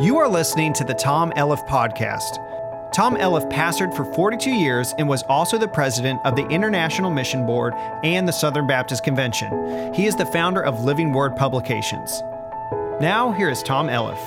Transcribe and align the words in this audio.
You 0.00 0.18
are 0.18 0.26
listening 0.26 0.72
to 0.72 0.84
the 0.84 0.92
Tom 0.92 1.32
Elliff 1.36 1.64
Podcast. 1.68 2.40
Tom 2.92 3.14
Elliff 3.14 3.48
pastored 3.48 3.94
for 3.94 4.04
42 4.04 4.50
years 4.50 4.92
and 4.98 5.08
was 5.08 5.22
also 5.28 5.56
the 5.56 5.68
president 5.68 6.20
of 6.24 6.34
the 6.34 6.44
International 6.48 7.12
Mission 7.12 7.46
Board 7.46 7.74
and 8.02 8.26
the 8.26 8.32
Southern 8.32 8.66
Baptist 8.66 9.04
Convention. 9.04 9.94
He 9.94 10.06
is 10.06 10.16
the 10.16 10.26
founder 10.26 10.64
of 10.64 10.82
Living 10.82 11.12
Word 11.12 11.36
Publications. 11.36 12.22
Now, 13.00 13.30
here 13.30 13.48
is 13.48 13.62
Tom 13.62 13.86
Elliff. 13.86 14.18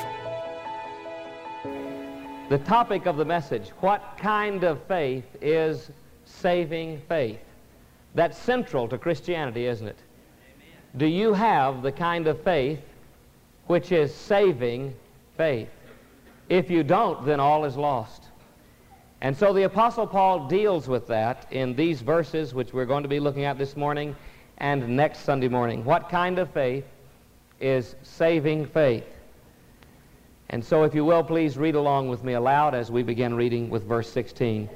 The 2.48 2.60
topic 2.60 3.06
of 3.06 3.18
the 3.18 3.26
message 3.26 3.72
what 3.82 4.18
kind 4.18 4.64
of 4.64 4.82
faith 4.84 5.26
is 5.42 5.92
saving 6.24 7.02
faith? 7.10 7.42
That's 8.16 8.38
central 8.38 8.88
to 8.88 8.98
Christianity, 8.98 9.66
isn't 9.66 9.88
it? 9.90 9.98
Do 10.96 11.08
you 11.08 11.34
have 11.34 11.82
the 11.82 11.92
kind 11.92 12.28
of 12.28 12.42
faith 12.42 12.80
which 13.66 13.92
is 13.92 14.16
saving 14.16 14.96
faith. 15.38 15.70
If 16.50 16.70
you 16.70 16.84
don't, 16.84 17.26
then 17.26 17.40
all 17.40 17.66
is 17.66 17.78
lost. 17.78 18.24
And 19.22 19.36
so 19.36 19.54
the 19.54 19.64
Apostle 19.64 20.08
Paul 20.08 20.48
deals 20.48 20.88
with 20.88 21.08
that 21.08 21.48
in 21.52 21.76
these 21.76 22.02
verses, 22.02 22.54
which 22.54 22.74
we're 22.74 22.86
going 22.86 23.04
to 23.04 23.10
be 23.10 23.20
looking 23.20 23.46
at 23.46 23.58
this 23.58 23.76
morning 23.76 24.16
and 24.60 24.96
next 24.96 25.20
Sunday 25.20 25.48
morning. 25.48 25.84
What 25.84 26.10
kind 26.10 26.40
of 26.40 26.52
faith 26.52 26.86
is 27.60 27.96
saving 28.04 28.68
faith? 28.68 29.06
And 30.50 30.64
so, 30.64 30.84
if 30.84 30.96
you 30.96 31.04
will, 31.04 31.24
please 31.24 31.58
read 31.58 31.76
along 31.76 32.08
with 32.08 32.24
me 32.24 32.34
aloud 32.34 32.74
as 32.74 32.90
we 32.90 33.04
begin 33.04 33.34
reading 33.34 33.70
with 33.70 33.84
verse 33.84 34.10
16. 34.10 34.70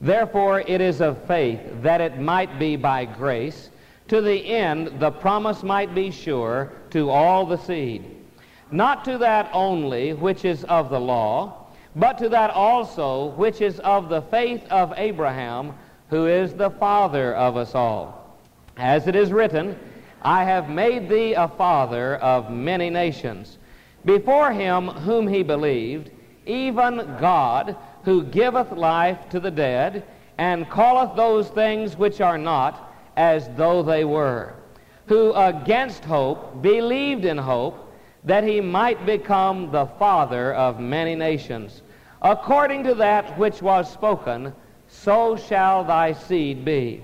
Therefore, 0.00 0.60
it 0.60 0.80
is 0.80 1.02
of 1.02 1.22
faith 1.24 1.60
that 1.82 2.00
it 2.00 2.18
might 2.18 2.58
be 2.58 2.76
by 2.76 3.04
grace, 3.04 3.68
to 4.06 4.22
the 4.22 4.46
end 4.46 4.98
the 4.98 5.10
promise 5.10 5.62
might 5.62 5.94
be 5.94 6.10
sure 6.10 6.72
to 6.90 7.10
all 7.10 7.44
the 7.44 7.58
seed 7.58 8.17
not 8.70 9.04
to 9.04 9.18
that 9.18 9.50
only 9.52 10.12
which 10.12 10.44
is 10.44 10.64
of 10.64 10.90
the 10.90 11.00
law, 11.00 11.66
but 11.96 12.18
to 12.18 12.28
that 12.28 12.50
also 12.50 13.26
which 13.30 13.60
is 13.60 13.80
of 13.80 14.08
the 14.08 14.22
faith 14.22 14.62
of 14.70 14.92
Abraham, 14.96 15.74
who 16.10 16.26
is 16.26 16.54
the 16.54 16.70
father 16.70 17.34
of 17.34 17.56
us 17.56 17.74
all. 17.74 18.36
As 18.76 19.06
it 19.06 19.16
is 19.16 19.32
written, 19.32 19.78
I 20.22 20.44
have 20.44 20.68
made 20.68 21.08
thee 21.08 21.34
a 21.34 21.48
father 21.48 22.16
of 22.16 22.50
many 22.50 22.90
nations, 22.90 23.58
before 24.04 24.52
him 24.52 24.88
whom 24.88 25.26
he 25.26 25.42
believed, 25.42 26.10
even 26.46 26.96
God, 27.20 27.76
who 28.04 28.24
giveth 28.24 28.72
life 28.72 29.18
to 29.30 29.40
the 29.40 29.50
dead, 29.50 30.04
and 30.38 30.70
calleth 30.70 31.16
those 31.16 31.48
things 31.48 31.96
which 31.96 32.20
are 32.20 32.38
not 32.38 32.92
as 33.16 33.48
though 33.56 33.82
they 33.82 34.04
were, 34.04 34.54
who 35.06 35.32
against 35.34 36.04
hope 36.04 36.62
believed 36.62 37.24
in 37.24 37.36
hope, 37.36 37.87
that 38.28 38.44
he 38.44 38.60
might 38.60 39.06
become 39.06 39.70
the 39.70 39.86
father 39.98 40.52
of 40.52 40.78
many 40.78 41.14
nations. 41.14 41.80
According 42.20 42.84
to 42.84 42.94
that 42.96 43.38
which 43.38 43.62
was 43.62 43.90
spoken, 43.90 44.52
so 44.86 45.34
shall 45.34 45.82
thy 45.82 46.12
seed 46.12 46.62
be. 46.62 47.02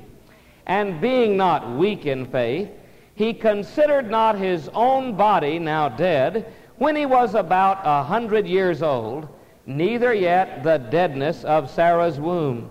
And 0.66 1.00
being 1.00 1.34
not 1.38 1.78
weak 1.78 2.04
in 2.04 2.26
faith, 2.26 2.68
he 3.14 3.32
considered 3.32 4.10
not 4.10 4.36
his 4.36 4.68
own 4.74 5.16
body 5.16 5.58
now 5.58 5.88
dead, 5.88 6.52
when 6.76 6.94
he 6.94 7.06
was 7.06 7.34
about 7.34 7.80
a 7.84 8.02
hundred 8.02 8.46
years 8.46 8.82
old, 8.82 9.26
neither 9.64 10.12
yet 10.12 10.62
the 10.62 10.76
deadness 10.76 11.42
of 11.44 11.70
Sarah's 11.70 12.20
womb. 12.20 12.68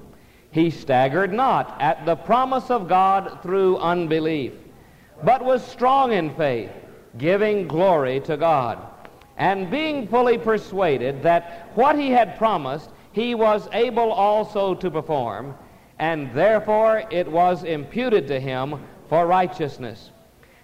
He 0.51 0.69
staggered 0.69 1.33
not 1.33 1.75
at 1.81 2.05
the 2.05 2.15
promise 2.15 2.69
of 2.69 2.87
God 2.87 3.39
through 3.41 3.77
unbelief, 3.77 4.53
but 5.23 5.43
was 5.43 5.65
strong 5.65 6.11
in 6.11 6.35
faith 6.35 6.69
giving 7.17 7.67
glory 7.67 8.19
to 8.21 8.37
God, 8.37 8.79
and 9.37 9.69
being 9.69 10.07
fully 10.07 10.37
persuaded 10.37 11.21
that 11.23 11.71
what 11.75 11.97
he 11.97 12.09
had 12.09 12.37
promised 12.37 12.89
he 13.11 13.35
was 13.35 13.67
able 13.71 14.11
also 14.11 14.73
to 14.73 14.89
perform, 14.89 15.55
and 15.99 16.33
therefore 16.33 17.03
it 17.11 17.29
was 17.29 17.63
imputed 17.63 18.27
to 18.27 18.39
him 18.39 18.79
for 19.09 19.27
righteousness. 19.27 20.09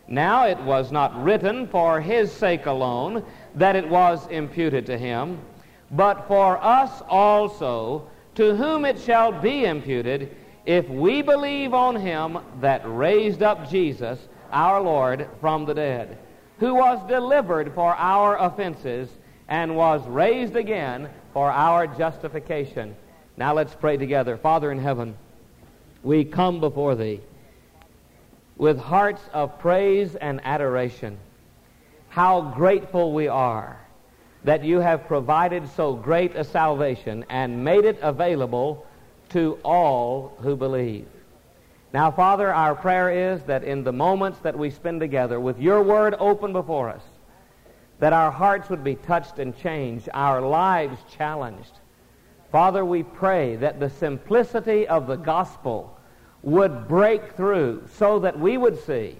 Now 0.07 0.47
it 0.47 0.59
was 0.61 0.91
not 0.91 1.23
written 1.23 1.67
for 1.67 2.01
his 2.01 2.31
sake 2.31 2.65
alone 2.65 3.23
that 3.53 3.75
it 3.75 3.88
was 3.88 4.25
imputed 4.27 4.88
to 4.88 4.97
him, 4.97 5.39
but 5.91 6.27
for 6.27 6.63
us 6.63 7.03
also, 7.07 8.07
to 8.35 8.55
whom 8.55 8.85
it 8.85 8.99
shall 8.99 9.31
be 9.31 9.65
imputed, 9.65 10.35
if 10.65 10.88
we 10.89 11.21
believe 11.21 11.73
on 11.73 11.95
him 11.95 12.39
that 12.59 12.81
raised 12.85 13.43
up 13.43 13.69
Jesus, 13.69 14.27
our 14.51 14.81
Lord, 14.81 15.27
from 15.39 15.65
the 15.65 15.73
dead 15.73 16.17
who 16.59 16.75
was 16.75 17.05
delivered 17.07 17.73
for 17.73 17.95
our 17.95 18.37
offenses 18.37 19.09
and 19.47 19.75
was 19.75 20.05
raised 20.07 20.55
again 20.55 21.09
for 21.33 21.51
our 21.51 21.87
justification. 21.87 22.95
Now 23.37 23.53
let's 23.53 23.73
pray 23.73 23.97
together. 23.97 24.37
Father 24.37 24.71
in 24.71 24.79
heaven, 24.79 25.15
we 26.03 26.25
come 26.25 26.59
before 26.59 26.95
thee 26.95 27.21
with 28.57 28.77
hearts 28.77 29.21
of 29.33 29.57
praise 29.59 30.15
and 30.15 30.41
adoration. 30.43 31.17
How 32.09 32.41
grateful 32.41 33.13
we 33.13 33.27
are 33.27 33.79
that 34.43 34.63
you 34.63 34.79
have 34.79 35.07
provided 35.07 35.67
so 35.69 35.93
great 35.93 36.35
a 36.35 36.43
salvation 36.43 37.25
and 37.29 37.63
made 37.63 37.85
it 37.85 37.99
available 38.01 38.85
to 39.29 39.57
all 39.63 40.35
who 40.41 40.55
believe. 40.55 41.07
Now, 41.91 42.11
Father, 42.11 42.53
our 42.53 42.75
prayer 42.75 43.33
is 43.33 43.41
that 43.44 43.63
in 43.63 43.83
the 43.83 43.91
moments 43.91 44.39
that 44.39 44.57
we 44.57 44.69
spend 44.69 45.00
together 45.00 45.39
with 45.39 45.59
your 45.59 45.81
word 45.81 46.16
open 46.19 46.53
before 46.53 46.89
us, 46.89 47.01
that 48.00 48.13
our 48.13 48.31
hearts 48.31 48.69
would 48.69 48.83
be 48.83 48.95
touched 48.95 49.39
and 49.39 49.57
changed, 49.57 50.07
our 50.13 50.41
lives 50.41 51.00
challenged. 51.11 51.79
Father, 52.51 52.85
we 52.85 53.03
pray 53.03 53.55
that 53.57 53.79
the 53.79 53.89
simplicity 53.89 54.88
of 54.88 55.07
the 55.07 55.16
gospel 55.16 55.97
would 56.44 56.88
break 56.88 57.33
through 57.33 57.83
so 57.94 58.19
that 58.19 58.39
we 58.39 58.57
would 58.57 58.79
see 58.85 59.17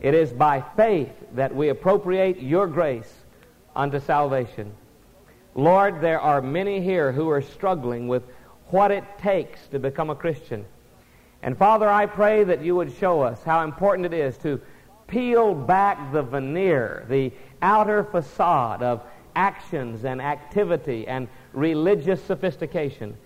it 0.00 0.14
is 0.14 0.32
by 0.32 0.62
faith 0.76 1.12
that 1.34 1.54
we 1.54 1.70
appropriate 1.70 2.40
your 2.40 2.66
grace 2.66 3.12
unto 3.74 3.98
salvation. 3.98 4.72
Lord, 5.54 6.00
there 6.02 6.20
are 6.20 6.42
many 6.42 6.82
here 6.82 7.12
who 7.12 7.30
are 7.30 7.40
struggling 7.40 8.06
with 8.06 8.22
what 8.66 8.90
it 8.90 9.04
takes 9.18 9.66
to 9.68 9.78
become 9.78 10.10
a 10.10 10.14
Christian. 10.14 10.66
And 11.46 11.56
Father, 11.56 11.88
I 11.88 12.06
pray 12.06 12.42
that 12.42 12.60
you 12.64 12.74
would 12.74 12.92
show 12.92 13.22
us 13.22 13.40
how 13.44 13.62
important 13.62 14.04
it 14.06 14.12
is 14.12 14.36
to 14.38 14.60
peel 15.06 15.54
back 15.54 16.12
the 16.12 16.22
veneer, 16.22 17.06
the 17.08 17.32
outer 17.62 18.02
facade 18.02 18.82
of 18.82 19.00
actions 19.36 20.04
and 20.04 20.20
activity 20.20 21.06
and 21.06 21.28
religious 21.52 22.20
sophistication, 22.24 23.16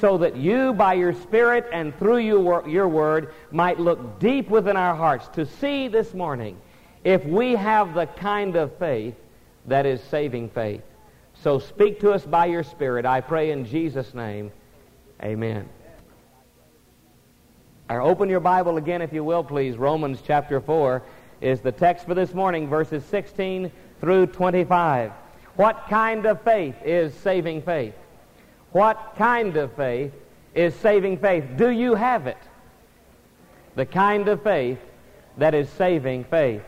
so 0.00 0.18
that 0.18 0.34
you, 0.36 0.72
by 0.72 0.94
your 0.94 1.12
Spirit 1.12 1.66
and 1.72 1.96
through 2.00 2.18
your, 2.18 2.68
your 2.68 2.88
word, 2.88 3.32
might 3.52 3.78
look 3.78 4.18
deep 4.18 4.50
within 4.50 4.76
our 4.76 4.96
hearts 4.96 5.28
to 5.28 5.46
see 5.46 5.86
this 5.86 6.12
morning 6.14 6.60
if 7.04 7.24
we 7.24 7.54
have 7.54 7.94
the 7.94 8.06
kind 8.06 8.56
of 8.56 8.76
faith 8.78 9.14
that 9.66 9.86
is 9.86 10.02
saving 10.02 10.50
faith. 10.50 10.82
So 11.44 11.60
speak 11.60 12.00
to 12.00 12.10
us 12.10 12.26
by 12.26 12.46
your 12.46 12.64
Spirit, 12.64 13.06
I 13.06 13.20
pray 13.20 13.52
in 13.52 13.64
Jesus' 13.64 14.14
name. 14.14 14.50
Amen. 15.22 15.68
Or 17.90 18.02
open 18.02 18.28
your 18.28 18.40
Bible 18.40 18.76
again, 18.76 19.00
if 19.00 19.14
you 19.14 19.24
will, 19.24 19.42
please. 19.42 19.78
Romans 19.78 20.20
chapter 20.26 20.60
4 20.60 21.02
is 21.40 21.60
the 21.60 21.72
text 21.72 22.04
for 22.04 22.14
this 22.14 22.34
morning, 22.34 22.68
verses 22.68 23.02
16 23.06 23.72
through 24.00 24.26
25. 24.26 25.10
What 25.56 25.86
kind 25.88 26.26
of 26.26 26.42
faith 26.42 26.74
is 26.84 27.14
saving 27.14 27.62
faith? 27.62 27.94
What 28.72 29.14
kind 29.16 29.56
of 29.56 29.72
faith 29.72 30.12
is 30.54 30.74
saving 30.74 31.16
faith? 31.18 31.44
Do 31.56 31.70
you 31.70 31.94
have 31.94 32.26
it? 32.26 32.36
The 33.74 33.86
kind 33.86 34.28
of 34.28 34.42
faith 34.42 34.78
that 35.38 35.54
is 35.54 35.70
saving 35.70 36.24
faith. 36.24 36.62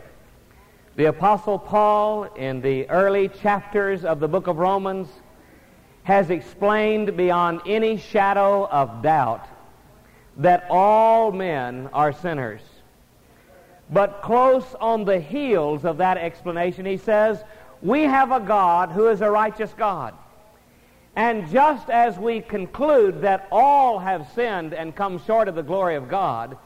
The 0.95 1.05
Apostle 1.05 1.59
Paul, 1.59 2.23
in 2.35 2.61
the 2.61 2.89
early 2.89 3.27
chapters 3.27 4.03
of 4.03 4.19
the 4.19 4.27
book 4.27 4.47
of 4.47 4.57
Romans, 4.57 5.07
has 6.01 6.31
explained 6.31 7.15
beyond 7.15 7.61
any 7.67 7.97
shadow 7.97 8.65
of 8.65 9.03
doubt 9.03 9.47
that 10.37 10.65
all 10.69 11.31
men 11.31 11.89
are 11.93 12.13
sinners. 12.13 12.61
But 13.89 14.21
close 14.21 14.75
on 14.79 15.03
the 15.03 15.19
heels 15.19 15.83
of 15.83 15.97
that 15.97 16.17
explanation, 16.17 16.85
he 16.85 16.97
says, 16.97 17.43
We 17.81 18.03
have 18.03 18.31
a 18.31 18.39
God 18.39 18.91
who 18.91 19.07
is 19.09 19.21
a 19.21 19.29
righteous 19.29 19.73
God. 19.77 20.13
And 21.15 21.49
just 21.49 21.89
as 21.89 22.17
we 22.17 22.39
conclude 22.39 23.21
that 23.21 23.47
all 23.51 23.99
have 23.99 24.31
sinned 24.33 24.73
and 24.73 24.95
come 24.95 25.21
short 25.25 25.49
of 25.49 25.55
the 25.55 25.63
glory 25.63 25.95
of 25.95 26.07
God, 26.07 26.57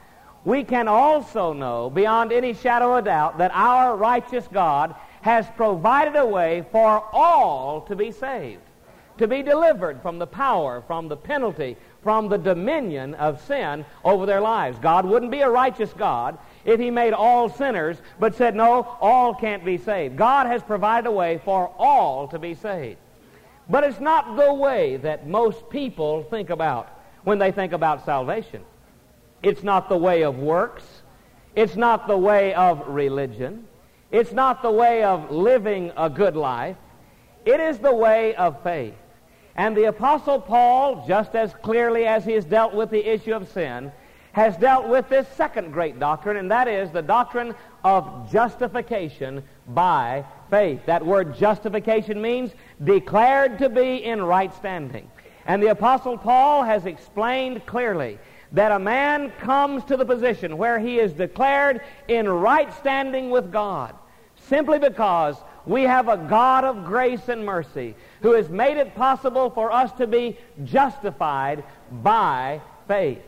we 0.43 0.63
can 0.63 0.87
also 0.87 1.53
know, 1.53 1.89
beyond 1.89 2.31
any 2.31 2.53
shadow 2.53 2.95
of 2.95 3.05
doubt, 3.05 3.39
that 3.39 3.51
our 3.55 3.97
righteous 3.97 4.47
God 4.53 4.93
has 5.21 5.47
provided 5.57 6.15
a 6.15 6.25
way 6.25 6.63
for 6.71 7.03
all 7.11 7.81
to 7.81 7.95
be 7.95 8.11
saved, 8.11 8.61
to 9.17 9.27
be 9.27 9.41
delivered 9.41 9.99
from 10.03 10.19
the 10.19 10.27
power, 10.27 10.83
from 10.85 11.07
the 11.07 11.17
penalty, 11.17 11.75
from 12.05 12.29
the 12.29 12.37
dominion 12.37 13.15
of 13.15 13.43
sin 13.45 13.83
over 14.03 14.27
their 14.27 14.39
lives. 14.39 14.77
God 14.77 15.07
wouldn't 15.07 15.31
be 15.31 15.41
a 15.41 15.49
righteous 15.49 15.91
God 15.93 16.37
if 16.63 16.79
he 16.79 16.91
made 16.91 17.13
all 17.13 17.49
sinners, 17.49 17.97
but 18.19 18.35
said, 18.35 18.55
no, 18.55 18.95
all 19.01 19.33
can't 19.33 19.65
be 19.65 19.79
saved. 19.79 20.15
God 20.15 20.45
has 20.45 20.61
provided 20.61 21.07
a 21.07 21.11
way 21.11 21.41
for 21.43 21.73
all 21.79 22.27
to 22.27 22.37
be 22.37 22.53
saved. 22.53 22.99
But 23.67 23.83
it's 23.83 23.99
not 23.99 24.37
the 24.37 24.53
way 24.53 24.97
that 24.97 25.27
most 25.27 25.67
people 25.71 26.21
think 26.25 26.51
about 26.51 26.89
when 27.23 27.39
they 27.39 27.51
think 27.51 27.73
about 27.73 28.05
salvation. 28.05 28.61
It's 29.41 29.63
not 29.63 29.89
the 29.89 29.97
way 29.97 30.21
of 30.21 30.37
works. 30.37 30.83
It's 31.55 31.75
not 31.75 32.07
the 32.07 32.17
way 32.17 32.53
of 32.53 32.87
religion. 32.87 33.65
It's 34.11 34.31
not 34.31 34.61
the 34.61 34.69
way 34.69 35.01
of 35.01 35.31
living 35.31 35.91
a 35.97 36.11
good 36.11 36.35
life. 36.35 36.77
It 37.45 37.59
is 37.59 37.79
the 37.79 37.95
way 37.95 38.35
of 38.35 38.61
faith. 38.61 38.93
And 39.55 39.75
the 39.75 39.85
Apostle 39.85 40.39
Paul, 40.39 41.05
just 41.07 41.35
as 41.35 41.53
clearly 41.53 42.05
as 42.05 42.25
he 42.25 42.33
has 42.33 42.45
dealt 42.45 42.73
with 42.73 42.89
the 42.89 43.05
issue 43.05 43.33
of 43.33 43.49
sin, 43.51 43.91
has 44.33 44.57
dealt 44.57 44.89
with 44.89 45.07
this 45.07 45.25
second 45.29 45.71
great 45.71 45.97
doctrine, 45.97 46.35
and 46.35 46.51
that 46.51 46.67
is 46.67 46.91
the 46.91 47.01
doctrine 47.01 47.55
of 47.85 48.29
justification 48.31 49.41
by 49.69 50.25
faith. 50.49 50.81
That 50.85 51.05
word 51.05 51.37
justification 51.37 52.21
means 52.21 52.51
declared 52.83 53.57
to 53.59 53.69
be 53.69 54.03
in 54.03 54.21
right 54.21 54.53
standing. 54.53 55.09
And 55.45 55.63
the 55.63 55.67
Apostle 55.67 56.17
Paul 56.17 56.63
has 56.63 56.85
explained 56.85 57.65
clearly 57.65 58.19
that 58.51 58.73
a 58.73 58.79
man 58.79 59.31
comes 59.39 59.85
to 59.85 59.95
the 59.95 60.05
position 60.05 60.57
where 60.57 60.79
he 60.79 60.99
is 60.99 61.13
declared 61.13 61.81
in 62.09 62.27
right 62.27 62.73
standing 62.73 63.29
with 63.29 63.53
God 63.53 63.95
simply 64.35 64.79
because 64.79 65.37
we 65.65 65.83
have 65.83 66.07
a 66.07 66.17
God 66.17 66.63
of 66.63 66.85
grace 66.85 67.27
and 67.29 67.45
mercy 67.45 67.95
who 68.21 68.33
has 68.33 68.49
made 68.49 68.77
it 68.77 68.95
possible 68.95 69.49
for 69.49 69.71
us 69.71 69.91
to 69.93 70.07
be 70.07 70.37
justified 70.63 71.63
by 71.91 72.61
faith. 72.87 73.21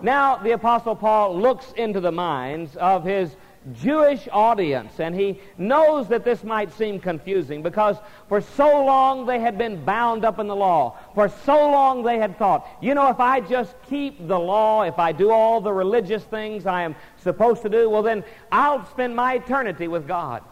Now, 0.00 0.36
the 0.36 0.52
Apostle 0.52 0.94
Paul 0.94 1.38
looks 1.38 1.72
into 1.72 2.00
the 2.00 2.12
minds 2.12 2.76
of 2.76 3.04
his 3.04 3.34
Jewish 3.74 4.28
audience, 4.30 5.00
and 5.00 5.14
he 5.14 5.40
knows 5.58 6.08
that 6.08 6.24
this 6.24 6.44
might 6.44 6.72
seem 6.72 7.00
confusing 7.00 7.62
because 7.62 7.96
for 8.28 8.40
so 8.40 8.84
long 8.84 9.26
they 9.26 9.40
had 9.40 9.58
been 9.58 9.84
bound 9.84 10.24
up 10.24 10.38
in 10.38 10.46
the 10.46 10.56
law. 10.56 10.96
For 11.14 11.28
so 11.28 11.70
long 11.70 12.02
they 12.02 12.18
had 12.18 12.38
thought, 12.38 12.66
you 12.80 12.94
know, 12.94 13.08
if 13.08 13.20
I 13.20 13.40
just 13.40 13.74
keep 13.88 14.26
the 14.26 14.38
law, 14.38 14.82
if 14.82 14.98
I 14.98 15.12
do 15.12 15.30
all 15.30 15.60
the 15.60 15.72
religious 15.72 16.22
things 16.24 16.64
I 16.64 16.82
am 16.82 16.94
supposed 17.18 17.62
to 17.62 17.68
do, 17.68 17.90
well, 17.90 18.02
then 18.02 18.24
I'll 18.52 18.86
spend 18.86 19.16
my 19.16 19.34
eternity 19.34 19.88
with 19.88 20.06
God. 20.06 20.42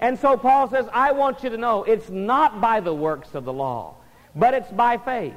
And 0.00 0.18
so 0.18 0.36
Paul 0.36 0.68
says, 0.68 0.86
I 0.92 1.12
want 1.12 1.42
you 1.42 1.50
to 1.50 1.56
know 1.56 1.84
it's 1.84 2.10
not 2.10 2.60
by 2.60 2.80
the 2.80 2.94
works 2.94 3.34
of 3.34 3.44
the 3.44 3.52
law, 3.52 3.94
but 4.34 4.54
it's 4.54 4.70
by 4.70 4.98
faith. 4.98 5.34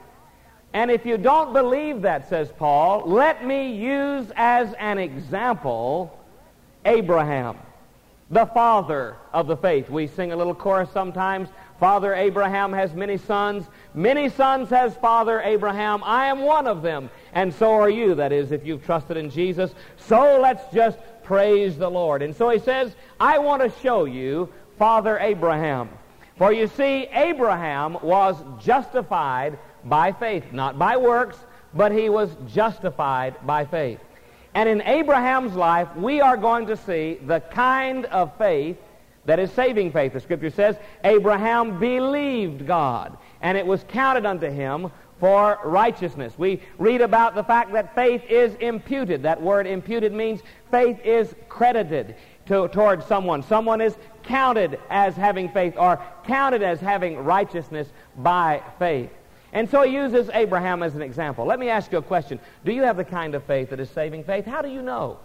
And 0.74 0.92
if 0.92 1.06
you 1.06 1.18
don't 1.18 1.54
believe 1.54 2.04
that, 2.04 2.30
says 2.30 2.52
Paul, 2.58 3.04
let 3.06 3.46
me 3.46 3.74
use 3.74 4.32
as 4.36 4.74
an 4.74 5.00
example 5.00 6.16
Abraham, 6.86 7.58
the 8.30 8.46
father 8.46 9.16
of 9.34 9.48
the 9.48 9.58
faith. 9.58 9.90
We 9.90 10.08
sing 10.08 10.32
a 10.32 10.36
little 10.36 10.54
chorus 10.54 10.90
sometimes. 10.92 11.50
Father 11.80 12.14
Abraham 12.14 12.74
has 12.74 12.94
many 12.94 13.18
sons. 13.18 13.66
Many 13.94 14.30
sons 14.30 14.70
has 14.70 14.96
Father 14.98 15.42
Abraham. 15.42 16.04
I 16.04 16.28
am 16.28 16.42
one 16.42 16.68
of 16.68 16.82
them. 16.82 17.10
And 17.34 17.54
so 17.54 17.72
are 17.72 17.90
you, 17.90 18.14
that 18.16 18.32
is, 18.32 18.52
if 18.52 18.66
you've 18.66 18.86
trusted 18.86 19.18
in 19.18 19.30
Jesus. 19.30 19.74
So 19.98 20.40
let's 20.40 20.64
just 20.74 21.00
praise 21.30 21.78
the 21.78 21.88
Lord. 21.88 22.24
And 22.24 22.36
so 22.36 22.50
he 22.50 22.58
says, 22.58 22.92
I 23.20 23.38
want 23.38 23.62
to 23.62 23.82
show 23.82 24.06
you 24.06 24.52
Father 24.80 25.20
Abraham. 25.20 25.90
For 26.40 26.52
you 26.52 26.66
see, 26.66 27.06
Abraham 27.14 28.00
was 28.02 28.36
justified 28.60 29.60
by 29.86 30.12
faith, 30.12 30.52
not 30.52 30.80
by 30.80 30.98
works, 30.98 31.38
but 31.72 31.92
he 31.92 32.10
was 32.10 32.36
justified 32.48 33.36
by 33.46 33.66
faith. 33.66 34.00
And 34.56 34.68
in 34.68 34.82
Abraham's 34.82 35.54
life, 35.54 35.96
we 35.96 36.20
are 36.20 36.36
going 36.36 36.66
to 36.66 36.76
see 36.76 37.20
the 37.24 37.42
kind 37.42 38.06
of 38.08 38.36
faith 38.40 38.78
that 39.26 39.38
is 39.38 39.52
saving 39.52 39.92
faith. 39.92 40.14
The 40.14 40.22
scripture 40.22 40.50
says, 40.50 40.78
Abraham 41.04 41.80
believed 41.80 42.66
God, 42.66 43.16
and 43.40 43.56
it 43.56 43.68
was 43.68 43.86
counted 43.90 44.26
unto 44.26 44.50
him 44.50 44.90
for 45.20 45.60
righteousness. 45.64 46.34
We 46.38 46.62
read 46.78 47.02
about 47.02 47.36
the 47.36 47.44
fact 47.44 47.74
that 47.74 47.94
faith 47.94 48.24
is 48.30 48.56
imputed. 48.56 49.24
That 49.24 49.42
word 49.42 49.68
imputed 49.68 50.14
means 50.14 50.42
faith 50.72 50.98
is 51.04 51.36
credited 51.50 52.16
to, 52.46 52.68
towards 52.70 53.06
someone. 53.06 53.44
Someone 53.44 53.82
is 53.82 53.96
counted 54.24 54.80
as 54.90 55.16
having 55.16 55.50
faith 55.50 55.76
or 55.78 56.02
counted 56.26 56.64
as 56.64 56.80
having 56.80 57.18
righteousness 57.18 57.90
by 58.18 58.64
faith. 58.78 59.10
And 59.52 59.70
so 59.70 59.82
he 59.82 59.94
uses 59.94 60.30
Abraham 60.34 60.84
as 60.84 60.96
an 60.96 61.02
example. 61.02 61.46
Let 61.46 61.60
me 61.60 61.70
ask 61.70 61.92
you 61.92 61.98
a 61.98 62.04
question. 62.04 62.40
Do 62.64 62.72
you 62.72 62.84
have 62.84 62.98
the 62.98 63.04
kind 63.04 63.36
of 63.36 63.44
faith 63.44 63.72
that 63.72 63.80
is 63.80 63.90
saving 63.90 64.24
faith? 64.24 64.46
How 64.46 64.62
do 64.62 64.70
you 64.70 64.82
know? 64.82 65.20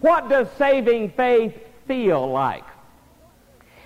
What 0.00 0.28
does 0.28 0.48
saving 0.58 1.10
faith 1.10 1.58
feel 1.86 2.30
like? 2.30 2.64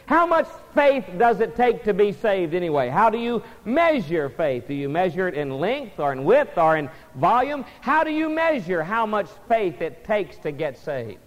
How 0.07 0.27
much 0.27 0.47
faith 0.75 1.05
does 1.19 1.41
it 1.41 1.57
take 1.57 1.85
to 1.85 1.95
be 1.95 2.13
saved 2.13 2.55
anyway? 2.55 2.89
How 2.89 3.11
do 3.11 3.19
you 3.19 3.43
measure 3.65 4.29
faith? 4.29 4.67
Do 4.67 4.75
you 4.75 4.89
measure 4.89 5.29
it 5.29 5.35
in 5.35 5.59
length 5.59 5.99
or 5.99 6.13
in 6.13 6.25
width 6.25 6.59
or 6.59 6.77
in 6.77 6.91
volume? 7.15 7.65
How 7.81 8.05
do 8.05 8.11
you 8.11 8.29
measure 8.29 8.83
how 8.83 9.07
much 9.07 9.29
faith 9.49 9.81
it 9.81 10.05
takes 10.05 10.37
to 10.39 10.53
get 10.53 10.79
saved? 10.79 11.21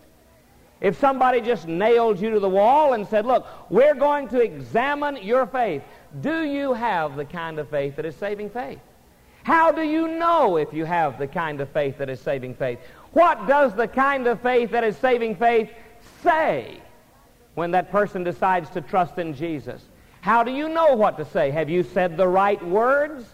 If 0.79 0.99
somebody 0.99 1.41
just 1.41 1.67
nailed 1.67 2.19
you 2.19 2.29
to 2.31 2.39
the 2.39 2.49
wall 2.49 2.93
and 2.93 3.07
said, 3.07 3.25
look, 3.25 3.47
we're 3.69 3.95
going 3.95 4.27
to 4.29 4.41
examine 4.41 5.17
your 5.17 5.47
faith, 5.47 5.81
do 6.21 6.43
you 6.43 6.73
have 6.73 7.15
the 7.15 7.25
kind 7.25 7.57
of 7.57 7.69
faith 7.69 7.95
that 7.95 8.05
is 8.05 8.15
saving 8.15 8.51
faith? 8.51 8.79
How 9.43 9.71
do 9.71 9.81
you 9.81 10.07
know 10.07 10.57
if 10.57 10.73
you 10.73 10.85
have 10.85 11.17
the 11.17 11.25
kind 11.27 11.61
of 11.61 11.69
faith 11.69 11.97
that 11.97 12.09
is 12.09 12.19
saving 12.19 12.53
faith? 12.53 12.79
What 13.13 13.47
does 13.47 13.73
the 13.73 13.87
kind 13.87 14.27
of 14.27 14.41
faith 14.41 14.71
that 14.71 14.83
is 14.83 14.97
saving 14.97 15.37
faith 15.37 15.71
say 16.21 16.81
when 17.57 17.71
that 17.71 17.91
person 17.91 18.23
decides 18.23 18.69
to 18.69 18.81
trust 18.81 19.17
in 19.17 19.33
Jesus? 19.33 19.81
How 20.21 20.43
do 20.43 20.51
you 20.51 20.69
know 20.69 20.93
what 20.93 21.17
to 21.17 21.25
say? 21.25 21.49
Have 21.49 21.71
you 21.71 21.81
said 21.81 22.15
the 22.15 22.27
right 22.27 22.63
words? 22.63 23.25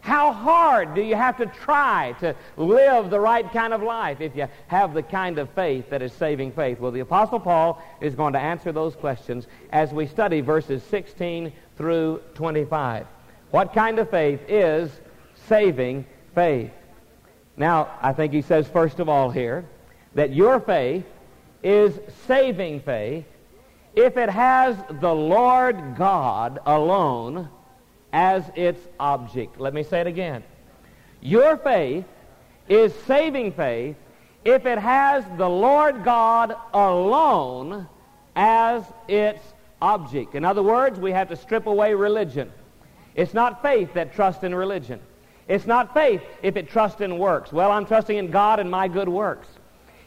How 0.00 0.32
hard 0.32 0.96
do 0.96 1.00
you 1.00 1.14
have 1.14 1.36
to 1.36 1.46
try 1.46 2.16
to 2.18 2.34
live 2.56 3.08
the 3.08 3.20
right 3.20 3.48
kind 3.52 3.72
of 3.72 3.84
life 3.84 4.20
if 4.20 4.34
you 4.34 4.48
have 4.66 4.94
the 4.94 5.02
kind 5.04 5.38
of 5.38 5.48
faith 5.50 5.90
that 5.90 6.02
is 6.02 6.12
saving 6.12 6.50
faith? 6.50 6.80
Well, 6.80 6.90
the 6.90 7.00
Apostle 7.00 7.38
Paul 7.38 7.80
is 8.00 8.16
going 8.16 8.32
to 8.32 8.40
answer 8.40 8.72
those 8.72 8.96
questions 8.96 9.46
as 9.70 9.92
we 9.92 10.08
study 10.08 10.40
verses 10.40 10.82
16 10.82 11.52
through 11.76 12.22
25. 12.34 13.06
What 13.52 13.72
kind 13.72 14.00
of 14.00 14.10
faith 14.10 14.40
is 14.48 14.90
saving 15.48 16.04
faith? 16.34 16.72
Now, 17.56 17.96
I 18.02 18.12
think 18.12 18.32
he 18.32 18.42
says, 18.42 18.66
first 18.66 18.98
of 18.98 19.08
all, 19.08 19.30
here, 19.30 19.64
that 20.16 20.34
your 20.34 20.58
faith 20.58 21.04
is 21.62 21.96
saving 22.26 22.80
faith 22.80 23.24
if 23.96 24.18
it 24.18 24.28
has 24.28 24.76
the 25.00 25.14
Lord 25.14 25.96
God 25.96 26.60
alone 26.66 27.48
as 28.12 28.44
its 28.54 28.80
object. 29.00 29.58
Let 29.58 29.74
me 29.74 29.82
say 29.82 30.00
it 30.00 30.06
again. 30.06 30.44
Your 31.20 31.56
faith 31.56 32.04
is 32.68 32.94
saving 33.06 33.52
faith 33.52 33.96
if 34.44 34.66
it 34.66 34.78
has 34.78 35.24
the 35.38 35.48
Lord 35.48 36.04
God 36.04 36.54
alone 36.72 37.88
as 38.36 38.84
its 39.08 39.40
object. 39.80 40.34
In 40.34 40.44
other 40.44 40.62
words, 40.62 41.00
we 41.00 41.10
have 41.12 41.28
to 41.30 41.36
strip 41.36 41.66
away 41.66 41.94
religion. 41.94 42.52
It's 43.14 43.34
not 43.34 43.62
faith 43.62 43.94
that 43.94 44.14
trusts 44.14 44.44
in 44.44 44.54
religion. 44.54 45.00
It's 45.48 45.66
not 45.66 45.94
faith 45.94 46.22
if 46.42 46.56
it 46.56 46.68
trusts 46.68 47.00
in 47.00 47.18
works. 47.18 47.52
Well, 47.52 47.70
I'm 47.70 47.86
trusting 47.86 48.16
in 48.16 48.30
God 48.30 48.60
and 48.60 48.70
my 48.70 48.88
good 48.88 49.08
works. 49.08 49.48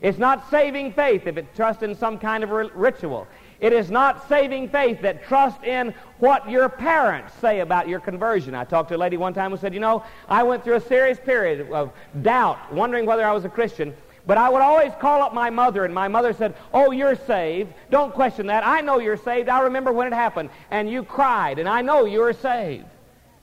It's 0.02 0.18
not 0.18 0.50
saving 0.50 0.94
faith 0.94 1.28
if 1.28 1.38
it 1.38 1.54
trusts 1.56 1.84
in 1.84 1.96
some 1.96 2.18
kind 2.18 2.44
of 2.44 2.50
ritual. 2.50 3.28
It 3.60 3.74
is 3.74 3.92
not 3.92 4.28
saving 4.30 4.70
faith 4.70 5.02
that 5.02 5.26
trusts 5.26 5.64
in 5.64 5.94
what 6.20 6.50
your 6.50 6.70
parents 6.70 7.34
say 7.42 7.60
about 7.60 7.88
your 7.90 8.00
conversion. 8.00 8.56
I 8.56 8.64
talked 8.64 8.90
to 8.90 8.96
a 8.96 8.98
lady 8.98 9.18
one 9.18 9.34
time 9.34 9.52
who 9.52 9.58
said, 9.58 9.74
you 9.74 9.82
know, 9.82 10.04
I 10.30 10.44
went 10.44 10.64
through 10.64 10.76
a 10.76 10.82
serious 10.82 11.20
period 11.20 11.70
of 11.72 11.92
doubt, 12.22 12.74
wondering 12.74 13.06
whether 13.06 13.26
I 13.26 13.34
was 13.34 13.44
a 13.44 13.50
Christian. 13.50 13.94
But 14.26 14.38
I 14.38 14.48
would 14.48 14.62
always 14.62 14.94
call 15.00 15.24
up 15.24 15.34
my 15.34 15.50
mother, 15.50 15.86
and 15.86 15.94
my 15.94 16.08
mother 16.08 16.34
said, 16.34 16.56
Oh, 16.74 16.92
you're 16.92 17.16
saved. 17.16 17.74
Don't 17.90 18.14
question 18.14 18.48
that. 18.48 18.66
I 18.66 18.82
know 18.82 19.00
you're 19.00 19.18
saved. 19.18 19.50
I 19.50 19.62
remember 19.62 19.92
when 19.92 20.08
it 20.08 20.14
happened. 20.14 20.52
And 20.70 20.90
you 20.90 21.04
cried, 21.04 21.58
and 21.58 21.68
I 21.68 21.82
know 21.82 22.06
you're 22.06 22.34
saved. 22.34 22.86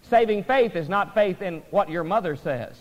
Saving 0.02 0.44
faith 0.44 0.76
is 0.76 0.88
not 0.88 1.12
faith 1.12 1.42
in 1.42 1.62
what 1.70 1.90
your 1.90 2.04
mother 2.04 2.36
says. 2.36 2.76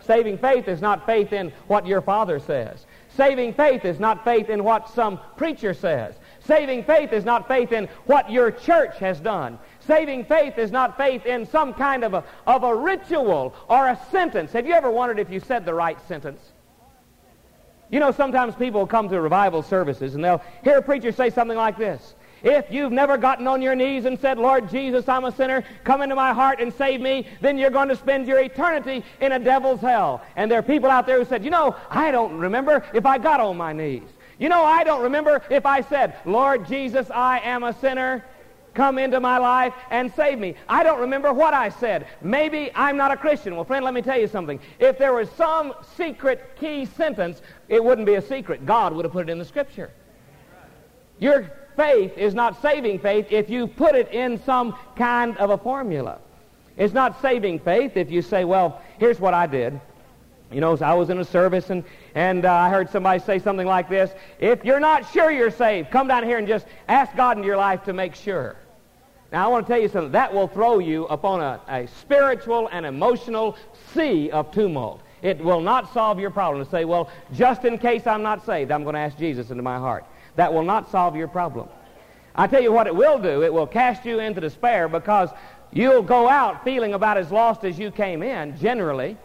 Saving 0.00 0.38
faith 0.38 0.66
is 0.66 0.80
not 0.80 1.04
faith 1.04 1.32
in 1.32 1.52
what 1.66 1.86
your 1.86 2.00
father 2.00 2.40
says. 2.40 2.86
Saving 3.16 3.52
faith 3.52 3.84
is 3.84 4.00
not 4.00 4.24
faith 4.24 4.48
in 4.48 4.64
what 4.64 4.88
some 4.88 5.20
preacher 5.36 5.74
says. 5.74 6.14
Saving 6.44 6.82
faith 6.82 7.12
is 7.12 7.24
not 7.24 7.46
faith 7.46 7.70
in 7.72 7.88
what 8.06 8.30
your 8.30 8.50
church 8.50 8.98
has 8.98 9.20
done. 9.20 9.58
Saving 9.80 10.24
faith 10.24 10.58
is 10.58 10.72
not 10.72 10.96
faith 10.96 11.24
in 11.24 11.46
some 11.46 11.72
kind 11.72 12.02
of 12.02 12.14
a, 12.14 12.24
of 12.46 12.64
a 12.64 12.74
ritual 12.74 13.54
or 13.68 13.88
a 13.88 14.00
sentence. 14.10 14.52
Have 14.52 14.66
you 14.66 14.74
ever 14.74 14.90
wondered 14.90 15.18
if 15.18 15.30
you 15.30 15.40
said 15.40 15.64
the 15.64 15.74
right 15.74 15.98
sentence? 16.08 16.40
You 17.90 18.00
know, 18.00 18.10
sometimes 18.10 18.56
people 18.56 18.86
come 18.86 19.08
to 19.10 19.20
revival 19.20 19.62
services 19.62 20.14
and 20.14 20.24
they'll 20.24 20.42
hear 20.64 20.78
a 20.78 20.82
preacher 20.82 21.12
say 21.12 21.30
something 21.30 21.56
like 21.56 21.76
this. 21.76 22.14
If 22.42 22.72
you've 22.72 22.90
never 22.90 23.16
gotten 23.18 23.46
on 23.46 23.62
your 23.62 23.76
knees 23.76 24.04
and 24.04 24.18
said, 24.18 24.36
Lord 24.38 24.68
Jesus, 24.68 25.08
I'm 25.08 25.24
a 25.24 25.30
sinner, 25.30 25.62
come 25.84 26.02
into 26.02 26.16
my 26.16 26.32
heart 26.32 26.60
and 26.60 26.72
save 26.72 27.00
me, 27.00 27.28
then 27.40 27.56
you're 27.56 27.70
going 27.70 27.88
to 27.88 27.94
spend 27.94 28.26
your 28.26 28.40
eternity 28.40 29.04
in 29.20 29.30
a 29.30 29.38
devil's 29.38 29.80
hell. 29.80 30.22
And 30.34 30.50
there 30.50 30.58
are 30.58 30.62
people 30.62 30.90
out 30.90 31.06
there 31.06 31.18
who 31.18 31.24
said, 31.24 31.44
you 31.44 31.50
know, 31.50 31.76
I 31.88 32.10
don't 32.10 32.38
remember 32.38 32.82
if 32.94 33.06
I 33.06 33.18
got 33.18 33.38
on 33.38 33.56
my 33.56 33.72
knees. 33.72 34.08
You 34.42 34.48
know, 34.48 34.64
I 34.64 34.82
don't 34.82 35.04
remember 35.04 35.40
if 35.50 35.64
I 35.64 35.82
said, 35.82 36.16
Lord 36.24 36.66
Jesus, 36.66 37.08
I 37.12 37.38
am 37.44 37.62
a 37.62 37.72
sinner. 37.74 38.24
Come 38.74 38.98
into 38.98 39.20
my 39.20 39.38
life 39.38 39.72
and 39.88 40.12
save 40.14 40.40
me. 40.40 40.56
I 40.68 40.82
don't 40.82 40.98
remember 40.98 41.32
what 41.32 41.54
I 41.54 41.68
said. 41.68 42.08
Maybe 42.22 42.72
I'm 42.74 42.96
not 42.96 43.12
a 43.12 43.16
Christian. 43.16 43.54
Well, 43.54 43.64
friend, 43.64 43.84
let 43.84 43.94
me 43.94 44.02
tell 44.02 44.18
you 44.18 44.26
something. 44.26 44.58
If 44.80 44.98
there 44.98 45.12
was 45.12 45.30
some 45.36 45.74
secret 45.96 46.56
key 46.58 46.86
sentence, 46.86 47.40
it 47.68 47.84
wouldn't 47.84 48.04
be 48.04 48.14
a 48.14 48.20
secret. 48.20 48.66
God 48.66 48.92
would 48.94 49.04
have 49.04 49.12
put 49.12 49.28
it 49.28 49.30
in 49.30 49.38
the 49.38 49.44
Scripture. 49.44 49.92
Your 51.20 51.48
faith 51.76 52.18
is 52.18 52.34
not 52.34 52.60
saving 52.60 52.98
faith 52.98 53.28
if 53.30 53.48
you 53.48 53.68
put 53.68 53.94
it 53.94 54.08
in 54.10 54.42
some 54.42 54.76
kind 54.96 55.36
of 55.36 55.50
a 55.50 55.58
formula. 55.58 56.18
It's 56.76 56.92
not 56.92 57.22
saving 57.22 57.60
faith 57.60 57.96
if 57.96 58.10
you 58.10 58.22
say, 58.22 58.44
well, 58.44 58.82
here's 58.98 59.20
what 59.20 59.34
I 59.34 59.46
did. 59.46 59.80
You 60.52 60.60
know, 60.60 60.76
I 60.76 60.94
was 60.94 61.10
in 61.10 61.18
a 61.18 61.24
service 61.24 61.70
and, 61.70 61.84
and 62.14 62.44
uh, 62.44 62.52
I 62.52 62.68
heard 62.68 62.90
somebody 62.90 63.20
say 63.20 63.38
something 63.38 63.66
like 63.66 63.88
this. 63.88 64.10
If 64.38 64.64
you're 64.64 64.80
not 64.80 65.10
sure 65.12 65.30
you're 65.30 65.50
saved, 65.50 65.90
come 65.90 66.08
down 66.08 66.24
here 66.24 66.38
and 66.38 66.46
just 66.46 66.66
ask 66.88 67.16
God 67.16 67.36
into 67.36 67.46
your 67.46 67.56
life 67.56 67.84
to 67.84 67.92
make 67.92 68.14
sure. 68.14 68.56
Now, 69.32 69.46
I 69.46 69.48
want 69.48 69.66
to 69.66 69.72
tell 69.72 69.80
you 69.80 69.88
something. 69.88 70.12
That 70.12 70.34
will 70.34 70.48
throw 70.48 70.78
you 70.78 71.06
upon 71.06 71.40
a, 71.40 71.60
a 71.68 71.86
spiritual 71.86 72.68
and 72.70 72.84
emotional 72.84 73.56
sea 73.94 74.30
of 74.30 74.52
tumult. 74.52 75.00
It 75.22 75.42
will 75.42 75.60
not 75.60 75.92
solve 75.94 76.18
your 76.18 76.30
problem 76.30 76.62
to 76.62 76.70
say, 76.70 76.84
well, 76.84 77.08
just 77.32 77.64
in 77.64 77.78
case 77.78 78.06
I'm 78.06 78.22
not 78.22 78.44
saved, 78.44 78.70
I'm 78.70 78.82
going 78.82 78.94
to 78.94 79.00
ask 79.00 79.16
Jesus 79.16 79.50
into 79.50 79.62
my 79.62 79.78
heart. 79.78 80.04
That 80.36 80.52
will 80.52 80.64
not 80.64 80.90
solve 80.90 81.16
your 81.16 81.28
problem. 81.28 81.68
I 82.34 82.46
tell 82.46 82.62
you 82.62 82.72
what 82.72 82.86
it 82.86 82.94
will 82.94 83.18
do. 83.18 83.42
It 83.42 83.52
will 83.52 83.66
cast 83.66 84.04
you 84.04 84.18
into 84.18 84.40
despair 84.40 84.88
because 84.88 85.30
you'll 85.72 86.02
go 86.02 86.28
out 86.28 86.64
feeling 86.64 86.92
about 86.92 87.16
as 87.16 87.30
lost 87.30 87.64
as 87.64 87.78
you 87.78 87.90
came 87.90 88.22
in, 88.22 88.58
generally. 88.58 89.16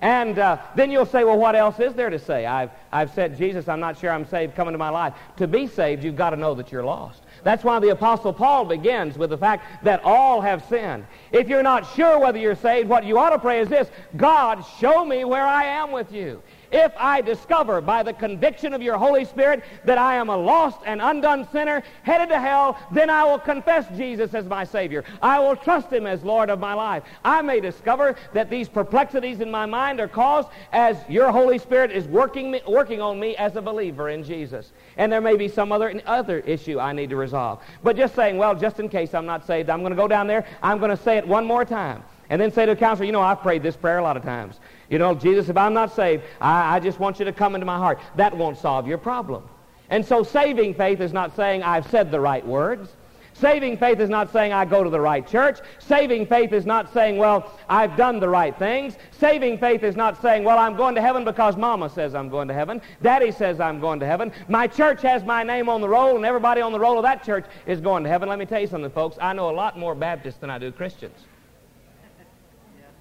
And 0.00 0.38
uh, 0.38 0.58
then 0.76 0.92
you'll 0.92 1.06
say, 1.06 1.24
well, 1.24 1.38
what 1.38 1.56
else 1.56 1.80
is 1.80 1.92
there 1.94 2.08
to 2.08 2.18
say? 2.18 2.46
I've, 2.46 2.70
I've 2.92 3.12
said, 3.14 3.36
Jesus, 3.36 3.68
I'm 3.68 3.80
not 3.80 3.98
sure 3.98 4.10
I'm 4.10 4.26
saved. 4.26 4.54
Come 4.54 4.68
into 4.68 4.78
my 4.78 4.90
life. 4.90 5.14
To 5.38 5.48
be 5.48 5.66
saved, 5.66 6.04
you've 6.04 6.16
got 6.16 6.30
to 6.30 6.36
know 6.36 6.54
that 6.54 6.70
you're 6.70 6.84
lost. 6.84 7.22
That's 7.42 7.64
why 7.64 7.80
the 7.80 7.88
Apostle 7.90 8.32
Paul 8.32 8.64
begins 8.64 9.18
with 9.18 9.30
the 9.30 9.38
fact 9.38 9.84
that 9.84 10.02
all 10.04 10.40
have 10.40 10.64
sinned. 10.68 11.06
If 11.32 11.48
you're 11.48 11.62
not 11.62 11.92
sure 11.94 12.18
whether 12.18 12.38
you're 12.38 12.54
saved, 12.54 12.88
what 12.88 13.04
you 13.04 13.18
ought 13.18 13.30
to 13.30 13.38
pray 13.38 13.60
is 13.60 13.68
this 13.68 13.88
God, 14.16 14.64
show 14.80 15.04
me 15.04 15.24
where 15.24 15.46
I 15.46 15.64
am 15.64 15.90
with 15.90 16.12
you. 16.12 16.42
If 16.70 16.92
I 16.98 17.20
discover 17.20 17.80
by 17.80 18.02
the 18.02 18.12
conviction 18.12 18.74
of 18.74 18.82
your 18.82 18.98
Holy 18.98 19.24
Spirit 19.24 19.64
that 19.84 19.98
I 19.98 20.16
am 20.16 20.28
a 20.28 20.36
lost 20.36 20.78
and 20.84 21.00
undone 21.00 21.48
sinner 21.50 21.82
headed 22.02 22.28
to 22.28 22.38
hell, 22.38 22.78
then 22.92 23.08
I 23.10 23.24
will 23.24 23.38
confess 23.38 23.86
Jesus 23.96 24.34
as 24.34 24.44
my 24.44 24.64
Savior. 24.64 25.04
I 25.22 25.38
will 25.40 25.56
trust 25.56 25.90
Him 25.92 26.06
as 26.06 26.22
Lord 26.22 26.50
of 26.50 26.58
my 26.58 26.74
life. 26.74 27.04
I 27.24 27.42
may 27.42 27.60
discover 27.60 28.16
that 28.34 28.50
these 28.50 28.68
perplexities 28.68 29.40
in 29.40 29.50
my 29.50 29.66
mind 29.66 30.00
are 30.00 30.08
caused 30.08 30.48
as 30.72 30.96
your 31.08 31.32
Holy 31.32 31.58
Spirit 31.58 31.90
is 31.90 32.06
working, 32.06 32.50
me, 32.50 32.60
working 32.66 33.00
on 33.00 33.18
me 33.18 33.36
as 33.36 33.56
a 33.56 33.62
believer 33.62 34.10
in 34.10 34.22
Jesus. 34.22 34.72
And 34.96 35.10
there 35.10 35.20
may 35.20 35.36
be 35.36 35.48
some 35.48 35.72
other, 35.72 36.00
other 36.04 36.40
issue 36.40 36.78
I 36.78 36.92
need 36.92 37.10
to 37.10 37.16
resolve. 37.16 37.62
But 37.82 37.96
just 37.96 38.14
saying, 38.14 38.36
well, 38.36 38.54
just 38.54 38.78
in 38.78 38.88
case 38.88 39.14
I'm 39.14 39.26
not 39.26 39.46
saved, 39.46 39.70
I'm 39.70 39.80
going 39.80 39.92
to 39.92 39.96
go 39.96 40.08
down 40.08 40.26
there, 40.26 40.46
I'm 40.62 40.78
going 40.78 40.96
to 40.96 41.02
say 41.02 41.16
it 41.16 41.26
one 41.26 41.46
more 41.46 41.64
time. 41.64 42.02
And 42.30 42.40
then 42.40 42.52
say 42.52 42.66
to 42.66 42.74
the 42.74 42.78
counselor, 42.78 43.06
you 43.06 43.12
know, 43.12 43.22
I've 43.22 43.40
prayed 43.40 43.62
this 43.62 43.76
prayer 43.76 43.98
a 43.98 44.02
lot 44.02 44.16
of 44.16 44.22
times. 44.22 44.60
You 44.88 44.98
know, 44.98 45.14
Jesus, 45.14 45.48
if 45.48 45.56
I'm 45.56 45.74
not 45.74 45.94
saved, 45.94 46.24
I, 46.40 46.76
I 46.76 46.80
just 46.80 46.98
want 46.98 47.18
you 47.18 47.24
to 47.26 47.32
come 47.32 47.54
into 47.54 47.66
my 47.66 47.76
heart. 47.76 47.98
That 48.16 48.36
won't 48.36 48.58
solve 48.58 48.86
your 48.86 48.98
problem. 48.98 49.44
And 49.90 50.04
so 50.04 50.22
saving 50.22 50.74
faith 50.74 51.00
is 51.00 51.12
not 51.12 51.34
saying 51.36 51.62
I've 51.62 51.88
said 51.90 52.10
the 52.10 52.20
right 52.20 52.46
words. 52.46 52.90
Saving 53.34 53.76
faith 53.76 54.00
is 54.00 54.10
not 54.10 54.32
saying 54.32 54.52
I 54.52 54.64
go 54.64 54.82
to 54.82 54.90
the 54.90 55.00
right 55.00 55.24
church. 55.26 55.60
Saving 55.78 56.26
faith 56.26 56.52
is 56.52 56.66
not 56.66 56.92
saying, 56.92 57.18
well, 57.18 57.52
I've 57.68 57.96
done 57.96 58.18
the 58.18 58.28
right 58.28 58.56
things. 58.58 58.96
Saving 59.12 59.58
faith 59.58 59.84
is 59.84 59.94
not 59.94 60.20
saying, 60.20 60.42
well, 60.42 60.58
I'm 60.58 60.76
going 60.76 60.96
to 60.96 61.00
heaven 61.00 61.24
because 61.24 61.56
mama 61.56 61.88
says 61.88 62.16
I'm 62.16 62.28
going 62.28 62.48
to 62.48 62.54
heaven. 62.54 62.80
Daddy 63.00 63.30
says 63.30 63.60
I'm 63.60 63.78
going 63.78 64.00
to 64.00 64.06
heaven. 64.06 64.32
My 64.48 64.66
church 64.66 65.02
has 65.02 65.22
my 65.22 65.44
name 65.44 65.68
on 65.68 65.80
the 65.80 65.88
roll 65.88 66.16
and 66.16 66.26
everybody 66.26 66.60
on 66.60 66.72
the 66.72 66.80
roll 66.80 66.98
of 66.98 67.04
that 67.04 67.24
church 67.24 67.46
is 67.66 67.80
going 67.80 68.02
to 68.02 68.08
heaven. 68.08 68.28
Let 68.28 68.40
me 68.40 68.46
tell 68.46 68.60
you 68.60 68.66
something, 68.66 68.90
folks. 68.90 69.16
I 69.20 69.32
know 69.34 69.50
a 69.50 69.52
lot 69.52 69.78
more 69.78 69.94
Baptists 69.94 70.38
than 70.38 70.50
I 70.50 70.58
do 70.58 70.72
Christians. 70.72 71.18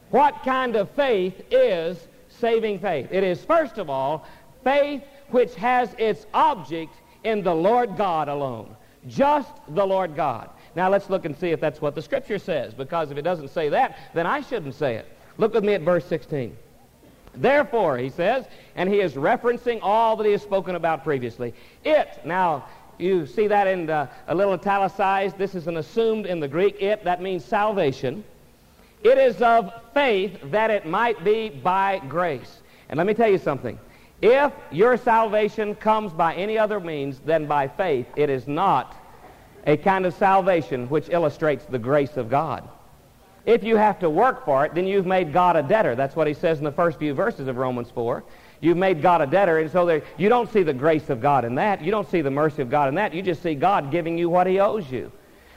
What 0.10 0.44
kind 0.44 0.76
of 0.76 0.90
faith 0.92 1.42
is 1.52 2.08
saving 2.30 2.80
faith? 2.80 3.10
It 3.12 3.24
is, 3.24 3.44
first 3.44 3.78
of 3.78 3.90
all, 3.90 4.26
faith 4.64 5.04
which 5.30 5.56
has 5.56 5.94
its 5.98 6.26
object 6.34 6.94
in 7.24 7.44
the 7.44 7.54
Lord 7.54 7.98
God 7.98 8.30
alone. 8.30 8.76
Just 9.08 9.52
the 9.70 9.86
Lord 9.86 10.16
God. 10.16 10.50
Now 10.76 10.90
let's 10.90 11.10
look 11.10 11.26
and 11.26 11.36
see 11.36 11.50
if 11.50 11.60
that's 11.60 11.82
what 11.82 11.96
the 11.96 12.02
Scripture 12.02 12.40
says, 12.40 12.74
because 12.74 13.12
if 13.12 13.18
it 13.18 13.24
doesn't 13.24 13.50
say 13.50 13.70
that, 13.70 13.98
then 14.14 14.26
I 14.26 14.42
shouldn't 14.42 14.76
say 14.76 14.96
it. 14.96 15.08
Look 15.38 15.54
with 15.54 15.64
me 15.64 15.74
at 15.74 15.82
verse 15.82 16.06
16. 16.06 16.56
Therefore, 17.36 17.98
he 17.98 18.10
says, 18.10 18.46
and 18.76 18.90
he 18.90 19.00
is 19.00 19.14
referencing 19.14 19.80
all 19.82 20.16
that 20.16 20.26
he 20.26 20.32
has 20.32 20.42
spoken 20.42 20.76
about 20.76 21.04
previously. 21.04 21.54
It, 21.84 22.08
now, 22.26 22.66
you 22.98 23.28
see 23.28 23.48
that 23.48 23.68
in 23.68 23.86
the, 23.86 24.10
a 24.28 24.34
little 24.34 24.54
italicized. 24.54 25.38
This 25.38 25.54
is 25.54 25.68
an 25.68 25.78
assumed 25.78 26.26
in 26.26 26.40
the 26.40 26.48
Greek. 26.48 26.82
It, 26.82 27.04
that 27.04 27.22
means 27.22 27.46
salvation. 27.46 28.24
It 29.04 29.18
is 29.18 29.42
of 29.42 29.72
faith 29.94 30.40
that 30.46 30.72
it 30.72 30.86
might 30.86 31.24
be 31.24 31.50
by 31.50 32.02
grace. 32.10 32.62
And 32.90 32.98
let 32.98 33.08
me 33.08 33.14
tell 33.14 33.30
you 33.30 33.38
something. 33.38 33.80
If 34.22 34.52
your 34.72 34.98
salvation 34.98 35.76
comes 35.76 36.12
by 36.12 36.34
any 36.36 36.58
other 36.58 36.80
means 36.80 37.20
than 37.20 37.46
by 37.46 37.68
faith, 37.68 38.08
it 38.16 38.30
is 38.30 38.48
not 38.48 38.96
a 39.66 39.78
kind 39.78 40.06
of 40.06 40.14
salvation 40.16 40.90
which 40.90 41.10
illustrates 41.10 41.66
the 41.66 41.78
grace 41.78 42.18
of 42.18 42.30
God. 42.30 42.68
If 43.46 43.64
you 43.64 43.78
have 43.78 44.00
to 44.00 44.10
work 44.10 44.44
for 44.44 44.66
it, 44.66 44.74
then 44.74 44.88
you've 44.88 45.06
made 45.06 45.32
God 45.32 45.56
a 45.56 45.64
debtor. 45.64 45.96
That's 45.96 46.16
what 46.16 46.28
he 46.28 46.34
says 46.34 46.58
in 46.58 46.64
the 46.64 46.72
first 46.72 47.00
few 47.00 47.14
verses 47.14 47.48
of 47.48 47.58
Romans 47.58 47.90
4. 47.92 48.24
You've 48.60 48.78
made 48.78 49.02
God 49.02 49.22
a 49.22 49.28
debtor, 49.28 49.60
and 49.60 49.72
so 49.72 49.86
there, 49.86 50.02
you 50.18 50.30
don't 50.30 50.52
see 50.52 50.64
the 50.64 50.74
grace 50.74 51.10
of 51.10 51.22
God 51.22 51.46
in 51.46 51.56
that. 51.56 51.82
You 51.84 51.92
don't 51.92 52.10
see 52.10 52.22
the 52.22 52.32
mercy 52.32 52.62
of 52.62 52.70
God 52.70 52.90
in 52.90 52.96
that. 52.96 53.14
You 53.14 53.22
just 53.22 53.44
see 53.44 53.56
God 53.56 53.92
giving 53.92 54.18
you 54.18 54.30
what 54.30 54.48
he 54.48 54.60
owes 54.60 54.90
you. 54.92 55.12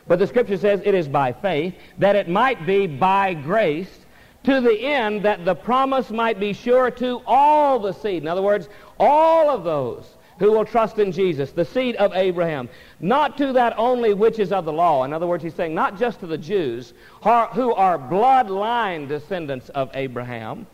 But 0.07 0.19
the 0.19 0.27
scripture 0.27 0.57
says 0.57 0.81
it 0.85 0.95
is 0.95 1.09
by 1.09 1.33
faith, 1.33 1.75
that 1.99 2.17
it 2.17 2.29
might 2.29 2.67
be 2.67 2.87
by 2.87 3.35
grace, 3.35 4.01
to 4.45 4.61
the 4.61 4.81
end 4.81 5.23
that 5.25 5.45
the 5.45 5.55
promise 5.55 6.11
might 6.11 6.41
be 6.41 6.53
sure 6.53 6.91
to 6.93 7.21
all 7.27 7.79
the 7.79 7.93
seed. 7.93 8.23
In 8.23 8.29
other 8.29 8.43
words, 8.43 8.69
all 8.99 9.51
of 9.51 9.65
those 9.65 10.17
who 10.39 10.51
will 10.51 10.65
trust 10.65 10.99
in 10.99 11.13
Jesus, 11.13 11.53
the 11.53 11.65
seed 11.65 11.95
of 11.97 12.15
Abraham. 12.15 12.67
Not 12.99 13.37
to 13.37 13.53
that 13.53 13.75
only 13.77 14.15
which 14.15 14.39
is 14.39 14.53
of 14.53 14.65
the 14.65 14.73
law. 14.73 15.05
In 15.05 15.13
other 15.13 15.27
words, 15.27 15.45
he's 15.45 15.55
saying 15.55 15.75
not 15.75 15.99
just 15.99 16.21
to 16.21 16.27
the 16.27 16.39
Jews 16.39 16.95
who 17.23 17.75
are 17.75 17.99
bloodline 17.99 19.07
descendants 19.07 19.69
of 19.69 19.91
Abraham, 19.93 20.67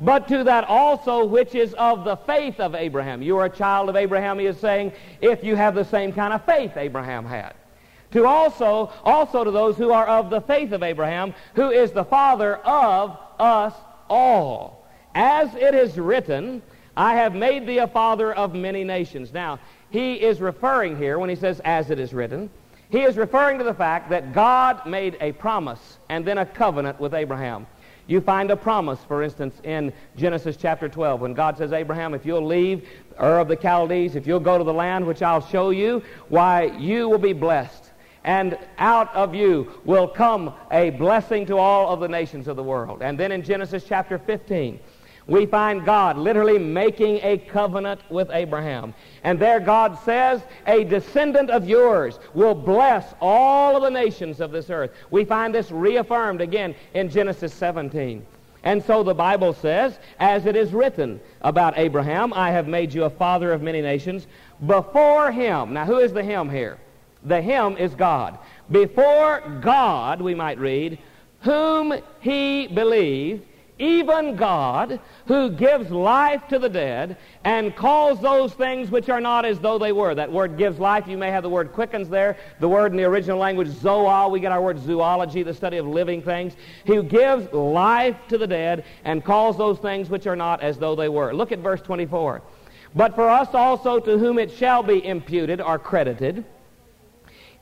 but 0.00 0.26
to 0.26 0.42
that 0.42 0.64
also 0.64 1.24
which 1.24 1.54
is 1.54 1.72
of 1.74 2.04
the 2.04 2.16
faith 2.16 2.58
of 2.58 2.74
Abraham. 2.74 3.22
You 3.22 3.38
are 3.38 3.44
a 3.44 3.50
child 3.50 3.88
of 3.88 3.94
Abraham, 3.94 4.40
he 4.40 4.46
is 4.46 4.58
saying, 4.58 4.92
if 5.20 5.44
you 5.44 5.54
have 5.54 5.76
the 5.76 5.84
same 5.84 6.12
kind 6.12 6.34
of 6.34 6.44
faith 6.44 6.76
Abraham 6.76 7.24
had 7.24 7.54
to 8.14 8.24
also, 8.26 8.92
also 9.02 9.42
to 9.42 9.50
those 9.50 9.76
who 9.76 9.90
are 9.90 10.06
of 10.06 10.30
the 10.30 10.40
faith 10.40 10.70
of 10.70 10.84
Abraham, 10.84 11.34
who 11.54 11.70
is 11.70 11.90
the 11.90 12.04
father 12.04 12.56
of 12.58 13.18
us 13.40 13.74
all. 14.08 14.86
As 15.16 15.52
it 15.56 15.74
is 15.74 15.98
written, 15.98 16.62
I 16.96 17.16
have 17.16 17.34
made 17.34 17.66
thee 17.66 17.78
a 17.78 17.88
father 17.88 18.32
of 18.32 18.54
many 18.54 18.84
nations. 18.84 19.32
Now, 19.32 19.58
he 19.90 20.14
is 20.14 20.40
referring 20.40 20.96
here, 20.96 21.18
when 21.18 21.28
he 21.28 21.34
says, 21.34 21.60
as 21.64 21.90
it 21.90 21.98
is 21.98 22.14
written, 22.14 22.50
he 22.88 23.00
is 23.00 23.16
referring 23.16 23.58
to 23.58 23.64
the 23.64 23.74
fact 23.74 24.10
that 24.10 24.32
God 24.32 24.86
made 24.86 25.16
a 25.20 25.32
promise 25.32 25.98
and 26.08 26.24
then 26.24 26.38
a 26.38 26.46
covenant 26.46 27.00
with 27.00 27.14
Abraham. 27.14 27.66
You 28.06 28.20
find 28.20 28.48
a 28.52 28.56
promise, 28.56 29.00
for 29.08 29.24
instance, 29.24 29.56
in 29.64 29.92
Genesis 30.16 30.56
chapter 30.56 30.88
12, 30.88 31.20
when 31.20 31.34
God 31.34 31.58
says, 31.58 31.72
Abraham, 31.72 32.14
if 32.14 32.24
you'll 32.24 32.46
leave 32.46 32.88
Ur 33.20 33.40
of 33.40 33.48
the 33.48 33.56
Chaldees, 33.56 34.14
if 34.14 34.24
you'll 34.24 34.38
go 34.38 34.56
to 34.56 34.62
the 34.62 34.72
land 34.72 35.04
which 35.04 35.22
I'll 35.22 35.44
show 35.44 35.70
you, 35.70 36.00
why, 36.28 36.66
you 36.78 37.08
will 37.08 37.18
be 37.18 37.32
blessed 37.32 37.90
and 38.24 38.58
out 38.78 39.14
of 39.14 39.34
you 39.34 39.70
will 39.84 40.08
come 40.08 40.52
a 40.70 40.90
blessing 40.90 41.46
to 41.46 41.58
all 41.58 41.92
of 41.92 42.00
the 42.00 42.08
nations 42.08 42.48
of 42.48 42.56
the 42.56 42.62
world. 42.62 43.02
And 43.02 43.18
then 43.18 43.30
in 43.30 43.42
Genesis 43.42 43.84
chapter 43.86 44.18
15, 44.18 44.80
we 45.26 45.46
find 45.46 45.84
God 45.84 46.18
literally 46.18 46.58
making 46.58 47.20
a 47.22 47.38
covenant 47.38 48.00
with 48.10 48.30
Abraham. 48.30 48.92
And 49.22 49.38
there 49.38 49.60
God 49.60 49.98
says, 50.04 50.42
a 50.66 50.84
descendant 50.84 51.50
of 51.50 51.68
yours 51.68 52.18
will 52.34 52.54
bless 52.54 53.14
all 53.20 53.76
of 53.76 53.82
the 53.82 53.90
nations 53.90 54.40
of 54.40 54.50
this 54.50 54.68
earth. 54.68 54.90
We 55.10 55.24
find 55.24 55.54
this 55.54 55.70
reaffirmed 55.70 56.40
again 56.40 56.74
in 56.92 57.08
Genesis 57.08 57.54
17. 57.54 58.26
And 58.64 58.82
so 58.82 59.02
the 59.02 59.14
Bible 59.14 59.52
says, 59.52 59.98
as 60.18 60.46
it 60.46 60.56
is 60.56 60.72
written 60.72 61.20
about 61.42 61.78
Abraham, 61.78 62.32
I 62.32 62.50
have 62.50 62.66
made 62.66 62.92
you 62.94 63.04
a 63.04 63.10
father 63.10 63.52
of 63.52 63.60
many 63.60 63.82
nations 63.82 64.26
before 64.66 65.30
him. 65.30 65.74
Now, 65.74 65.84
who 65.84 65.98
is 65.98 66.12
the 66.12 66.22
him 66.22 66.48
here? 66.48 66.78
The 67.24 67.40
him 67.40 67.76
is 67.76 67.94
God. 67.94 68.38
Before 68.70 69.40
God, 69.62 70.20
we 70.20 70.34
might 70.34 70.58
read, 70.58 70.98
whom 71.40 71.94
he 72.20 72.66
believed, 72.66 73.44
even 73.78 74.36
God, 74.36 75.00
who 75.26 75.50
gives 75.50 75.90
life 75.90 76.46
to 76.48 76.60
the 76.60 76.68
dead 76.68 77.16
and 77.42 77.74
calls 77.74 78.20
those 78.20 78.54
things 78.54 78.88
which 78.88 79.08
are 79.08 79.20
not 79.20 79.44
as 79.44 79.58
though 79.58 79.78
they 79.78 79.90
were. 79.90 80.14
That 80.14 80.30
word 80.30 80.56
gives 80.56 80.78
life. 80.78 81.08
You 81.08 81.18
may 81.18 81.32
have 81.32 81.42
the 81.42 81.48
word 81.48 81.72
quickens 81.72 82.08
there. 82.08 82.36
The 82.60 82.68
word 82.68 82.92
in 82.92 82.96
the 82.96 83.04
original 83.04 83.38
language, 83.38 83.68
zoa. 83.68 84.30
We 84.30 84.38
get 84.38 84.52
our 84.52 84.62
word 84.62 84.78
zoology, 84.78 85.42
the 85.42 85.52
study 85.52 85.78
of 85.78 85.88
living 85.88 86.22
things. 86.22 86.54
Who 86.86 87.02
gives 87.02 87.52
life 87.52 88.16
to 88.28 88.38
the 88.38 88.46
dead 88.46 88.84
and 89.04 89.24
calls 89.24 89.58
those 89.58 89.78
things 89.80 90.08
which 90.08 90.28
are 90.28 90.36
not 90.36 90.62
as 90.62 90.78
though 90.78 90.94
they 90.94 91.08
were. 91.08 91.34
Look 91.34 91.50
at 91.50 91.58
verse 91.58 91.82
24. 91.82 92.42
But 92.94 93.16
for 93.16 93.28
us 93.28 93.48
also 93.54 93.98
to 93.98 94.18
whom 94.18 94.38
it 94.38 94.52
shall 94.52 94.84
be 94.84 95.04
imputed 95.04 95.60
or 95.60 95.80
credited, 95.80 96.44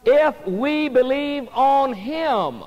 if 0.04 0.47
we 0.47 0.88
believe 0.88 1.49
on 1.52 1.92
him 1.92 2.64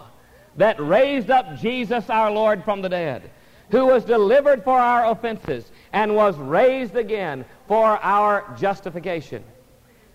that 0.58 0.80
raised 0.80 1.30
up 1.30 1.58
Jesus 1.58 2.10
our 2.10 2.32
Lord 2.32 2.64
from 2.64 2.82
the 2.82 2.90
dead 2.90 3.30
who 3.72 3.88
was 3.88 4.06
delivered 4.06 4.64
for 4.64 4.78
our 4.78 5.12
offenses 5.12 5.72
and 5.92 6.16
was 6.16 6.38
raised 6.38 6.96
again 6.96 7.46
for 7.68 7.98
our 8.04 8.56
justification. 8.58 9.44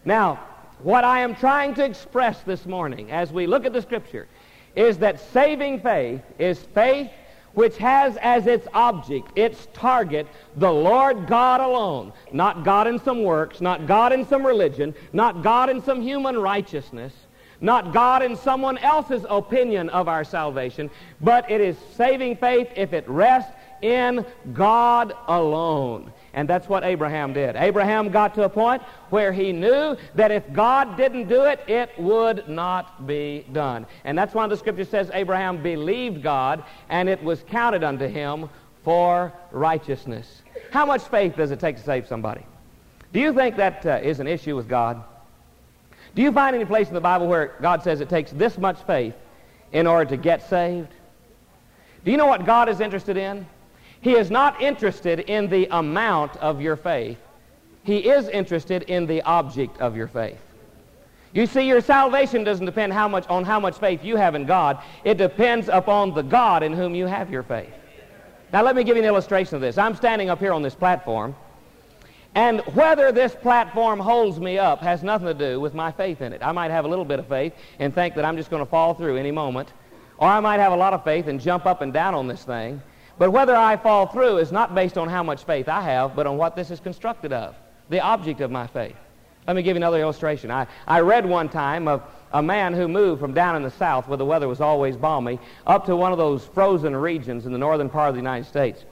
Now, 0.04 0.40
what 0.82 1.04
I 1.04 1.20
am 1.20 1.34
trying 1.34 1.74
to 1.74 1.84
express 1.84 2.42
this 2.42 2.64
morning 2.64 3.10
as 3.10 3.32
we 3.32 3.46
look 3.46 3.66
at 3.66 3.72
the 3.72 3.82
Scripture 3.82 4.28
is 4.76 4.98
that 4.98 5.20
saving 5.32 5.80
faith 5.80 6.22
is 6.38 6.62
faith 6.74 7.10
which 7.54 7.76
has 7.78 8.16
as 8.18 8.46
its 8.46 8.66
object, 8.72 9.36
its 9.36 9.68
target, 9.72 10.26
the 10.56 10.70
Lord 10.70 11.26
God 11.26 11.60
alone. 11.60 12.12
Not 12.32 12.64
God 12.64 12.86
in 12.86 12.98
some 12.98 13.22
works, 13.22 13.60
not 13.60 13.86
God 13.86 14.12
in 14.12 14.26
some 14.26 14.46
religion, 14.46 14.94
not 15.12 15.42
God 15.42 15.70
in 15.70 15.82
some 15.82 16.00
human 16.00 16.38
righteousness, 16.38 17.12
not 17.60 17.92
God 17.92 18.22
in 18.22 18.36
someone 18.36 18.78
else's 18.78 19.26
opinion 19.28 19.90
of 19.90 20.08
our 20.08 20.24
salvation, 20.24 20.90
but 21.20 21.50
it 21.50 21.60
is 21.60 21.76
saving 21.96 22.36
faith 22.36 22.68
if 22.76 22.92
it 22.92 23.08
rests 23.08 23.52
in 23.82 24.24
God 24.52 25.14
alone. 25.26 26.12
And 26.32 26.48
that's 26.48 26.68
what 26.68 26.84
Abraham 26.84 27.32
did. 27.32 27.56
Abraham 27.56 28.10
got 28.10 28.34
to 28.36 28.44
a 28.44 28.48
point 28.48 28.82
where 29.10 29.32
he 29.32 29.52
knew 29.52 29.96
that 30.14 30.30
if 30.30 30.50
God 30.52 30.96
didn't 30.96 31.28
do 31.28 31.42
it, 31.42 31.60
it 31.68 31.90
would 31.98 32.48
not 32.48 33.06
be 33.06 33.44
done. 33.52 33.86
And 34.04 34.16
that's 34.16 34.32
why 34.32 34.46
the 34.46 34.56
scripture 34.56 34.84
says 34.84 35.10
Abraham 35.12 35.62
believed 35.62 36.22
God 36.22 36.64
and 36.88 37.08
it 37.08 37.22
was 37.22 37.42
counted 37.48 37.82
unto 37.82 38.06
him 38.06 38.48
for 38.84 39.32
righteousness. 39.50 40.42
How 40.70 40.86
much 40.86 41.02
faith 41.02 41.36
does 41.36 41.50
it 41.50 41.60
take 41.60 41.76
to 41.76 41.82
save 41.82 42.06
somebody? 42.06 42.46
Do 43.12 43.18
you 43.18 43.32
think 43.32 43.56
that 43.56 43.84
uh, 43.84 44.00
is 44.02 44.20
an 44.20 44.28
issue 44.28 44.54
with 44.54 44.68
God? 44.68 45.02
Do 46.14 46.22
you 46.22 46.32
find 46.32 46.54
any 46.54 46.64
place 46.64 46.88
in 46.88 46.94
the 46.94 47.00
Bible 47.00 47.26
where 47.26 47.54
God 47.60 47.82
says 47.82 48.00
it 48.00 48.08
takes 48.08 48.30
this 48.32 48.56
much 48.56 48.80
faith 48.84 49.14
in 49.72 49.86
order 49.86 50.08
to 50.10 50.16
get 50.16 50.48
saved? 50.48 50.88
Do 52.04 52.10
you 52.10 52.16
know 52.16 52.26
what 52.26 52.46
God 52.46 52.68
is 52.68 52.80
interested 52.80 53.16
in? 53.16 53.46
He 54.00 54.12
is 54.12 54.30
not 54.30 54.60
interested 54.62 55.20
in 55.20 55.48
the 55.48 55.68
amount 55.70 56.36
of 56.38 56.60
your 56.60 56.76
faith. 56.76 57.18
He 57.84 57.98
is 58.08 58.28
interested 58.28 58.82
in 58.84 59.06
the 59.06 59.22
object 59.22 59.80
of 59.80 59.96
your 59.96 60.08
faith. 60.08 60.38
You 61.32 61.46
see, 61.46 61.66
your 61.66 61.80
salvation 61.80 62.42
doesn't 62.42 62.66
depend 62.66 62.92
how 62.92 63.06
much, 63.06 63.26
on 63.28 63.44
how 63.44 63.60
much 63.60 63.78
faith 63.78 64.02
you 64.02 64.16
have 64.16 64.34
in 64.34 64.46
God. 64.46 64.78
It 65.04 65.16
depends 65.16 65.68
upon 65.68 66.14
the 66.14 66.22
God 66.22 66.62
in 66.62 66.72
whom 66.72 66.94
you 66.94 67.06
have 67.06 67.30
your 67.30 67.42
faith. 67.42 67.72
Now, 68.52 68.62
let 68.62 68.74
me 68.74 68.82
give 68.82 68.96
you 68.96 69.02
an 69.02 69.08
illustration 69.08 69.54
of 69.54 69.60
this. 69.60 69.78
I'm 69.78 69.94
standing 69.94 70.28
up 70.28 70.40
here 70.40 70.52
on 70.52 70.62
this 70.62 70.74
platform. 70.74 71.36
And 72.34 72.60
whether 72.74 73.12
this 73.12 73.34
platform 73.34 74.00
holds 74.00 74.40
me 74.40 74.58
up 74.58 74.80
has 74.80 75.02
nothing 75.02 75.26
to 75.26 75.34
do 75.34 75.60
with 75.60 75.74
my 75.74 75.92
faith 75.92 76.20
in 76.20 76.32
it. 76.32 76.42
I 76.42 76.52
might 76.52 76.70
have 76.70 76.84
a 76.84 76.88
little 76.88 77.04
bit 77.04 77.18
of 77.18 77.26
faith 77.26 77.52
and 77.78 77.94
think 77.94 78.14
that 78.16 78.24
I'm 78.24 78.36
just 78.36 78.50
going 78.50 78.64
to 78.64 78.70
fall 78.70 78.94
through 78.94 79.16
any 79.16 79.30
moment. 79.30 79.72
Or 80.18 80.28
I 80.28 80.40
might 80.40 80.58
have 80.58 80.72
a 80.72 80.76
lot 80.76 80.94
of 80.94 81.02
faith 81.04 81.28
and 81.28 81.40
jump 81.40 81.66
up 81.66 81.80
and 81.80 81.92
down 81.92 82.14
on 82.14 82.26
this 82.28 82.44
thing. 82.44 82.82
But 83.20 83.32
whether 83.32 83.54
I 83.54 83.76
fall 83.76 84.06
through 84.06 84.38
is 84.38 84.50
not 84.50 84.74
based 84.74 84.96
on 84.96 85.06
how 85.06 85.22
much 85.22 85.44
faith 85.44 85.68
I 85.68 85.82
have, 85.82 86.16
but 86.16 86.26
on 86.26 86.38
what 86.38 86.56
this 86.56 86.70
is 86.70 86.80
constructed 86.80 87.34
of, 87.34 87.54
the 87.90 88.00
object 88.00 88.40
of 88.40 88.50
my 88.50 88.66
faith. 88.66 88.96
Let 89.46 89.56
me 89.56 89.62
give 89.62 89.74
you 89.74 89.80
another 89.80 90.00
illustration. 90.00 90.50
I, 90.50 90.66
I 90.86 91.00
read 91.00 91.26
one 91.26 91.50
time 91.50 91.86
of 91.86 92.02
a 92.32 92.42
man 92.42 92.72
who 92.72 92.88
moved 92.88 93.20
from 93.20 93.34
down 93.34 93.56
in 93.56 93.62
the 93.62 93.70
south 93.72 94.08
where 94.08 94.16
the 94.16 94.24
weather 94.24 94.48
was 94.48 94.62
always 94.62 94.96
balmy 94.96 95.38
up 95.66 95.84
to 95.84 95.96
one 95.96 96.12
of 96.12 96.18
those 96.18 96.46
frozen 96.46 96.96
regions 96.96 97.44
in 97.44 97.52
the 97.52 97.58
northern 97.58 97.90
part 97.90 98.08
of 98.08 98.14
the 98.14 98.20
United 98.20 98.46
States. 98.46 98.86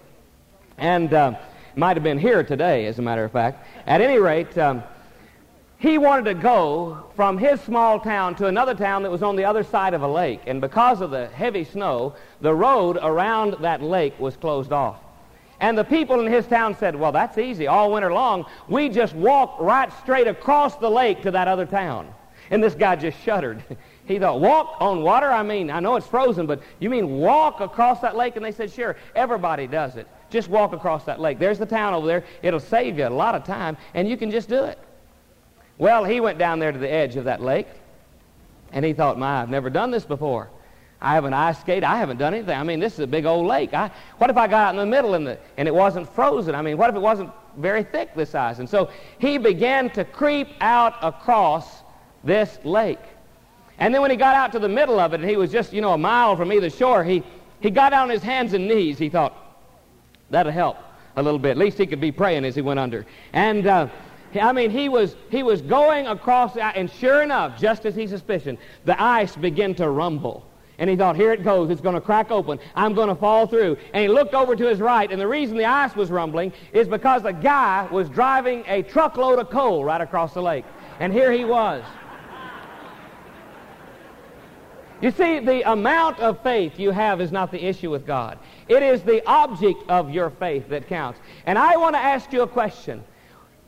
And 0.76 1.14
uh, 1.14 1.38
might 1.74 1.96
have 1.96 2.04
been 2.04 2.18
here 2.18 2.44
today, 2.44 2.84
as 2.84 2.98
a 2.98 3.02
matter 3.02 3.24
of 3.24 3.32
fact. 3.32 3.66
At 3.86 4.02
any 4.02 4.18
rate, 4.18 4.58
um, 4.58 4.82
he 5.78 5.96
wanted 5.96 6.24
to 6.24 6.34
go 6.34 7.04
from 7.14 7.38
his 7.38 7.60
small 7.60 8.00
town 8.00 8.34
to 8.34 8.46
another 8.46 8.74
town 8.74 9.04
that 9.04 9.10
was 9.10 9.22
on 9.22 9.36
the 9.36 9.44
other 9.44 9.62
side 9.62 9.94
of 9.94 10.02
a 10.02 10.08
lake. 10.08 10.40
And 10.46 10.60
because 10.60 11.00
of 11.00 11.12
the 11.12 11.28
heavy 11.28 11.62
snow, 11.62 12.16
the 12.40 12.52
road 12.52 12.98
around 13.00 13.54
that 13.60 13.80
lake 13.80 14.18
was 14.18 14.36
closed 14.36 14.72
off. 14.72 14.96
And 15.60 15.78
the 15.78 15.84
people 15.84 16.20
in 16.20 16.32
his 16.32 16.46
town 16.46 16.76
said, 16.76 16.96
well, 16.96 17.12
that's 17.12 17.38
easy. 17.38 17.68
All 17.68 17.92
winter 17.92 18.12
long, 18.12 18.46
we 18.68 18.88
just 18.88 19.14
walk 19.14 19.56
right 19.60 19.92
straight 20.02 20.26
across 20.26 20.76
the 20.76 20.90
lake 20.90 21.22
to 21.22 21.30
that 21.30 21.46
other 21.46 21.66
town. 21.66 22.12
And 22.50 22.62
this 22.62 22.74
guy 22.74 22.96
just 22.96 23.20
shuddered. 23.20 23.62
he 24.04 24.18
thought, 24.18 24.40
walk 24.40 24.76
on 24.80 25.02
water? 25.02 25.30
I 25.30 25.44
mean, 25.44 25.70
I 25.70 25.78
know 25.78 25.94
it's 25.94 26.06
frozen, 26.06 26.46
but 26.46 26.60
you 26.80 26.90
mean 26.90 27.18
walk 27.18 27.60
across 27.60 28.00
that 28.00 28.16
lake? 28.16 28.34
And 28.34 28.44
they 28.44 28.52
said, 28.52 28.72
sure, 28.72 28.96
everybody 29.14 29.68
does 29.68 29.94
it. 29.94 30.08
Just 30.28 30.48
walk 30.48 30.72
across 30.72 31.04
that 31.04 31.20
lake. 31.20 31.38
There's 31.38 31.58
the 31.58 31.66
town 31.66 31.94
over 31.94 32.06
there. 32.06 32.24
It'll 32.42 32.58
save 32.58 32.98
you 32.98 33.06
a 33.06 33.10
lot 33.10 33.36
of 33.36 33.44
time, 33.44 33.76
and 33.94 34.08
you 34.08 34.16
can 34.16 34.32
just 34.32 34.48
do 34.48 34.64
it. 34.64 34.78
Well, 35.78 36.04
he 36.04 36.20
went 36.20 36.38
down 36.38 36.58
there 36.58 36.72
to 36.72 36.78
the 36.78 36.90
edge 36.90 37.16
of 37.16 37.24
that 37.24 37.40
lake, 37.40 37.68
and 38.72 38.84
he 38.84 38.92
thought, 38.92 39.18
my, 39.18 39.40
I've 39.40 39.50
never 39.50 39.70
done 39.70 39.90
this 39.90 40.04
before. 40.04 40.50
I 41.00 41.14
haven't 41.14 41.32
ice 41.32 41.60
skated. 41.60 41.84
I 41.84 41.96
haven't 41.96 42.16
done 42.16 42.34
anything. 42.34 42.58
I 42.58 42.64
mean, 42.64 42.80
this 42.80 42.94
is 42.94 43.00
a 43.00 43.06
big 43.06 43.24
old 43.24 43.46
lake. 43.46 43.72
I, 43.72 43.90
what 44.18 44.30
if 44.30 44.36
I 44.36 44.48
got 44.48 44.68
out 44.68 44.70
in 44.70 44.76
the 44.76 44.86
middle 44.86 45.14
and, 45.14 45.24
the, 45.24 45.38
and 45.56 45.68
it 45.68 45.74
wasn't 45.74 46.12
frozen? 46.12 46.56
I 46.56 46.62
mean, 46.62 46.76
what 46.76 46.90
if 46.90 46.96
it 46.96 47.00
wasn't 47.00 47.30
very 47.56 47.84
thick 47.84 48.14
this 48.16 48.30
size? 48.30 48.58
And 48.58 48.68
so 48.68 48.90
he 49.18 49.38
began 49.38 49.90
to 49.90 50.04
creep 50.04 50.48
out 50.60 50.94
across 51.00 51.82
this 52.24 52.58
lake. 52.64 52.98
And 53.78 53.94
then 53.94 54.02
when 54.02 54.10
he 54.10 54.16
got 54.16 54.34
out 54.34 54.50
to 54.52 54.58
the 54.58 54.68
middle 54.68 54.98
of 54.98 55.14
it, 55.14 55.20
and 55.20 55.30
he 55.30 55.36
was 55.36 55.52
just, 55.52 55.72
you 55.72 55.80
know, 55.80 55.92
a 55.92 55.98
mile 55.98 56.34
from 56.34 56.52
either 56.52 56.68
shore, 56.68 57.04
he, 57.04 57.22
he 57.60 57.70
got 57.70 57.92
on 57.92 58.08
his 58.08 58.22
hands 58.22 58.52
and 58.52 58.66
knees. 58.66 58.98
He 58.98 59.08
thought, 59.08 59.36
that'll 60.30 60.50
help 60.50 60.78
a 61.14 61.22
little 61.22 61.38
bit. 61.38 61.52
At 61.52 61.58
least 61.58 61.78
he 61.78 61.86
could 61.86 62.00
be 62.00 62.10
praying 62.10 62.44
as 62.44 62.56
he 62.56 62.60
went 62.60 62.80
under. 62.80 63.06
And 63.32 63.68
uh, 63.68 63.88
I 64.34 64.52
mean, 64.52 64.70
he 64.70 64.88
was, 64.88 65.16
he 65.30 65.42
was 65.42 65.62
going 65.62 66.06
across, 66.06 66.56
and 66.56 66.90
sure 66.90 67.22
enough, 67.22 67.58
just 67.58 67.86
as 67.86 67.94
he 67.94 68.06
suspicioned, 68.06 68.58
the 68.84 69.00
ice 69.00 69.34
began 69.36 69.74
to 69.76 69.88
rumble. 69.88 70.46
And 70.78 70.88
he 70.88 70.94
thought, 70.94 71.16
here 71.16 71.32
it 71.32 71.42
goes. 71.42 71.70
It's 71.70 71.80
going 71.80 71.96
to 71.96 72.00
crack 72.00 72.30
open. 72.30 72.60
I'm 72.76 72.94
going 72.94 73.08
to 73.08 73.14
fall 73.14 73.46
through. 73.46 73.78
And 73.92 74.02
he 74.02 74.08
looked 74.08 74.34
over 74.34 74.54
to 74.54 74.66
his 74.66 74.78
right, 74.80 75.10
and 75.10 75.20
the 75.20 75.26
reason 75.26 75.56
the 75.56 75.64
ice 75.64 75.96
was 75.96 76.10
rumbling 76.10 76.52
is 76.72 76.86
because 76.86 77.24
a 77.24 77.32
guy 77.32 77.88
was 77.90 78.08
driving 78.08 78.64
a 78.68 78.82
truckload 78.82 79.38
of 79.38 79.50
coal 79.50 79.84
right 79.84 80.00
across 80.00 80.34
the 80.34 80.42
lake. 80.42 80.64
And 81.00 81.12
here 81.12 81.32
he 81.32 81.44
was. 81.44 81.82
You 85.00 85.12
see, 85.12 85.38
the 85.38 85.70
amount 85.70 86.18
of 86.18 86.42
faith 86.42 86.78
you 86.78 86.90
have 86.90 87.20
is 87.20 87.30
not 87.30 87.52
the 87.52 87.64
issue 87.64 87.90
with 87.90 88.04
God. 88.04 88.38
It 88.68 88.82
is 88.82 89.02
the 89.02 89.24
object 89.26 89.88
of 89.88 90.10
your 90.10 90.30
faith 90.30 90.68
that 90.70 90.88
counts. 90.88 91.20
And 91.46 91.56
I 91.56 91.76
want 91.76 91.94
to 91.94 92.00
ask 92.00 92.32
you 92.32 92.42
a 92.42 92.48
question. 92.48 93.04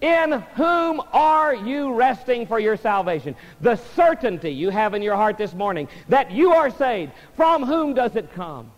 In 0.00 0.32
whom 0.54 1.02
are 1.12 1.54
you 1.54 1.92
resting 1.92 2.46
for 2.46 2.58
your 2.58 2.76
salvation? 2.76 3.36
The 3.60 3.76
certainty 3.76 4.50
you 4.50 4.70
have 4.70 4.94
in 4.94 5.02
your 5.02 5.16
heart 5.16 5.36
this 5.36 5.52
morning 5.52 5.88
that 6.08 6.30
you 6.30 6.52
are 6.52 6.70
saved, 6.70 7.12
from 7.36 7.64
whom 7.64 7.94
does 7.94 8.16
it 8.16 8.32
come? 8.32 8.72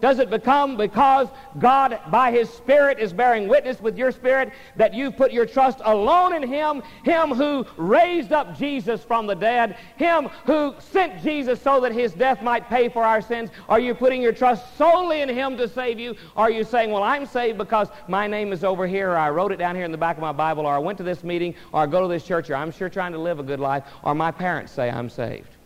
Does 0.00 0.20
it 0.20 0.30
become 0.30 0.76
because 0.76 1.28
God, 1.58 1.98
by 2.10 2.30
His 2.30 2.48
Spirit, 2.48 3.00
is 3.00 3.12
bearing 3.12 3.48
witness 3.48 3.80
with 3.80 3.98
your 3.98 4.12
spirit 4.12 4.52
that 4.76 4.94
you've 4.94 5.16
put 5.16 5.32
your 5.32 5.44
trust 5.44 5.80
alone 5.84 6.34
in 6.34 6.48
Him, 6.48 6.82
Him 7.02 7.30
who 7.30 7.66
raised 7.76 8.32
up 8.32 8.56
Jesus 8.56 9.02
from 9.02 9.26
the 9.26 9.34
dead, 9.34 9.76
Him 9.96 10.28
who 10.46 10.74
sent 10.78 11.20
Jesus 11.22 11.60
so 11.60 11.80
that 11.80 11.92
His 11.92 12.12
death 12.12 12.42
might 12.42 12.68
pay 12.68 12.88
for 12.88 13.02
our 13.02 13.20
sins? 13.20 13.50
Are 13.68 13.80
you 13.80 13.92
putting 13.92 14.22
your 14.22 14.32
trust 14.32 14.76
solely 14.76 15.20
in 15.20 15.28
Him 15.28 15.56
to 15.56 15.68
save 15.68 15.98
you? 15.98 16.14
Are 16.36 16.50
you 16.50 16.62
saying, 16.62 16.92
well, 16.92 17.02
I'm 17.02 17.26
saved 17.26 17.58
because 17.58 17.88
my 18.06 18.28
name 18.28 18.52
is 18.52 18.62
over 18.62 18.86
here, 18.86 19.10
or 19.10 19.16
I 19.16 19.30
wrote 19.30 19.50
it 19.50 19.56
down 19.56 19.74
here 19.74 19.84
in 19.84 19.92
the 19.92 19.98
back 19.98 20.16
of 20.16 20.22
my 20.22 20.32
Bible, 20.32 20.64
or 20.64 20.74
I 20.74 20.78
went 20.78 20.98
to 20.98 21.04
this 21.04 21.24
meeting, 21.24 21.56
or 21.72 21.82
I 21.82 21.86
go 21.86 22.00
to 22.02 22.08
this 22.08 22.24
church, 22.24 22.50
or 22.50 22.54
I'm 22.54 22.70
sure 22.70 22.88
trying 22.88 23.12
to 23.12 23.18
live 23.18 23.40
a 23.40 23.42
good 23.42 23.60
life, 23.60 23.82
or 24.04 24.14
my 24.14 24.30
parents 24.30 24.70
say 24.70 24.90
I'm 24.90 25.10
saved? 25.10 25.57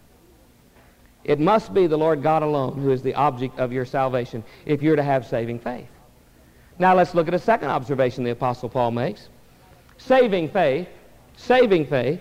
It 1.24 1.38
must 1.38 1.72
be 1.72 1.86
the 1.86 1.96
Lord 1.96 2.22
God 2.22 2.42
alone 2.42 2.74
who 2.80 2.90
is 2.90 3.02
the 3.02 3.14
object 3.14 3.58
of 3.58 3.72
your 3.72 3.84
salvation 3.84 4.42
if 4.66 4.82
you're 4.82 4.96
to 4.96 5.02
have 5.02 5.26
saving 5.26 5.60
faith. 5.60 5.88
Now 6.78 6.94
let's 6.94 7.14
look 7.14 7.28
at 7.28 7.34
a 7.34 7.38
second 7.38 7.68
observation 7.68 8.24
the 8.24 8.30
Apostle 8.30 8.68
Paul 8.68 8.90
makes. 8.90 9.28
Saving 9.98 10.48
faith, 10.48 10.88
saving 11.36 11.86
faith, 11.86 12.20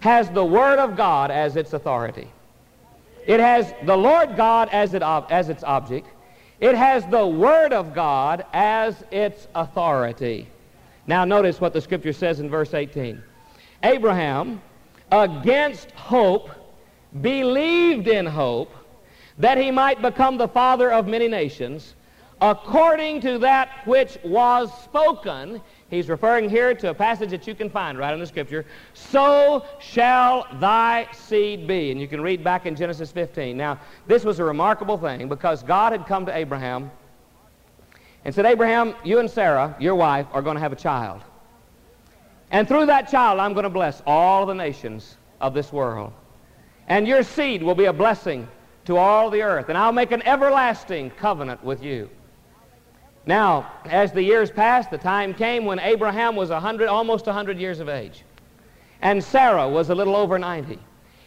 has 0.00 0.28
the 0.30 0.44
Word 0.44 0.78
of 0.78 0.96
God 0.96 1.30
as 1.30 1.56
its 1.56 1.72
authority. 1.72 2.28
It 3.26 3.40
has 3.40 3.72
the 3.84 3.96
Lord 3.96 4.36
God 4.36 4.68
as, 4.72 4.94
it, 4.94 5.02
as 5.02 5.48
its 5.48 5.64
object. 5.64 6.08
It 6.60 6.74
has 6.74 7.06
the 7.06 7.26
Word 7.26 7.72
of 7.72 7.94
God 7.94 8.44
as 8.52 9.04
its 9.10 9.48
authority. 9.54 10.48
Now 11.06 11.24
notice 11.24 11.60
what 11.60 11.72
the 11.72 11.80
Scripture 11.80 12.12
says 12.12 12.40
in 12.40 12.50
verse 12.50 12.74
18. 12.74 13.22
Abraham, 13.82 14.60
against 15.10 15.90
hope, 15.92 16.50
believed 17.20 18.08
in 18.08 18.26
hope 18.26 18.72
that 19.38 19.58
he 19.58 19.70
might 19.70 20.02
become 20.02 20.36
the 20.36 20.48
father 20.48 20.90
of 20.90 21.06
many 21.06 21.28
nations, 21.28 21.94
according 22.40 23.20
to 23.20 23.38
that 23.38 23.86
which 23.86 24.18
was 24.24 24.70
spoken. 24.82 25.60
He's 25.90 26.08
referring 26.08 26.50
here 26.50 26.74
to 26.74 26.90
a 26.90 26.94
passage 26.94 27.30
that 27.30 27.46
you 27.46 27.54
can 27.54 27.70
find 27.70 27.98
right 27.98 28.12
in 28.12 28.20
the 28.20 28.26
scripture. 28.26 28.66
So 28.94 29.64
shall 29.80 30.46
thy 30.60 31.08
seed 31.12 31.66
be. 31.66 31.90
And 31.90 32.00
you 32.00 32.08
can 32.08 32.20
read 32.20 32.44
back 32.44 32.66
in 32.66 32.76
Genesis 32.76 33.10
15. 33.10 33.56
Now, 33.56 33.80
this 34.06 34.24
was 34.24 34.38
a 34.38 34.44
remarkable 34.44 34.98
thing 34.98 35.28
because 35.28 35.62
God 35.62 35.92
had 35.92 36.06
come 36.06 36.26
to 36.26 36.36
Abraham 36.36 36.90
and 38.24 38.34
said, 38.34 38.44
Abraham, 38.44 38.94
you 39.04 39.20
and 39.20 39.30
Sarah, 39.30 39.74
your 39.78 39.94
wife, 39.94 40.26
are 40.32 40.42
going 40.42 40.56
to 40.56 40.60
have 40.60 40.72
a 40.72 40.76
child. 40.76 41.22
And 42.50 42.66
through 42.66 42.86
that 42.86 43.08
child, 43.08 43.40
I'm 43.40 43.52
going 43.52 43.64
to 43.64 43.70
bless 43.70 44.02
all 44.06 44.46
the 44.46 44.54
nations 44.54 45.16
of 45.40 45.54
this 45.54 45.72
world. 45.72 46.12
And 46.88 47.06
your 47.06 47.22
seed 47.22 47.62
will 47.62 47.74
be 47.74 47.84
a 47.84 47.92
blessing 47.92 48.48
to 48.86 48.96
all 48.96 49.30
the 49.30 49.42
earth. 49.42 49.68
And 49.68 49.76
I'll 49.76 49.92
make 49.92 50.10
an 50.10 50.22
everlasting 50.26 51.10
covenant 51.10 51.62
with 51.62 51.82
you. 51.82 52.08
Now, 53.26 53.70
as 53.84 54.10
the 54.10 54.22
years 54.22 54.50
passed, 54.50 54.90
the 54.90 54.96
time 54.96 55.34
came 55.34 55.66
when 55.66 55.78
Abraham 55.78 56.34
was 56.34 56.48
100, 56.48 56.88
almost 56.88 57.26
100 57.26 57.58
years 57.58 57.78
of 57.78 57.90
age. 57.90 58.24
And 59.02 59.22
Sarah 59.22 59.68
was 59.68 59.90
a 59.90 59.94
little 59.94 60.16
over 60.16 60.38
90. 60.38 60.78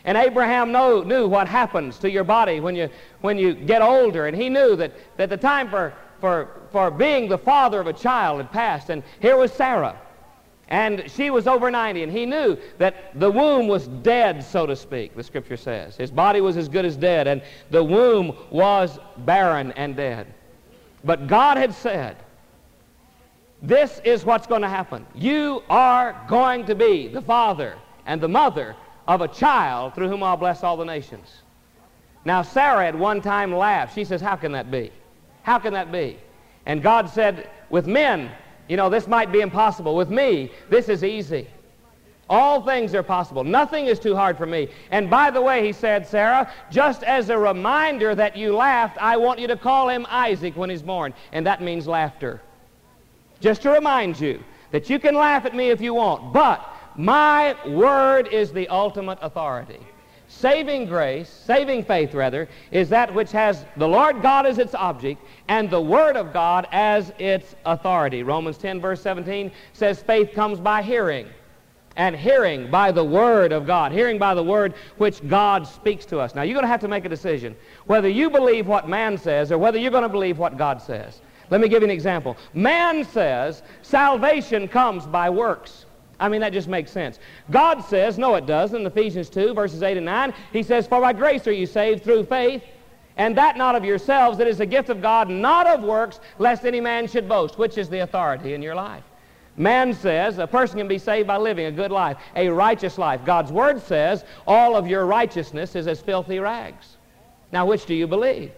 And 0.04 0.18
Abraham 0.18 0.72
know, 0.72 1.04
knew 1.04 1.28
what 1.28 1.48
happens 1.48 2.00
to 2.00 2.10
your 2.10 2.24
body 2.24 2.60
when 2.60 2.76
you, 2.76 2.90
when 3.22 3.38
you 3.38 3.54
get 3.54 3.84
older. 3.84 4.26
And 4.26 4.36
he 4.36 4.50
knew 4.50 4.76
that, 4.78 4.94
that 5.18 5.30
the 5.30 5.38
time 5.38 5.70
for, 5.70 5.94
for, 6.20 6.50
for 6.72 6.90
being 6.90 7.30
the 7.30 7.38
father 7.38 7.80
of 7.80 7.86
a 7.86 7.94
child 7.94 8.38
had 8.38 8.52
passed. 8.52 8.90
And 8.90 9.04
here 9.20 9.38
was 9.38 9.52
Sarah. 9.52 9.96
And 10.72 11.12
she 11.12 11.30
was 11.30 11.48
over 11.48 11.70
90, 11.70 12.02
and 12.02 12.12
he 12.12 12.26
knew 12.26 12.58
that 12.78 13.20
the 13.20 13.30
womb 13.30 13.68
was 13.68 13.90
dead, 13.90 14.42
so 14.42 14.66
to 14.66 14.74
speak, 14.74 15.14
the 15.18 15.24
scripture 15.24 15.58
says. 15.58 15.98
His 15.98 16.10
body 16.10 16.40
was 16.40 16.56
as 16.56 16.70
good 16.70 16.86
as 16.86 16.96
dead, 16.96 17.28
and 17.28 17.42
the 17.72 17.84
womb 17.84 18.38
was 18.50 18.98
barren 19.18 19.74
and 19.74 19.98
dead. 19.98 20.34
But 21.04 21.28
God 21.28 21.58
had 21.58 21.74
said, 21.74 22.16
this 23.62 24.00
is 24.06 24.24
what's 24.24 24.48
going 24.48 24.62
to 24.62 24.70
happen. 24.70 25.06
You 25.14 25.62
are 25.70 26.26
going 26.30 26.66
to 26.68 26.74
be 26.74 27.10
the 27.10 27.22
father 27.22 27.78
and 28.06 28.22
the 28.22 28.30
mother 28.30 28.74
of 29.10 29.20
a 29.20 29.28
child 29.28 29.94
through 29.94 30.08
whom 30.08 30.24
I'll 30.24 30.38
bless 30.38 30.64
all 30.64 30.78
the 30.78 30.86
nations. 30.86 31.42
Now, 32.24 32.44
Sarah 32.44 32.88
at 32.88 32.96
one 32.98 33.22
time 33.22 33.54
laughed. 33.54 33.94
She 33.94 34.06
says, 34.06 34.22
How 34.22 34.38
can 34.38 34.54
that 34.54 34.72
be? 34.72 34.90
How 35.44 35.60
can 35.60 35.74
that 35.74 35.92
be? 35.92 36.18
And 36.66 36.82
God 36.82 37.10
said, 37.10 37.50
With 37.70 37.88
men, 37.88 38.32
you 38.68 38.78
know, 38.78 38.90
this 38.90 39.08
might 39.08 39.32
be 39.32 39.42
impossible. 39.42 39.96
With 39.96 40.10
me, 40.10 40.52
this 40.70 40.90
is 40.90 41.04
easy. 41.04 41.48
All 42.30 42.62
things 42.62 42.96
are 42.96 43.04
possible. 43.04 43.44
Nothing 43.44 43.88
is 43.88 44.00
too 44.00 44.16
hard 44.16 44.38
for 44.38 44.46
me. 44.46 44.70
And 44.92 45.10
by 45.10 45.32
the 45.32 45.42
way, 45.42 45.66
he 45.66 45.74
said, 45.74 46.08
Sarah, 46.08 46.50
just 46.72 47.04
as 47.04 47.30
a 47.30 47.38
reminder 47.38 48.16
that 48.16 48.38
you 48.38 48.56
laughed, 48.56 48.98
I 49.02 49.18
want 49.18 49.40
you 49.40 49.48
to 49.48 49.58
call 49.58 49.90
him 49.90 50.08
Isaac 50.10 50.56
when 50.56 50.70
he's 50.70 50.82
born. 50.82 51.14
And 51.34 51.46
that 51.46 51.62
means 51.62 51.88
laughter. 51.88 52.42
Just 53.42 53.64
to 53.64 53.72
remind 53.72 54.18
you 54.18 54.42
that 54.72 54.90
you 54.90 54.98
can 54.98 55.14
laugh 55.14 55.46
at 55.46 55.54
me 55.54 55.72
if 55.72 55.82
you 55.82 55.94
want, 55.94 56.32
but 56.32 56.66
my 56.96 57.56
word 57.68 58.30
is 58.30 58.54
the 58.54 58.68
ultimate 58.70 59.20
authority. 59.22 59.80
Saving 60.32 60.86
grace, 60.86 61.30
saving 61.30 61.84
faith 61.84 62.14
rather, 62.14 62.48
is 62.72 62.88
that 62.90 63.14
which 63.14 63.32
has 63.34 63.66
the 63.76 63.88
Lord 63.88 64.22
God 64.22 64.46
as 64.46 64.58
its 64.58 64.74
object 64.74 65.22
and 65.50 65.70
the 65.70 65.82
Word 65.82 66.16
of 66.16 66.32
God 66.32 66.68
as 66.72 67.12
its 67.20 67.54
authority. 67.66 68.24
Romans 68.24 68.58
10 68.58 68.80
verse 68.80 69.02
17 69.02 69.52
says 69.74 70.02
faith 70.02 70.34
comes 70.34 70.60
by 70.60 70.82
hearing 70.82 71.28
and 71.98 72.16
hearing 72.16 72.72
by 72.72 72.94
the 72.94 73.04
Word 73.04 73.52
of 73.52 73.68
God, 73.68 73.92
hearing 73.92 74.18
by 74.18 74.34
the 74.34 74.44
Word 74.44 74.74
which 74.98 75.28
God 75.28 75.68
speaks 75.68 76.06
to 76.06 76.20
us. 76.20 76.34
Now 76.34 76.44
you're 76.44 76.56
going 76.56 76.64
to 76.64 76.70
have 76.70 76.80
to 76.80 76.88
make 76.88 77.06
a 77.06 77.10
decision 77.10 77.56
whether 77.86 78.10
you 78.10 78.30
believe 78.30 78.66
what 78.66 78.88
man 78.88 79.18
says 79.18 79.52
or 79.52 79.58
whether 79.58 79.78
you're 79.78 79.92
going 79.92 80.04
to 80.04 80.10
believe 80.10 80.40
what 80.40 80.58
God 80.58 80.82
says. 80.82 81.22
Let 81.50 81.60
me 81.60 81.68
give 81.68 81.82
you 81.82 81.88
an 81.88 81.92
example. 81.92 82.38
Man 82.54 83.04
says 83.04 83.64
salvation 83.82 84.70
comes 84.70 85.06
by 85.06 85.30
works. 85.30 85.86
I 86.22 86.30
mean, 86.30 86.40
that 86.42 86.54
just 86.54 86.68
makes 86.68 86.92
sense. 86.92 87.20
God 87.50 87.82
says, 87.82 88.20
no, 88.20 88.36
it 88.36 88.46
doesn't. 88.46 88.80
In 88.80 88.86
Ephesians 88.86 89.28
2, 89.28 89.56
verses 89.56 89.82
8 89.82 89.98
and 89.98 90.06
9, 90.06 90.34
he 90.54 90.62
says, 90.62 90.86
For 90.86 91.02
by 91.02 91.14
grace 91.14 91.48
are 91.48 91.52
you 91.52 91.66
saved 91.66 92.04
through 92.04 92.26
faith, 92.26 92.64
and 93.18 93.36
that 93.38 93.58
not 93.58 93.76
of 93.76 93.84
yourselves. 93.84 94.40
It 94.40 94.48
is 94.48 94.60
a 94.60 94.66
gift 94.66 94.90
of 94.90 95.02
God, 95.02 95.30
not 95.30 95.66
of 95.66 95.82
works, 95.82 96.20
lest 96.38 96.64
any 96.64 96.80
man 96.80 97.08
should 97.08 97.28
boast, 97.28 97.58
which 97.58 97.78
is 97.78 97.90
the 97.90 98.00
authority 98.00 98.54
in 98.54 98.62
your 98.62 98.76
life. 98.76 99.04
Man 99.58 99.94
says 99.94 100.38
a 100.38 100.48
person 100.48 100.78
can 100.78 100.88
be 100.88 101.00
saved 101.00 101.28
by 101.28 101.38
living 101.38 101.66
a 101.66 101.72
good 101.72 101.92
life, 101.92 102.18
a 102.36 102.50
righteous 102.50 103.00
life. 103.00 103.26
God's 103.26 103.52
Word 103.52 103.82
says 103.82 104.24
all 104.48 104.76
of 104.76 104.88
your 104.88 105.06
righteousness 105.08 105.76
is 105.76 105.88
as 105.88 106.00
filthy 106.00 106.40
rags. 106.40 106.98
Now, 107.52 107.66
which 107.66 107.86
do 107.86 107.96
you 107.96 108.08
believe? 108.08 108.52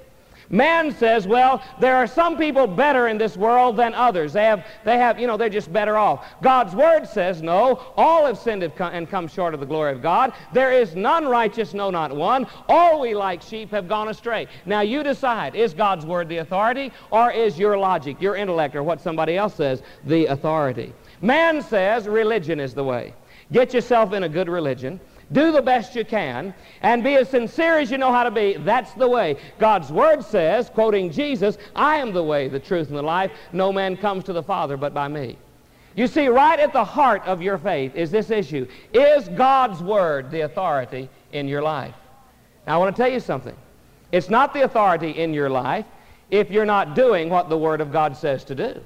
Man 0.50 0.92
says, 0.92 1.28
well, 1.28 1.64
there 1.80 1.96
are 1.96 2.08
some 2.08 2.38
people 2.38 2.68
better 2.68 3.08
in 3.08 3.18
this 3.18 3.38
world 3.38 3.78
than 3.78 3.94
others. 3.94 4.34
They 4.34 4.44
have, 4.44 4.66
they 4.84 4.98
have, 4.98 5.20
you 5.20 5.28
know, 5.28 5.38
they're 5.38 5.50
just 5.50 5.72
better 5.72 5.98
off. 5.98 6.26
God's 6.42 6.76
word 6.76 7.06
says, 7.06 7.42
no, 7.42 7.82
all 7.96 8.26
have 8.26 8.38
sinned 8.38 8.64
and 8.64 9.10
come 9.10 9.28
short 9.28 9.54
of 9.54 9.60
the 9.60 9.66
glory 9.66 9.92
of 9.94 10.02
God. 10.02 10.34
There 10.54 10.72
is 10.72 10.96
none 10.96 11.26
righteous, 11.26 11.74
no, 11.74 11.90
not 11.90 12.16
one. 12.16 12.48
All 12.68 13.00
we 13.00 13.16
like 13.16 13.42
sheep 13.42 13.72
have 13.72 13.88
gone 13.88 14.10
astray. 14.10 14.48
Now 14.66 14.82
you 14.82 15.04
decide, 15.04 15.56
is 15.56 15.74
God's 15.74 16.06
word 16.06 16.30
the 16.30 16.38
authority 16.38 16.92
or 17.12 17.32
is 17.32 17.58
your 17.58 17.78
logic, 17.78 18.22
your 18.22 18.36
intellect, 18.36 18.76
or 18.76 18.84
what 18.84 19.02
somebody 19.02 19.38
else 19.38 19.56
says 19.56 19.82
the 20.06 20.28
authority? 20.28 20.94
Man 21.22 21.62
says 21.62 22.08
religion 22.08 22.60
is 22.60 22.74
the 22.74 22.84
way. 22.84 23.14
Get 23.52 23.74
yourself 23.74 24.14
in 24.14 24.24
a 24.24 24.30
good 24.30 24.50
religion. 24.50 25.00
Do 25.32 25.52
the 25.52 25.62
best 25.62 25.96
you 25.96 26.06
can 26.06 26.54
and 26.82 27.04
be 27.04 27.16
as 27.16 27.30
sincere 27.30 27.80
as 27.80 27.90
you 27.90 27.98
know 27.98 28.12
how 28.12 28.24
to 28.24 28.32
be. 28.32 28.58
That's 28.58 28.94
the 28.94 29.08
way. 29.08 29.38
God's 29.60 29.92
Word 29.92 30.24
says, 30.24 30.70
quoting 30.70 31.12
Jesus, 31.12 31.58
I 31.76 31.98
am 31.98 32.14
the 32.14 32.24
way, 32.24 32.48
the 32.48 32.60
truth, 32.60 32.90
and 32.90 32.98
the 32.98 33.04
life. 33.04 33.32
No 33.52 33.72
man 33.72 33.98
comes 33.98 34.24
to 34.26 34.34
the 34.34 34.44
Father 34.44 34.78
but 34.78 34.94
by 34.94 35.08
me. 35.08 35.38
You 35.96 36.08
see, 36.08 36.28
right 36.28 36.60
at 36.60 36.74
the 36.74 36.84
heart 36.84 37.22
of 37.26 37.42
your 37.42 37.58
faith 37.58 37.96
is 37.96 38.12
this 38.12 38.32
issue. 38.32 38.68
Is 38.94 39.30
God's 39.30 39.82
Word 39.82 40.32
the 40.32 40.42
authority 40.42 41.10
in 41.32 41.48
your 41.48 41.62
life? 41.62 41.96
Now, 42.66 42.76
I 42.76 42.78
want 42.78 42.96
to 42.96 43.02
tell 43.02 43.12
you 43.12 43.20
something. 43.20 43.56
It's 44.12 44.30
not 44.30 44.54
the 44.54 44.62
authority 44.62 45.12
in 45.12 45.34
your 45.34 45.50
life 45.50 45.86
if 46.32 46.50
you're 46.50 46.66
not 46.66 46.96
doing 46.96 47.30
what 47.30 47.50
the 47.50 47.58
Word 47.58 47.82
of 47.82 47.92
God 47.92 48.18
says 48.18 48.44
to 48.46 48.56
do. 48.56 48.82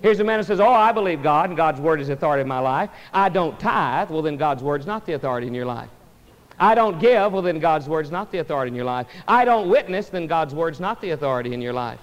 Here's 0.00 0.20
a 0.20 0.24
man 0.24 0.38
who 0.38 0.44
says, 0.44 0.60
Oh, 0.60 0.72
I 0.72 0.92
believe 0.92 1.22
God 1.22 1.50
and 1.50 1.56
God's 1.56 1.80
Word 1.80 2.00
is 2.00 2.06
the 2.06 2.12
authority 2.12 2.42
in 2.42 2.48
my 2.48 2.60
life. 2.60 2.90
I 3.12 3.28
don't 3.28 3.58
tithe. 3.58 4.10
Well, 4.10 4.22
then 4.22 4.36
God's 4.36 4.62
Word 4.62 4.80
is 4.80 4.86
not 4.86 5.06
the 5.06 5.14
authority 5.14 5.46
in 5.46 5.54
your 5.54 5.66
life. 5.66 5.90
I 6.60 6.74
don't 6.74 7.00
give. 7.00 7.32
Well, 7.32 7.42
then 7.42 7.58
God's 7.58 7.88
Word 7.88 8.06
is 8.06 8.12
not 8.12 8.30
the 8.30 8.38
authority 8.38 8.68
in 8.70 8.74
your 8.74 8.84
life. 8.84 9.06
I 9.26 9.44
don't 9.44 9.68
witness. 9.68 10.08
Then 10.08 10.26
God's 10.26 10.54
Word 10.54 10.74
is 10.74 10.80
not 10.80 11.00
the 11.00 11.10
authority 11.10 11.52
in 11.52 11.60
your 11.60 11.72
life. 11.72 12.00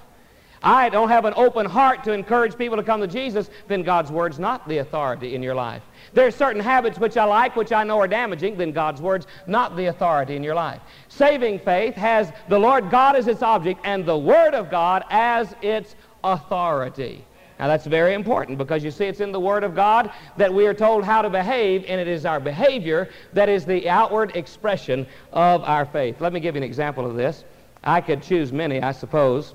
I 0.63 0.89
don't 0.89 1.10
have 1.10 1.25
an 1.25 1.34
open 1.38 1.65
heart 1.65 2.03
to 2.05 2.12
encourage 2.12 2.58
people 2.58 2.75
to 2.77 2.84
come 2.84 2.99
to 2.99 3.08
Jesus. 3.08 3.49
Then 3.67 3.84
God's 3.84 4.12
Word's 4.12 4.39
not 4.39 4.67
the 4.67 4.79
authority 4.79 5.36
in 5.36 5.43
your 5.43 5.53
life. 5.53 5.84
There 6.13 6.25
are 6.25 6.31
certain 6.31 6.62
habits 6.62 6.97
which 6.97 7.17
I 7.17 7.25
like, 7.25 7.55
which 7.55 7.71
I 7.71 7.84
know 7.84 7.99
are 7.99 8.08
damaging. 8.08 8.58
Then 8.58 8.71
God's 8.71 9.01
Word's 9.01 9.27
not 9.45 9.75
the 9.77 9.86
authority 9.86 10.36
in 10.36 10.43
your 10.43 10.55
life. 10.55 10.81
Saving 11.08 11.60
faith 11.60 11.93
has 11.95 12.31
the 12.49 12.58
Lord 12.58 12.89
God 12.89 13.15
as 13.15 13.27
its 13.27 13.43
object 13.43 13.81
and 13.84 14.05
the 14.05 14.17
Word 14.17 14.55
of 14.55 14.71
God 14.71 15.03
as 15.10 15.53
its 15.62 15.95
authority. 16.23 17.23
Now 17.60 17.68
that's 17.68 17.86
very 17.86 18.13
important 18.13 18.58
because 18.58 18.84
you 18.84 18.91
see 18.91 19.06
it's 19.06 19.22
in 19.22 19.32
the 19.32 19.39
Word 19.39 19.63
of 19.63 19.76
God 19.76 20.12
that 20.38 20.54
we 20.54 20.68
are 20.68 20.74
told 20.74 21.04
how 21.04 21.22
to 21.22 21.30
behave, 21.30 21.86
and 21.88 22.02
it 22.02 22.08
is 22.08 22.26
our 22.26 22.39
behavior 22.39 23.10
that 23.34 23.48
is 23.48 23.65
the 23.65 23.89
outward 23.89 24.36
expression 24.36 25.08
of 25.32 25.63
our 25.63 25.86
faith. 25.86 26.20
Let 26.20 26.34
me 26.34 26.39
give 26.39 26.56
you 26.56 26.60
an 26.60 26.63
example 26.63 27.06
of 27.06 27.15
this. 27.15 27.46
I 27.84 28.02
could 28.02 28.22
choose 28.22 28.52
many, 28.52 28.82
I 28.82 28.91
suppose, 28.91 29.54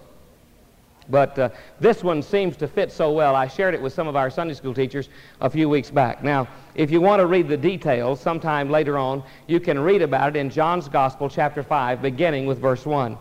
but 1.11 1.39
uh, 1.39 1.49
this 1.81 2.05
one 2.05 2.23
seems 2.23 2.57
to 2.59 2.69
fit 2.69 2.93
so 2.93 3.13
well. 3.13 3.35
I 3.35 3.49
shared 3.49 3.75
it 3.75 3.83
with 3.83 3.93
some 3.93 4.07
of 4.07 4.17
our 4.17 4.31
Sunday 4.31 4.55
school 4.55 4.73
teachers 4.73 5.09
a 5.41 5.51
few 5.51 5.69
weeks 5.69 5.91
back. 5.91 6.23
Now, 6.23 6.49
if 6.75 6.91
you 6.91 7.01
want 7.01 7.21
to 7.21 7.27
read 7.27 7.49
the 7.49 7.57
details 7.57 8.21
sometime 8.21 8.71
later 8.71 8.97
on, 8.97 9.25
you 9.47 9.61
can 9.61 9.79
read 9.79 10.03
about 10.03 10.37
it 10.37 10.39
in 10.39 10.49
John's 10.49 10.89
Gospel, 10.89 11.29
chapter 11.29 11.63
5, 11.63 12.01
beginning 12.01 12.47
with 12.47 12.61
verse 12.61 12.87
1. 12.87 13.19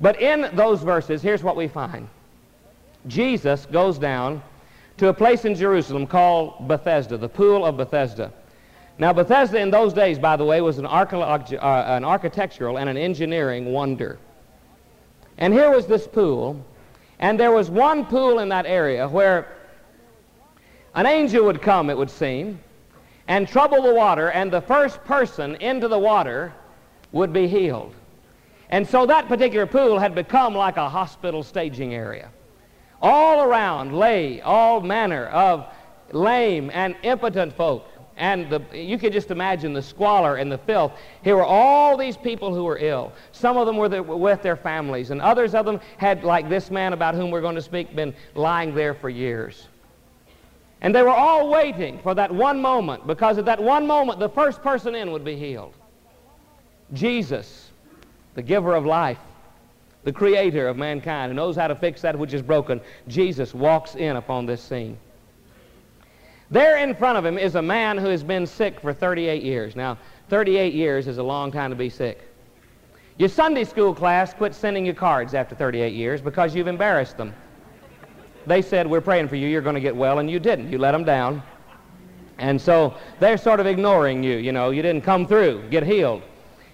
But 0.00 0.20
in 0.20 0.48
those 0.54 0.82
verses, 0.82 1.20
here's 1.20 1.42
what 1.42 1.56
we 1.56 1.68
find. 1.68 2.08
Jesus 3.06 3.66
goes 3.66 3.98
down 3.98 4.42
to 4.96 5.08
a 5.08 5.14
place 5.14 5.44
in 5.44 5.54
Jerusalem 5.54 6.06
called 6.06 6.68
Bethesda, 6.68 7.16
the 7.16 7.28
Pool 7.28 7.64
of 7.64 7.76
Bethesda. 7.76 8.32
Now, 8.98 9.12
Bethesda 9.12 9.58
in 9.58 9.70
those 9.70 9.92
days, 9.92 10.18
by 10.18 10.36
the 10.36 10.44
way, 10.44 10.60
was 10.60 10.78
an, 10.78 10.86
uh, 10.86 11.84
an 11.88 12.04
architectural 12.04 12.78
and 12.78 12.88
an 12.88 12.96
engineering 12.96 13.72
wonder. 13.72 14.18
And 15.36 15.52
here 15.52 15.70
was 15.70 15.86
this 15.86 16.06
pool, 16.06 16.64
and 17.18 17.38
there 17.38 17.50
was 17.50 17.70
one 17.70 18.06
pool 18.06 18.38
in 18.38 18.48
that 18.50 18.66
area 18.66 19.08
where 19.08 19.48
an 20.94 21.06
angel 21.06 21.44
would 21.44 21.60
come, 21.60 21.90
it 21.90 21.98
would 21.98 22.10
seem, 22.10 22.60
and 23.26 23.48
trouble 23.48 23.82
the 23.82 23.94
water, 23.94 24.30
and 24.30 24.52
the 24.52 24.60
first 24.60 25.02
person 25.04 25.56
into 25.56 25.88
the 25.88 25.98
water 25.98 26.52
would 27.10 27.32
be 27.32 27.48
healed. 27.48 27.94
And 28.70 28.86
so 28.86 29.06
that 29.06 29.26
particular 29.26 29.66
pool 29.66 29.98
had 29.98 30.14
become 30.14 30.54
like 30.54 30.76
a 30.76 30.88
hospital 30.88 31.42
staging 31.42 31.94
area. 31.94 32.30
All 33.06 33.42
around 33.42 33.94
lay 33.94 34.40
all 34.40 34.80
manner 34.80 35.26
of 35.26 35.66
lame 36.12 36.70
and 36.72 36.96
impotent 37.02 37.54
folk, 37.54 37.86
and 38.16 38.48
the, 38.48 38.62
you 38.72 38.96
can 38.96 39.12
just 39.12 39.30
imagine 39.30 39.74
the 39.74 39.82
squalor 39.82 40.36
and 40.36 40.50
the 40.50 40.56
filth. 40.56 40.92
Here 41.22 41.36
were 41.36 41.44
all 41.44 41.98
these 41.98 42.16
people 42.16 42.54
who 42.54 42.64
were 42.64 42.78
ill. 42.78 43.12
Some 43.32 43.58
of 43.58 43.66
them 43.66 43.76
were 43.76 44.02
with 44.02 44.40
their 44.40 44.56
families, 44.56 45.10
and 45.10 45.20
others 45.20 45.54
of 45.54 45.66
them 45.66 45.80
had, 45.98 46.24
like 46.24 46.48
this 46.48 46.70
man 46.70 46.94
about 46.94 47.14
whom 47.14 47.30
we're 47.30 47.42
going 47.42 47.56
to 47.56 47.62
speak, 47.62 47.94
been 47.94 48.14
lying 48.34 48.74
there 48.74 48.94
for 48.94 49.10
years. 49.10 49.68
And 50.80 50.94
they 50.94 51.02
were 51.02 51.10
all 51.10 51.50
waiting 51.50 51.98
for 51.98 52.14
that 52.14 52.32
one 52.32 52.62
moment, 52.62 53.06
because 53.06 53.36
at 53.36 53.44
that 53.44 53.62
one 53.62 53.86
moment, 53.86 54.18
the 54.18 54.30
first 54.30 54.62
person 54.62 54.94
in 54.94 55.12
would 55.12 55.26
be 55.26 55.36
healed. 55.36 55.74
Jesus, 56.94 57.68
the 58.34 58.42
giver 58.42 58.74
of 58.74 58.86
life, 58.86 59.18
the 60.04 60.12
creator 60.12 60.68
of 60.68 60.76
mankind, 60.76 61.30
who 61.30 61.36
knows 61.36 61.56
how 61.56 61.66
to 61.66 61.74
fix 61.74 62.02
that 62.02 62.18
which 62.18 62.34
is 62.34 62.42
broken, 62.42 62.80
Jesus 63.08 63.54
walks 63.54 63.94
in 63.94 64.16
upon 64.16 64.46
this 64.46 64.62
scene. 64.62 64.98
There 66.50 66.76
in 66.76 66.94
front 66.94 67.18
of 67.18 67.24
him 67.24 67.38
is 67.38 67.54
a 67.54 67.62
man 67.62 67.98
who 67.98 68.08
has 68.08 68.22
been 68.22 68.46
sick 68.46 68.78
for 68.80 68.92
38 68.92 69.42
years. 69.42 69.74
Now, 69.74 69.98
38 70.28 70.74
years 70.74 71.08
is 71.08 71.18
a 71.18 71.22
long 71.22 71.50
time 71.50 71.70
to 71.70 71.76
be 71.76 71.88
sick. 71.88 72.20
Your 73.16 73.28
Sunday 73.28 73.64
school 73.64 73.94
class 73.94 74.34
quit 74.34 74.54
sending 74.54 74.84
you 74.84 74.92
cards 74.92 75.34
after 75.34 75.54
38 75.54 75.94
years 75.94 76.20
because 76.20 76.54
you've 76.54 76.66
embarrassed 76.66 77.16
them. 77.16 77.32
They 78.46 78.60
said, 78.60 78.86
We're 78.86 79.00
praying 79.00 79.28
for 79.28 79.36
you, 79.36 79.48
you're 79.48 79.62
going 79.62 79.74
to 79.74 79.80
get 79.80 79.96
well, 79.96 80.18
and 80.18 80.30
you 80.30 80.38
didn't. 80.38 80.70
You 80.70 80.78
let 80.78 80.92
them 80.92 81.04
down. 81.04 81.42
And 82.38 82.60
so 82.60 82.94
they're 83.20 83.38
sort 83.38 83.60
of 83.60 83.66
ignoring 83.66 84.22
you. 84.22 84.36
You 84.36 84.52
know, 84.52 84.70
you 84.70 84.82
didn't 84.82 85.02
come 85.02 85.26
through, 85.26 85.68
get 85.70 85.84
healed. 85.84 86.22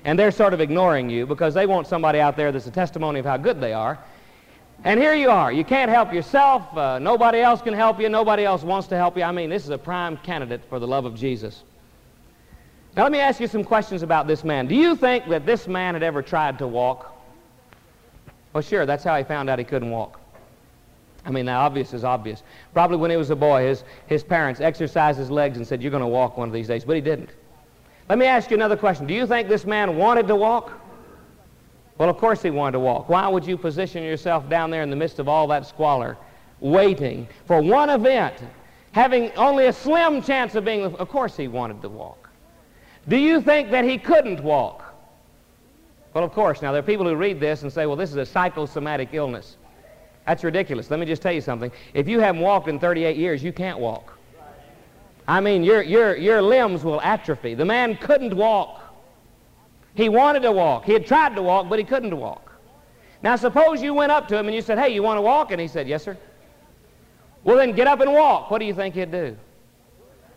And 0.05 0.19
they're 0.19 0.31
sort 0.31 0.55
of 0.55 0.61
ignoring 0.61 1.11
you 1.11 1.27
because 1.27 1.55
they 1.55 1.67
want 1.67 1.87
somebody 1.87 2.21
out 2.21 2.37
there 2.37 2.53
that's 2.53 2.67
a 2.67 2.71
testimony 2.71 3.21
of 3.21 3.27
how 3.27 3.37
good 3.37 3.61
they 3.61 3.73
are. 3.73 3.99
And 4.83 4.99
here 4.99 5.15
you 5.15 5.31
are. 5.31 5.53
You 5.53 5.65
can't 5.65 5.91
help 5.91 6.13
yourself. 6.13 6.75
Uh, 6.75 6.99
nobody 6.99 7.41
else 7.41 7.61
can 7.61 7.75
help 7.75 8.01
you. 8.01 8.09
Nobody 8.09 8.45
else 8.45 8.63
wants 8.63 8.89
to 8.89 8.97
help 8.97 9.17
you. 9.17 9.25
I 9.25 9.33
mean, 9.33 9.51
this 9.51 9.65
is 9.65 9.71
a 9.71 9.79
prime 9.79 10.17
candidate 10.19 10.63
for 10.71 10.79
the 10.79 10.87
love 10.87 11.05
of 11.05 11.15
Jesus. 11.15 11.63
Now, 12.97 13.03
let 13.03 13.13
me 13.13 13.21
ask 13.21 13.41
you 13.41 13.47
some 13.47 13.63
questions 13.63 14.03
about 14.03 14.27
this 14.27 14.43
man. 14.43 14.67
Do 14.67 14.75
you 14.75 14.97
think 14.97 15.29
that 15.29 15.45
this 15.45 15.69
man 15.69 15.95
had 15.95 16.03
ever 16.03 16.23
tried 16.23 16.59
to 16.59 16.67
walk? 16.67 17.15
Well, 18.53 18.63
sure, 18.63 18.87
that's 18.87 19.05
how 19.05 19.17
he 19.17 19.23
found 19.23 19.49
out 19.49 19.59
he 19.59 19.65
couldn't 19.65 19.91
walk. 19.91 20.19
I 21.25 21.31
mean, 21.31 21.45
the 21.45 21.53
obvious 21.53 21.93
is 21.93 22.03
obvious. 22.03 22.43
Probably 22.73 22.97
when 22.97 23.11
he 23.11 23.17
was 23.17 23.31
a 23.31 23.37
boy, 23.37 23.67
his, 23.67 23.85
his 24.07 24.25
parents 24.25 24.61
exercised 24.61 25.19
his 25.19 25.31
legs 25.31 25.59
and 25.59 25.67
said, 25.67 25.83
You're 25.83 25.91
going 25.91 26.03
to 26.03 26.07
walk 26.07 26.39
one 26.39 26.49
of 26.49 26.55
these 26.55 26.67
days. 26.67 26.85
But 26.85 26.97
he 26.97 27.03
didn't. 27.03 27.31
Let 28.11 28.19
me 28.19 28.27
ask 28.27 28.51
you 28.51 28.57
another 28.57 28.77
question. 28.77 29.07
Do 29.07 29.15
you 29.15 29.25
think 29.25 29.47
this 29.47 29.65
man 29.65 29.97
wanted 29.97 30.27
to 30.27 30.35
walk? 30.35 30.73
Well, 31.97 32.09
of 32.09 32.19
course 32.19 32.43
he 32.43 32.51
wanted 32.51 32.73
to 32.73 32.81
walk. 32.81 33.09
Why 33.09 33.29
would 33.29 33.47
you 33.47 33.57
position 33.57 34.03
yourself 34.03 34.49
down 34.49 34.73
there 34.73 34.83
in 34.83 34.91
the 34.91 34.97
midst 34.97 35.21
of 35.21 35.29
all 35.29 35.47
that 35.47 35.65
squalor, 35.65 36.17
waiting 36.59 37.29
for 37.47 37.63
one 37.63 37.89
event, 37.89 38.35
having 38.91 39.31
only 39.37 39.67
a 39.67 39.73
slim 39.73 40.23
chance 40.23 40.57
of 40.57 40.65
being... 40.65 40.83
Of 40.83 41.09
course 41.09 41.37
he 41.37 41.47
wanted 41.47 41.83
to 41.83 41.89
walk. 41.89 42.31
Do 43.07 43.17
you 43.17 43.41
think 43.41 43.71
that 43.71 43.85
he 43.85 43.97
couldn't 43.97 44.43
walk? 44.43 44.93
Well, 46.13 46.25
of 46.25 46.33
course. 46.33 46.63
Now, 46.63 46.73
there 46.73 46.81
are 46.81 46.83
people 46.83 47.07
who 47.07 47.15
read 47.15 47.39
this 47.39 47.63
and 47.63 47.73
say, 47.73 47.87
well, 47.87 47.95
this 47.95 48.11
is 48.11 48.17
a 48.17 48.27
psychosomatic 48.27 49.11
illness. 49.13 49.57
That's 50.27 50.43
ridiculous. 50.43 50.91
Let 50.91 50.99
me 50.99 51.07
just 51.07 51.23
tell 51.23 51.31
you 51.31 51.41
something. 51.41 51.71
If 51.95 52.09
you 52.09 52.19
haven't 52.19 52.43
walked 52.43 52.67
in 52.67 52.81
38 52.81 53.17
years, 53.17 53.41
you 53.41 53.53
can't 53.53 53.79
walk. 53.79 54.19
I 55.31 55.39
mean, 55.39 55.63
your, 55.63 55.81
your, 55.81 56.17
your 56.17 56.43
limbs 56.43 56.83
will 56.83 57.01
atrophy. 57.03 57.55
The 57.55 57.65
man 57.65 57.97
couldn't 57.99 58.35
walk. 58.35 58.83
He 59.95 60.09
wanted 60.09 60.43
to 60.43 60.51
walk. 60.51 60.87
He 60.87 60.93
had 60.93 61.07
tried 61.07 61.37
to 61.37 61.43
walk, 61.43 61.69
but 61.69 61.79
he 61.79 61.85
couldn't 61.85 62.19
walk. 62.19 62.51
Now, 63.23 63.37
suppose 63.37 63.81
you 63.81 63.95
went 63.95 64.11
up 64.11 64.27
to 64.27 64.37
him 64.37 64.49
and 64.49 64.57
you 64.57 64.61
said, 64.61 64.77
Hey, 64.77 64.93
you 64.93 65.05
want 65.05 65.19
to 65.19 65.23
walk? 65.23 65.53
And 65.53 65.61
he 65.61 65.69
said, 65.69 65.87
Yes, 65.87 66.03
sir. 66.03 66.19
Well, 67.45 67.57
then 67.57 67.77
get 67.77 67.87
up 67.87 68.01
and 68.01 68.13
walk. 68.13 68.51
What 68.51 68.59
do 68.59 68.65
you 68.65 68.75
think 68.75 68.97
he'd 68.97 69.13
do? 69.13 69.37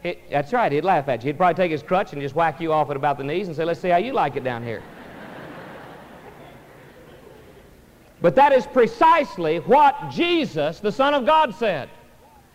He, 0.04 0.20
that's 0.30 0.54
right. 0.54 0.72
He'd 0.72 0.84
laugh 0.84 1.10
at 1.10 1.24
you. 1.24 1.30
He'd 1.30 1.38
probably 1.38 1.56
take 1.56 1.72
his 1.72 1.82
crutch 1.82 2.14
and 2.14 2.22
just 2.22 2.36
whack 2.36 2.62
you 2.62 2.72
off 2.72 2.92
at 2.92 2.96
about 2.96 3.18
the 3.18 3.24
knees 3.24 3.48
and 3.48 3.56
say, 3.56 3.66
Let's 3.66 3.80
see 3.80 3.90
how 3.90 3.98
you 3.98 4.14
like 4.14 4.36
it 4.36 4.44
down 4.44 4.64
here. 4.64 4.84
but 8.22 8.36
that 8.36 8.54
is 8.54 8.68
precisely 8.68 9.58
what 9.58 10.12
Jesus, 10.12 10.80
the 10.80 10.92
Son 10.92 11.16
of 11.16 11.26
God, 11.26 11.56
said. 11.56 11.90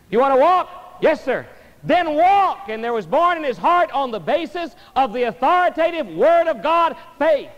You 0.09 0.21
want 0.21 0.37
to 0.37 0.41
walk? 0.41 0.99
Yes, 1.03 1.25
sir 1.25 1.45
then 1.85 2.15
walk. 2.15 2.69
And 2.69 2.83
there 2.83 2.93
was 2.93 3.07
born 3.07 3.37
in 3.37 3.45
his 3.45 3.59
heart 3.59 3.91
on 3.93 4.11
the 4.11 4.21
basis 4.21 4.75
of 4.97 5.13
the 5.13 5.25
authoritative 5.25 6.07
Word 6.09 6.49
of 6.49 6.63
God 6.63 6.97
faith. 7.19 7.51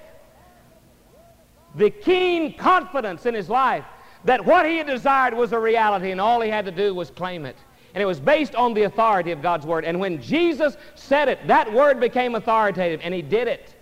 The 1.76 1.90
keen 1.90 2.56
confidence 2.56 3.26
in 3.26 3.34
his 3.34 3.48
life 3.48 3.84
that 4.24 4.44
what 4.44 4.66
he 4.66 4.78
had 4.78 4.86
desired 4.86 5.34
was 5.34 5.52
a 5.52 5.58
reality 5.58 6.10
and 6.10 6.20
all 6.20 6.40
he 6.40 6.50
had 6.50 6.64
to 6.66 6.72
do 6.72 6.94
was 6.94 7.10
claim 7.10 7.46
it. 7.46 7.56
And 7.94 8.02
it 8.02 8.06
was 8.06 8.20
based 8.20 8.54
on 8.54 8.74
the 8.74 8.82
authority 8.82 9.32
of 9.32 9.42
God's 9.42 9.66
Word. 9.66 9.84
And 9.84 9.98
when 9.98 10.20
Jesus 10.20 10.76
said 10.94 11.28
it, 11.28 11.46
that 11.46 11.72
Word 11.72 11.98
became 11.98 12.34
authoritative 12.34 13.00
and 13.02 13.12
he 13.14 13.22
did 13.22 13.48
it. 13.48 13.74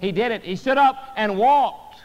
He 0.00 0.10
did 0.10 0.32
it. 0.32 0.42
He 0.42 0.56
stood 0.56 0.78
up 0.78 1.12
and 1.16 1.38
walked. 1.38 2.00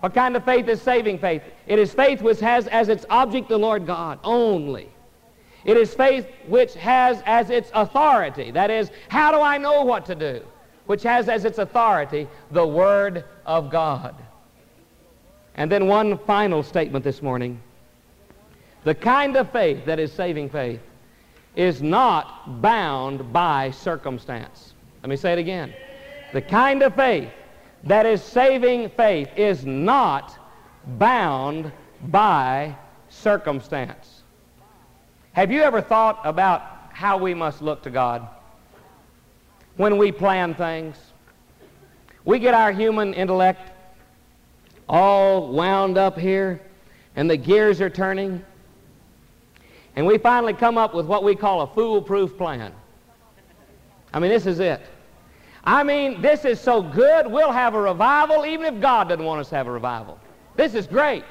What 0.00 0.14
kind 0.14 0.34
of 0.36 0.44
faith 0.44 0.68
is 0.68 0.80
saving 0.80 1.18
faith? 1.18 1.42
It 1.66 1.78
is 1.78 1.92
faith 1.92 2.22
which 2.22 2.40
has 2.40 2.66
as 2.68 2.88
its 2.88 3.04
object 3.10 3.48
the 3.48 3.58
Lord 3.58 3.86
God 3.86 4.18
only. 4.24 4.91
It 5.64 5.76
is 5.76 5.94
faith 5.94 6.26
which 6.46 6.74
has 6.74 7.22
as 7.24 7.50
its 7.50 7.70
authority, 7.74 8.50
that 8.50 8.70
is, 8.70 8.90
how 9.08 9.30
do 9.30 9.40
I 9.40 9.58
know 9.58 9.82
what 9.82 10.04
to 10.06 10.14
do? 10.14 10.42
Which 10.86 11.02
has 11.04 11.28
as 11.28 11.44
its 11.44 11.58
authority 11.58 12.26
the 12.50 12.66
Word 12.66 13.24
of 13.46 13.70
God. 13.70 14.14
And 15.54 15.70
then 15.70 15.86
one 15.86 16.18
final 16.18 16.62
statement 16.62 17.04
this 17.04 17.22
morning. 17.22 17.60
The 18.84 18.94
kind 18.94 19.36
of 19.36 19.50
faith 19.52 19.84
that 19.84 20.00
is 20.00 20.12
saving 20.12 20.50
faith 20.50 20.80
is 21.54 21.82
not 21.82 22.60
bound 22.60 23.32
by 23.32 23.70
circumstance. 23.70 24.74
Let 25.02 25.10
me 25.10 25.16
say 25.16 25.32
it 25.32 25.38
again. 25.38 25.72
The 26.32 26.42
kind 26.42 26.82
of 26.82 26.94
faith 26.94 27.30
that 27.84 28.06
is 28.06 28.22
saving 28.22 28.90
faith 28.90 29.28
is 29.36 29.64
not 29.64 30.38
bound 30.98 31.70
by 32.08 32.74
circumstance. 33.08 34.11
Have 35.32 35.50
you 35.50 35.62
ever 35.62 35.80
thought 35.80 36.20
about 36.24 36.62
how 36.92 37.16
we 37.16 37.32
must 37.32 37.62
look 37.62 37.82
to 37.84 37.90
God 37.90 38.28
when 39.76 39.96
we 39.96 40.12
plan 40.12 40.54
things? 40.54 40.96
We 42.26 42.38
get 42.38 42.52
our 42.52 42.70
human 42.70 43.14
intellect 43.14 43.72
all 44.90 45.48
wound 45.48 45.96
up 45.96 46.18
here, 46.18 46.60
and 47.16 47.30
the 47.30 47.38
gears 47.38 47.80
are 47.80 47.88
turning, 47.88 48.44
and 49.96 50.06
we 50.06 50.18
finally 50.18 50.52
come 50.52 50.76
up 50.76 50.92
with 50.92 51.06
what 51.06 51.24
we 51.24 51.34
call 51.34 51.62
a 51.62 51.66
foolproof 51.66 52.36
plan. 52.36 52.72
I 54.12 54.18
mean, 54.18 54.30
this 54.30 54.44
is 54.44 54.60
it. 54.60 54.82
I 55.64 55.82
mean, 55.82 56.20
this 56.20 56.44
is 56.44 56.60
so 56.60 56.82
good, 56.82 57.26
we'll 57.26 57.52
have 57.52 57.74
a 57.74 57.80
revival 57.80 58.44
even 58.44 58.66
if 58.66 58.82
God 58.82 59.08
doesn't 59.08 59.24
want 59.24 59.40
us 59.40 59.48
to 59.48 59.54
have 59.54 59.66
a 59.66 59.72
revival. 59.72 60.18
This 60.56 60.74
is 60.74 60.86
great. 60.86 61.24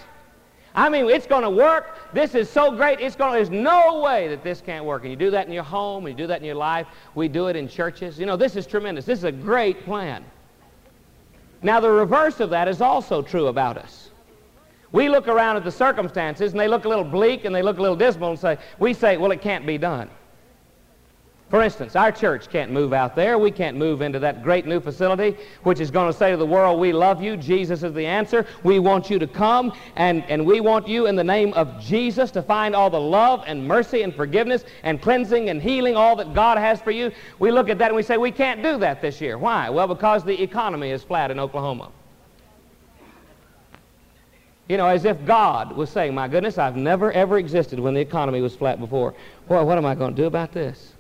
I 0.74 0.90
mean, 0.90 1.10
it's 1.10 1.28
going 1.28 1.44
to 1.44 1.50
work. 1.50 1.98
This 2.14 2.34
is 2.34 2.50
so 2.50 2.72
great. 2.72 3.00
It's 3.00 3.16
going. 3.16 3.34
There's 3.34 3.50
no 3.50 4.02
way 4.02 4.30
that 4.30 4.44
this 4.44 4.62
can't 4.62 4.86
work. 4.86 5.02
And 5.04 5.12
you 5.12 5.18
do 5.18 5.32
that 5.32 5.48
in 5.48 5.54
your 5.54 5.64
home. 5.64 6.06
And 6.06 6.18
You 6.18 6.24
do 6.24 6.28
that 6.28 6.40
in 6.40 6.46
your 6.46 6.56
life. 6.56 6.88
We 7.14 7.28
do 7.28 7.48
it 7.48 7.56
in 7.56 7.68
churches. 7.68 8.20
You 8.20 8.26
know, 8.26 8.38
this 8.38 8.56
is 8.56 8.66
tremendous. 8.66 9.06
This 9.06 9.20
is 9.20 9.26
a 9.26 9.32
great 9.32 9.84
plan. 9.84 10.24
Now, 11.62 11.80
the 11.80 11.92
reverse 11.92 12.40
of 12.40 12.50
that 12.52 12.68
is 12.68 12.82
also 12.82 13.22
true 13.22 13.48
about 13.48 13.78
us. 13.78 14.10
We 14.92 15.10
look 15.10 15.28
around 15.28 15.58
at 15.58 15.64
the 15.64 15.72
circumstances, 15.72 16.52
and 16.52 16.60
they 16.60 16.68
look 16.68 16.86
a 16.86 16.90
little 16.90 17.04
bleak, 17.04 17.46
and 17.46 17.54
they 17.54 17.62
look 17.62 17.78
a 17.78 17.82
little 17.82 17.96
dismal, 17.96 18.32
and 18.32 18.40
say, 18.40 18.58
we 18.80 18.94
say, 18.94 19.18
well, 19.18 19.32
it 19.32 19.42
can't 19.42 19.66
be 19.66 19.78
done. 19.78 20.10
For 21.52 21.62
instance, 21.62 21.98
our 21.98 22.14
church 22.14 22.50
can't 22.50 22.72
move 22.72 22.94
out 22.94 23.14
there. 23.14 23.38
We 23.38 23.52
can't 23.52 23.76
move 23.76 24.02
into 24.02 24.20
that 24.20 24.42
great 24.42 24.66
new 24.66 24.80
facility 24.80 25.36
which 25.64 25.82
is 25.82 25.92
going 25.92 26.10
to 26.10 26.18
say 26.18 26.32
to 26.32 26.38
the 26.38 26.46
world, 26.46 26.80
we 26.80 26.94
love 26.94 27.22
you. 27.22 27.36
Jesus 27.36 27.84
is 27.84 27.94
the 27.94 28.06
answer. 28.06 28.48
We 28.64 28.80
want 28.80 29.10
you 29.10 29.20
to 29.20 29.28
come, 29.28 29.74
and, 29.98 30.24
and 30.30 30.46
we 30.46 30.62
want 30.62 30.88
you 30.88 31.08
in 31.08 31.18
the 31.18 31.26
name 31.26 31.54
of 31.56 31.78
Jesus 31.82 32.32
to 32.32 32.42
find 32.42 32.74
all 32.74 32.90
the 32.90 33.02
love 33.02 33.44
and 33.48 33.68
mercy 33.68 34.04
and 34.04 34.16
forgiveness 34.16 34.64
and 34.84 35.02
cleansing 35.02 35.50
and 35.50 35.62
healing, 35.62 35.98
all 35.98 36.16
that 36.16 36.34
God 36.34 36.58
has 36.58 36.82
for 36.82 36.92
you. 36.92 37.12
We 37.38 37.52
look 37.52 37.68
at 37.68 37.78
that 37.80 37.88
and 37.88 37.98
we 37.98 38.04
say, 38.04 38.16
we 38.16 38.32
can't 38.32 38.64
do 38.64 38.78
that 38.78 39.02
this 39.02 39.20
year. 39.20 39.38
Why? 39.38 39.70
Well, 39.70 39.88
because 39.88 40.24
the 40.24 40.42
economy 40.42 40.92
is 40.92 41.04
flat 41.04 41.32
in 41.32 41.40
Oklahoma. 41.40 41.92
You 44.70 44.78
know, 44.78 44.88
as 44.88 45.04
if 45.04 45.26
God 45.26 45.76
was 45.76 45.90
saying, 45.90 46.16
my 46.16 46.30
goodness, 46.30 46.58
I've 46.58 46.78
never, 46.78 47.12
ever 47.12 47.38
existed 47.38 47.78
when 47.78 47.94
the 47.94 48.00
economy 48.00 48.40
was 48.40 48.56
flat 48.56 48.80
before. 48.80 49.14
Well, 49.50 49.66
what 49.66 49.78
am 49.78 49.86
I 49.86 49.96
going 49.96 50.16
to 50.16 50.22
do 50.22 50.28
about 50.28 50.54
this? 50.54 50.94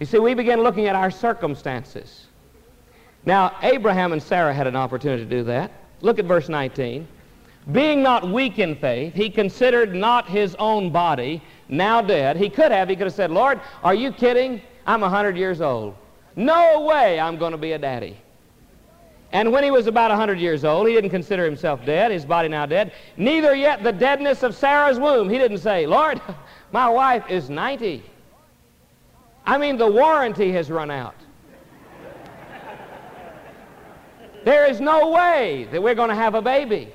You 0.00 0.06
see, 0.06 0.18
we 0.18 0.34
begin 0.34 0.62
looking 0.62 0.86
at 0.86 0.96
our 0.96 1.10
circumstances. 1.10 2.26
Now, 3.26 3.56
Abraham 3.62 4.12
and 4.12 4.22
Sarah 4.22 4.52
had 4.52 4.66
an 4.66 4.76
opportunity 4.76 5.24
to 5.24 5.30
do 5.30 5.44
that. 5.44 5.70
Look 6.00 6.18
at 6.18 6.24
verse 6.24 6.48
19. 6.48 7.08
Being 7.72 8.02
not 8.02 8.30
weak 8.30 8.58
in 8.58 8.76
faith, 8.76 9.14
he 9.14 9.30
considered 9.30 9.94
not 9.94 10.28
his 10.28 10.54
own 10.56 10.90
body 10.90 11.42
now 11.68 12.02
dead. 12.02 12.36
He 12.36 12.50
could 12.50 12.70
have. 12.70 12.90
He 12.90 12.96
could 12.96 13.06
have 13.06 13.14
said, 13.14 13.30
Lord, 13.30 13.60
are 13.82 13.94
you 13.94 14.12
kidding? 14.12 14.60
I'm 14.86 15.00
a 15.00 15.06
100 15.06 15.36
years 15.36 15.62
old. 15.62 15.94
No 16.36 16.82
way 16.82 17.18
I'm 17.18 17.38
going 17.38 17.52
to 17.52 17.58
be 17.58 17.72
a 17.72 17.78
daddy. 17.78 18.18
And 19.32 19.50
when 19.50 19.64
he 19.64 19.70
was 19.70 19.86
about 19.86 20.10
a 20.10 20.14
100 20.14 20.38
years 20.38 20.64
old, 20.64 20.86
he 20.86 20.94
didn't 20.94 21.10
consider 21.10 21.44
himself 21.44 21.84
dead, 21.86 22.12
his 22.12 22.24
body 22.24 22.48
now 22.48 22.66
dead. 22.66 22.92
Neither 23.16 23.54
yet 23.54 23.82
the 23.82 23.92
deadness 23.92 24.42
of 24.42 24.54
Sarah's 24.54 24.98
womb. 24.98 25.30
He 25.30 25.38
didn't 25.38 25.58
say, 25.58 25.86
Lord, 25.86 26.20
my 26.72 26.88
wife 26.88 27.24
is 27.30 27.48
90. 27.48 28.04
I 29.46 29.58
mean, 29.58 29.76
the 29.76 29.90
warranty 29.90 30.52
has 30.52 30.70
run 30.70 30.90
out. 30.90 31.14
There 34.44 34.66
is 34.66 34.80
no 34.80 35.10
way 35.10 35.66
that 35.72 35.82
we're 35.82 35.94
going 35.94 36.10
to 36.10 36.14
have 36.14 36.34
a 36.34 36.42
baby. 36.42 36.92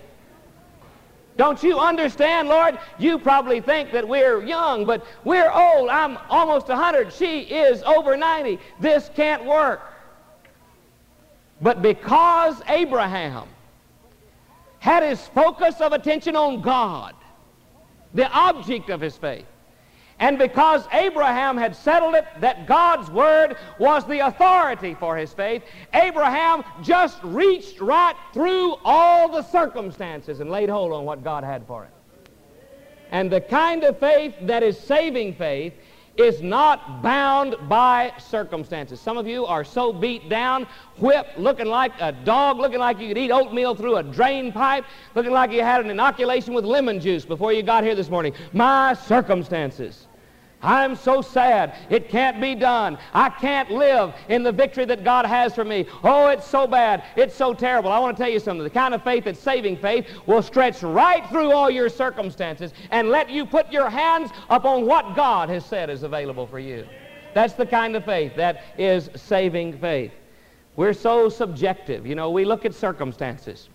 Don't 1.35 1.63
you 1.63 1.79
understand, 1.79 2.49
Lord? 2.49 2.77
You 2.97 3.17
probably 3.17 3.61
think 3.61 3.91
that 3.93 4.07
we're 4.07 4.43
young, 4.43 4.85
but 4.85 5.05
we're 5.23 5.49
old. 5.49 5.89
I'm 5.89 6.17
almost 6.29 6.67
100. 6.67 7.13
She 7.13 7.41
is 7.41 7.81
over 7.83 8.17
90. 8.17 8.59
This 8.79 9.09
can't 9.15 9.45
work. 9.45 9.81
But 11.61 11.81
because 11.81 12.61
Abraham 12.67 13.47
had 14.79 15.01
his 15.01 15.25
focus 15.27 15.81
of 15.81 15.93
attention 15.93 16.35
on 16.35 16.61
God, 16.61 17.15
the 18.13 18.29
object 18.29 18.89
of 18.89 19.01
his 19.01 19.15
faith, 19.17 19.45
and 20.19 20.37
because 20.37 20.85
Abraham 20.91 21.55
had 21.55 21.75
settled 21.75 22.13
it 22.13 22.25
that 22.41 22.67
God's 22.67 23.09
word 23.09 23.55
was 23.77 24.05
the 24.05 24.19
authority 24.19 24.93
for 24.93 25.15
his 25.15 25.31
faith, 25.31 25.63
Abraham 25.93 26.63
just 26.83 27.23
reached 27.23 27.79
right 27.79 28.15
through 28.33 28.75
all 28.83 29.29
the 29.29 29.41
circumstances 29.41 30.41
and 30.41 30.49
laid 30.49 30.69
hold 30.69 30.91
on 30.91 31.05
what 31.05 31.23
God 31.23 31.45
had 31.45 31.65
for 31.65 31.85
him. 31.85 31.91
And 33.11 33.31
the 33.31 33.41
kind 33.41 33.85
of 33.85 33.97
faith 33.97 34.35
that 34.41 34.61
is 34.61 34.77
saving 34.77 35.35
faith 35.35 35.73
is 36.17 36.41
not 36.41 37.01
bound 37.01 37.55
by 37.69 38.11
circumstances. 38.19 38.99
Some 38.99 39.17
of 39.17 39.25
you 39.25 39.45
are 39.45 39.63
so 39.63 39.93
beat 39.93 40.27
down, 40.27 40.67
whipped, 40.97 41.39
looking 41.39 41.67
like 41.67 41.93
a 42.01 42.11
dog, 42.11 42.57
looking 42.57 42.79
like 42.79 42.99
you 42.99 43.07
could 43.07 43.17
eat 43.17 43.31
oatmeal 43.31 43.73
through 43.73 43.95
a 43.95 44.03
drain 44.03 44.51
pipe, 44.51 44.83
looking 45.15 45.31
like 45.31 45.51
you 45.51 45.61
had 45.61 45.79
an 45.79 45.89
inoculation 45.89 46.53
with 46.53 46.65
lemon 46.65 46.99
juice 46.99 47.23
before 47.23 47.53
you 47.53 47.63
got 47.63 47.85
here 47.85 47.95
this 47.95 48.09
morning. 48.09 48.33
My 48.51 48.93
circumstances. 48.95 50.08
I'm 50.61 50.95
so 50.95 51.21
sad. 51.21 51.75
It 51.89 52.09
can't 52.09 52.41
be 52.41 52.53
done. 52.53 52.97
I 53.13 53.29
can't 53.29 53.71
live 53.71 54.13
in 54.27 54.43
the 54.43 54.51
victory 54.51 54.85
that 54.85 55.03
God 55.03 55.25
has 55.25 55.55
for 55.55 55.63
me. 55.63 55.85
Oh, 56.03 56.27
it's 56.27 56.45
so 56.45 56.67
bad. 56.67 57.03
It's 57.15 57.35
so 57.35 57.53
terrible. 57.53 57.91
I 57.91 57.99
want 57.99 58.17
to 58.17 58.23
tell 58.23 58.31
you 58.31 58.39
something. 58.39 58.63
The 58.63 58.69
kind 58.69 58.93
of 58.93 59.03
faith 59.03 59.23
that's 59.23 59.39
saving 59.39 59.77
faith 59.77 60.07
will 60.25 60.41
stretch 60.41 60.83
right 60.83 61.27
through 61.29 61.51
all 61.51 61.69
your 61.69 61.87
circumstances 61.87 62.73
and 62.91 63.09
let 63.09 63.29
you 63.29 63.45
put 63.45 63.71
your 63.71 63.89
hands 63.89 64.31
upon 64.49 64.85
what 64.85 65.15
God 65.15 65.49
has 65.49 65.65
said 65.65 65.89
is 65.89 66.03
available 66.03 66.45
for 66.45 66.59
you. 66.59 66.85
That's 67.33 67.53
the 67.53 67.65
kind 67.65 67.95
of 67.95 68.03
faith 68.03 68.35
that 68.35 68.63
is 68.77 69.09
saving 69.15 69.77
faith. 69.79 70.11
We're 70.75 70.93
so 70.93 71.29
subjective. 71.29 72.05
You 72.05 72.15
know, 72.15 72.31
we 72.31 72.43
look 72.43 72.65
at 72.65 72.73
circumstances. 72.73 73.69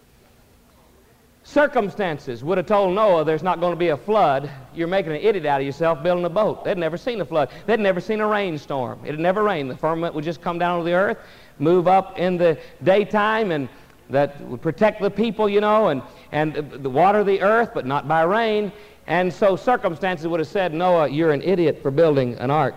Circumstances 1.46 2.42
would 2.42 2.56
have 2.56 2.66
told 2.66 2.94
Noah 2.94 3.22
there's 3.22 3.42
not 3.42 3.60
going 3.60 3.72
to 3.72 3.78
be 3.78 3.88
a 3.88 3.96
flood. 3.98 4.50
You're 4.74 4.88
making 4.88 5.12
an 5.12 5.18
idiot 5.18 5.44
out 5.44 5.60
of 5.60 5.66
yourself 5.66 6.02
building 6.02 6.24
a 6.24 6.30
boat. 6.30 6.64
They'd 6.64 6.78
never 6.78 6.96
seen 6.96 7.20
a 7.20 7.24
flood. 7.24 7.50
They'd 7.66 7.80
never 7.80 8.00
seen 8.00 8.20
a 8.20 8.26
rainstorm. 8.26 9.00
It 9.04 9.10
had 9.10 9.20
never 9.20 9.42
rained. 9.42 9.70
The 9.70 9.76
firmament 9.76 10.14
would 10.14 10.24
just 10.24 10.40
come 10.40 10.58
down 10.58 10.78
to 10.78 10.84
the 10.84 10.94
earth, 10.94 11.18
move 11.58 11.86
up 11.86 12.18
in 12.18 12.38
the 12.38 12.58
daytime, 12.82 13.52
and 13.52 13.68
that 14.08 14.40
would 14.46 14.62
protect 14.62 15.02
the 15.02 15.10
people, 15.10 15.46
you 15.46 15.60
know, 15.60 15.88
and, 15.88 16.02
and 16.32 16.54
the 16.54 16.90
water 16.90 17.22
the 17.22 17.42
earth, 17.42 17.72
but 17.74 17.84
not 17.84 18.08
by 18.08 18.22
rain. 18.22 18.72
And 19.06 19.30
so 19.30 19.54
circumstances 19.54 20.26
would 20.26 20.40
have 20.40 20.48
said, 20.48 20.72
Noah, 20.72 21.08
you're 21.08 21.32
an 21.32 21.42
idiot 21.42 21.80
for 21.82 21.90
building 21.90 22.36
an 22.36 22.50
ark. 22.50 22.74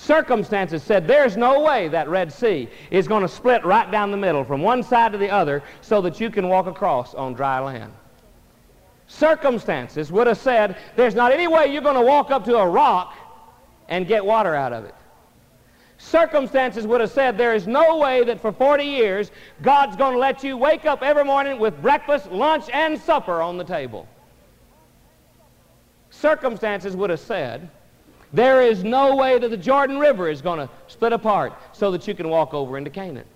Circumstances 0.00 0.82
said 0.82 1.06
there's 1.06 1.36
no 1.36 1.60
way 1.60 1.86
that 1.88 2.08
Red 2.08 2.32
Sea 2.32 2.70
is 2.90 3.06
going 3.06 3.20
to 3.20 3.28
split 3.28 3.62
right 3.66 3.90
down 3.90 4.10
the 4.10 4.16
middle 4.16 4.44
from 4.44 4.62
one 4.62 4.82
side 4.82 5.12
to 5.12 5.18
the 5.18 5.28
other 5.28 5.62
so 5.82 6.00
that 6.00 6.18
you 6.18 6.30
can 6.30 6.48
walk 6.48 6.66
across 6.66 7.12
on 7.12 7.34
dry 7.34 7.60
land. 7.60 7.92
Circumstances 9.08 10.10
would 10.10 10.26
have 10.26 10.38
said 10.38 10.78
there's 10.96 11.14
not 11.14 11.32
any 11.32 11.46
way 11.46 11.70
you're 11.70 11.82
going 11.82 11.96
to 11.96 12.00
walk 12.00 12.30
up 12.30 12.46
to 12.46 12.56
a 12.56 12.66
rock 12.66 13.14
and 13.90 14.06
get 14.06 14.24
water 14.24 14.54
out 14.54 14.72
of 14.72 14.86
it. 14.86 14.94
Circumstances 15.98 16.86
would 16.86 17.02
have 17.02 17.10
said 17.10 17.36
there 17.36 17.54
is 17.54 17.66
no 17.66 17.98
way 17.98 18.24
that 18.24 18.40
for 18.40 18.52
40 18.52 18.82
years 18.82 19.30
God's 19.60 19.96
going 19.96 20.14
to 20.14 20.18
let 20.18 20.42
you 20.42 20.56
wake 20.56 20.86
up 20.86 21.02
every 21.02 21.24
morning 21.24 21.58
with 21.58 21.82
breakfast, 21.82 22.32
lunch, 22.32 22.70
and 22.72 22.98
supper 22.98 23.42
on 23.42 23.58
the 23.58 23.64
table. 23.64 24.08
Circumstances 26.08 26.96
would 26.96 27.10
have 27.10 27.20
said 27.20 27.70
there 28.32 28.62
is 28.62 28.84
no 28.84 29.16
way 29.16 29.38
that 29.38 29.50
the 29.50 29.56
Jordan 29.56 29.98
River 29.98 30.28
is 30.28 30.40
going 30.40 30.58
to 30.58 30.68
split 30.86 31.12
apart 31.12 31.52
so 31.72 31.90
that 31.90 32.06
you 32.06 32.14
can 32.14 32.28
walk 32.28 32.54
over 32.54 32.78
into 32.78 32.90
Canaan. 32.90 33.26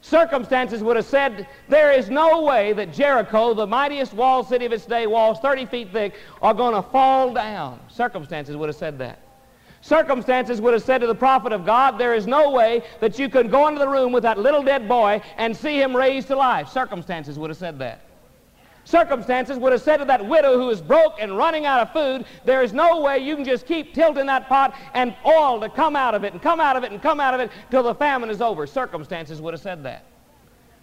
Circumstances 0.00 0.82
would 0.82 0.96
have 0.96 1.06
said 1.06 1.46
there 1.68 1.90
is 1.90 2.10
no 2.10 2.42
way 2.42 2.74
that 2.74 2.92
Jericho, 2.92 3.54
the 3.54 3.66
mightiest 3.66 4.12
walled 4.12 4.46
city 4.46 4.66
of 4.66 4.72
its 4.72 4.84
day, 4.84 5.06
walls 5.06 5.38
30 5.40 5.66
feet 5.66 5.92
thick, 5.92 6.14
are 6.42 6.52
going 6.52 6.74
to 6.74 6.82
fall 6.82 7.32
down. 7.32 7.80
Circumstances 7.88 8.56
would 8.56 8.68
have 8.68 8.76
said 8.76 8.98
that. 8.98 9.20
Circumstances 9.80 10.60
would 10.60 10.74
have 10.74 10.82
said 10.82 10.98
to 10.98 11.06
the 11.06 11.14
prophet 11.14 11.52
of 11.52 11.64
God, 11.64 11.98
there 11.98 12.14
is 12.14 12.26
no 12.26 12.50
way 12.50 12.82
that 13.00 13.18
you 13.18 13.28
can 13.28 13.48
go 13.48 13.68
into 13.68 13.78
the 13.78 13.88
room 13.88 14.12
with 14.12 14.22
that 14.24 14.38
little 14.38 14.62
dead 14.62 14.88
boy 14.88 15.22
and 15.38 15.56
see 15.56 15.80
him 15.80 15.96
raised 15.96 16.28
to 16.28 16.36
life. 16.36 16.68
Circumstances 16.68 17.38
would 17.38 17.50
have 17.50 17.58
said 17.58 17.78
that 17.78 18.03
circumstances 18.84 19.58
would 19.58 19.72
have 19.72 19.82
said 19.82 19.98
to 19.98 20.04
that 20.04 20.24
widow 20.24 20.58
who 20.58 20.70
is 20.70 20.80
broke 20.80 21.14
and 21.20 21.36
running 21.36 21.66
out 21.66 21.80
of 21.80 21.92
food, 21.92 22.26
there 22.44 22.62
is 22.62 22.72
no 22.72 23.00
way 23.00 23.18
you 23.18 23.34
can 23.36 23.44
just 23.44 23.66
keep 23.66 23.94
tilting 23.94 24.26
that 24.26 24.48
pot 24.48 24.74
and 24.94 25.14
oil 25.26 25.60
to 25.60 25.68
come 25.68 25.96
out 25.96 26.14
of 26.14 26.24
it 26.24 26.32
and 26.32 26.42
come 26.42 26.60
out 26.60 26.76
of 26.76 26.84
it 26.84 26.92
and 26.92 27.02
come 27.02 27.20
out 27.20 27.34
of 27.34 27.40
it 27.40 27.50
till 27.70 27.82
the 27.82 27.94
famine 27.94 28.30
is 28.30 28.40
over. 28.40 28.66
Circumstances 28.66 29.40
would 29.40 29.54
have 29.54 29.60
said 29.60 29.82
that. 29.84 30.04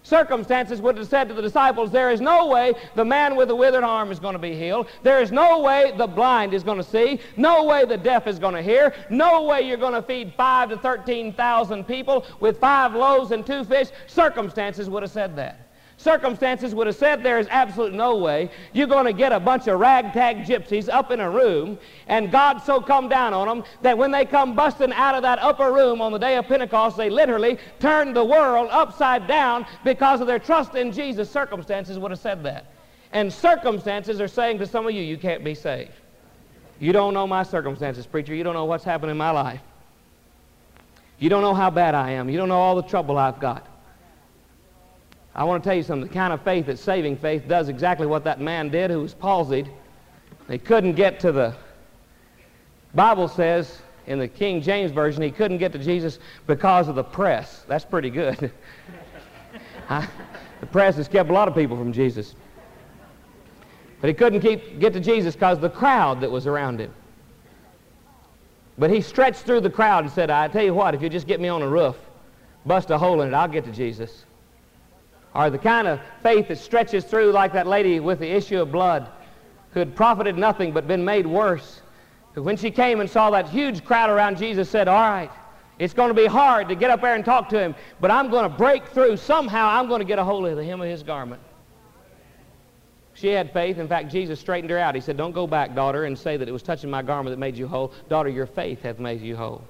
Circumstances 0.03 0.81
would 0.81 0.97
have 0.97 1.07
said 1.07 1.27
to 1.27 1.35
the 1.35 1.43
disciples, 1.43 1.91
there 1.91 2.09
is 2.09 2.21
no 2.21 2.47
way 2.47 2.73
the 2.95 3.05
man 3.05 3.35
with 3.35 3.49
the 3.49 3.55
withered 3.55 3.83
arm 3.83 4.11
is 4.11 4.19
going 4.19 4.33
to 4.33 4.39
be 4.39 4.55
healed. 4.55 4.87
There 5.03 5.21
is 5.21 5.31
no 5.31 5.59
way 5.59 5.93
the 5.95 6.07
blind 6.07 6.55
is 6.55 6.63
going 6.63 6.79
to 6.79 6.83
see. 6.83 7.19
No 7.37 7.65
way 7.65 7.85
the 7.85 7.97
deaf 7.97 8.25
is 8.25 8.39
going 8.39 8.55
to 8.55 8.63
hear. 8.63 8.95
No 9.11 9.43
way 9.43 9.61
you're 9.61 9.77
going 9.77 9.93
to 9.93 10.01
feed 10.01 10.33
five 10.35 10.69
to 10.69 10.77
13,000 10.77 11.83
people 11.83 12.25
with 12.39 12.59
five 12.59 12.95
loaves 12.95 13.31
and 13.31 13.45
two 13.45 13.63
fish. 13.63 13.89
Circumstances 14.07 14.89
would 14.89 15.03
have 15.03 15.11
said 15.11 15.35
that 15.35 15.70
circumstances 16.01 16.73
would 16.73 16.87
have 16.87 16.95
said 16.95 17.23
there 17.23 17.39
is 17.39 17.47
absolutely 17.49 17.97
no 17.97 18.17
way 18.17 18.49
you're 18.73 18.87
going 18.87 19.05
to 19.05 19.13
get 19.13 19.31
a 19.31 19.39
bunch 19.39 19.67
of 19.67 19.79
ragtag 19.79 20.37
gypsies 20.45 20.89
up 20.89 21.11
in 21.11 21.19
a 21.19 21.29
room 21.29 21.77
and 22.07 22.31
God 22.31 22.59
so 22.59 22.81
come 22.81 23.07
down 23.07 23.33
on 23.33 23.47
them 23.47 23.63
that 23.81 23.97
when 23.97 24.11
they 24.11 24.25
come 24.25 24.55
busting 24.55 24.91
out 24.93 25.15
of 25.15 25.21
that 25.21 25.39
upper 25.39 25.71
room 25.71 26.01
on 26.01 26.11
the 26.11 26.17
day 26.17 26.35
of 26.37 26.47
Pentecost, 26.47 26.97
they 26.97 27.09
literally 27.09 27.57
turned 27.79 28.15
the 28.15 28.23
world 28.23 28.69
upside 28.71 29.27
down 29.27 29.65
because 29.83 30.21
of 30.21 30.27
their 30.27 30.39
trust 30.39 30.75
in 30.75 30.91
Jesus. 30.91 31.29
Circumstances 31.29 31.99
would 31.99 32.11
have 32.11 32.19
said 32.19 32.43
that. 32.43 32.65
And 33.13 33.31
circumstances 33.31 34.19
are 34.21 34.27
saying 34.27 34.59
to 34.59 34.67
some 34.67 34.87
of 34.87 34.93
you, 34.93 35.01
you 35.01 35.17
can't 35.17 35.43
be 35.43 35.53
saved. 35.53 35.91
You 36.79 36.93
don't 36.93 37.13
know 37.13 37.27
my 37.27 37.43
circumstances, 37.43 38.05
preacher. 38.07 38.33
You 38.33 38.43
don't 38.43 38.55
know 38.55 38.65
what's 38.65 38.83
happened 38.83 39.11
in 39.11 39.17
my 39.17 39.31
life. 39.31 39.61
You 41.19 41.29
don't 41.29 41.43
know 41.43 41.53
how 41.53 41.69
bad 41.69 41.93
I 41.93 42.11
am. 42.11 42.29
You 42.29 42.37
don't 42.37 42.49
know 42.49 42.59
all 42.59 42.75
the 42.75 42.81
trouble 42.81 43.17
I've 43.17 43.39
got. 43.39 43.67
I 45.33 45.43
want 45.45 45.63
to 45.63 45.69
tell 45.69 45.77
you 45.77 45.83
something. 45.83 46.07
The 46.07 46.13
kind 46.13 46.33
of 46.33 46.41
faith 46.41 46.65
that's 46.65 46.81
saving 46.81 47.17
faith 47.17 47.47
does 47.47 47.69
exactly 47.69 48.05
what 48.05 48.23
that 48.25 48.41
man 48.41 48.69
did 48.69 48.91
who 48.91 49.01
was 49.01 49.13
palsied. 49.13 49.69
He 50.49 50.57
couldn't 50.57 50.93
get 50.93 51.19
to 51.21 51.31
the 51.31 51.55
Bible 52.93 53.29
says 53.29 53.81
in 54.07 54.19
the 54.19 54.27
King 54.27 54.61
James 54.61 54.91
Version 54.91 55.21
he 55.21 55.31
couldn't 55.31 55.59
get 55.59 55.71
to 55.71 55.79
Jesus 55.79 56.19
because 56.47 56.89
of 56.89 56.95
the 56.95 57.03
press. 57.03 57.63
That's 57.67 57.85
pretty 57.85 58.09
good. 58.09 58.51
the 59.89 60.65
press 60.71 60.97
has 60.97 61.07
kept 61.07 61.29
a 61.29 61.33
lot 61.33 61.47
of 61.47 61.55
people 61.55 61.77
from 61.77 61.93
Jesus. 61.93 62.35
But 64.01 64.09
he 64.09 64.13
couldn't 64.13 64.41
keep, 64.41 64.79
get 64.79 64.91
to 64.93 64.99
Jesus 64.99 65.35
because 65.35 65.57
of 65.57 65.61
the 65.61 65.69
crowd 65.69 66.19
that 66.21 66.31
was 66.31 66.47
around 66.47 66.79
him. 66.79 66.93
But 68.77 68.89
he 68.89 68.99
stretched 68.99 69.41
through 69.41 69.61
the 69.61 69.69
crowd 69.69 70.03
and 70.03 70.11
said, 70.11 70.29
I 70.29 70.47
tell 70.49 70.63
you 70.63 70.73
what, 70.73 70.95
if 70.95 71.01
you 71.01 71.07
just 71.07 71.27
get 71.27 71.39
me 71.39 71.47
on 71.47 71.61
a 71.61 71.67
roof, 71.67 71.95
bust 72.65 72.89
a 72.89 72.97
hole 72.97 73.21
in 73.21 73.29
it, 73.29 73.33
I'll 73.33 73.47
get 73.47 73.63
to 73.65 73.71
Jesus 73.71 74.25
or 75.33 75.49
the 75.49 75.57
kind 75.57 75.87
of 75.87 75.99
faith 76.21 76.47
that 76.49 76.57
stretches 76.57 77.05
through 77.05 77.31
like 77.31 77.53
that 77.53 77.67
lady 77.67 77.99
with 77.99 78.19
the 78.19 78.29
issue 78.29 78.61
of 78.61 78.71
blood 78.71 79.09
who 79.71 79.79
had 79.79 79.95
profited 79.95 80.37
nothing 80.37 80.71
but 80.71 80.87
been 80.87 81.03
made 81.03 81.25
worse. 81.25 81.81
Who, 82.33 82.43
when 82.43 82.57
she 82.57 82.71
came 82.71 82.99
and 82.99 83.09
saw 83.09 83.29
that 83.31 83.49
huge 83.49 83.83
crowd 83.83 84.09
around 84.09 84.37
Jesus, 84.37 84.69
said, 84.69 84.87
All 84.87 85.09
right, 85.09 85.31
it's 85.79 85.93
going 85.93 86.09
to 86.09 86.13
be 86.13 86.25
hard 86.25 86.67
to 86.69 86.75
get 86.75 86.89
up 86.89 87.01
there 87.01 87.15
and 87.15 87.23
talk 87.23 87.49
to 87.49 87.59
him, 87.59 87.75
but 87.99 88.11
I'm 88.11 88.29
going 88.29 88.43
to 88.43 88.55
break 88.55 88.87
through. 88.87 89.17
Somehow 89.17 89.67
I'm 89.67 89.87
going 89.87 89.99
to 89.99 90.05
get 90.05 90.19
a 90.19 90.23
hold 90.23 90.45
of 90.45 90.57
the 90.57 90.63
hem 90.63 90.81
of 90.81 90.87
his 90.87 91.03
garment. 91.03 91.41
She 93.13 93.27
had 93.27 93.51
faith. 93.51 93.77
In 93.77 93.87
fact, 93.87 94.11
Jesus 94.11 94.39
straightened 94.39 94.71
her 94.71 94.77
out. 94.77 94.95
He 94.95 95.01
said, 95.01 95.17
Don't 95.17 95.33
go 95.33 95.47
back, 95.47 95.75
daughter, 95.75 96.05
and 96.05 96.17
say 96.17 96.37
that 96.37 96.47
it 96.47 96.51
was 96.51 96.63
touching 96.63 96.89
my 96.89 97.01
garment 97.01 97.33
that 97.33 97.39
made 97.39 97.57
you 97.57 97.67
whole. 97.67 97.93
Daughter, 98.09 98.29
your 98.29 98.45
faith 98.45 98.81
hath 98.81 98.99
made 98.99 99.21
you 99.21 99.35
whole. 99.35 99.63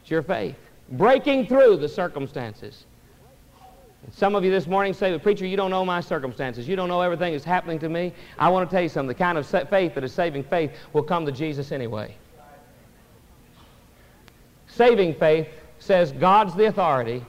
It's 0.00 0.10
your 0.10 0.22
faith. 0.22 0.56
Breaking 0.90 1.46
through 1.46 1.78
the 1.78 1.88
circumstances. 1.88 2.84
Some 4.12 4.34
of 4.34 4.44
you 4.44 4.50
this 4.50 4.66
morning 4.66 4.94
say, 4.94 5.18
preacher, 5.18 5.46
you 5.46 5.56
don't 5.56 5.70
know 5.70 5.84
my 5.84 6.00
circumstances. 6.00 6.68
You 6.68 6.76
don't 6.76 6.88
know 6.88 7.02
everything 7.02 7.32
that's 7.32 7.44
happening 7.44 7.78
to 7.80 7.88
me. 7.88 8.12
I 8.38 8.48
want 8.48 8.68
to 8.68 8.74
tell 8.74 8.82
you 8.82 8.88
something. 8.88 9.08
The 9.08 9.14
kind 9.14 9.36
of 9.36 9.46
faith 9.46 9.94
that 9.94 10.04
is 10.04 10.12
saving 10.12 10.44
faith 10.44 10.72
will 10.92 11.02
come 11.02 11.26
to 11.26 11.32
Jesus 11.32 11.72
anyway. 11.72 12.14
Saving 14.68 15.14
faith 15.14 15.48
says 15.78 16.12
God's 16.12 16.54
the 16.54 16.66
authority. 16.66 17.24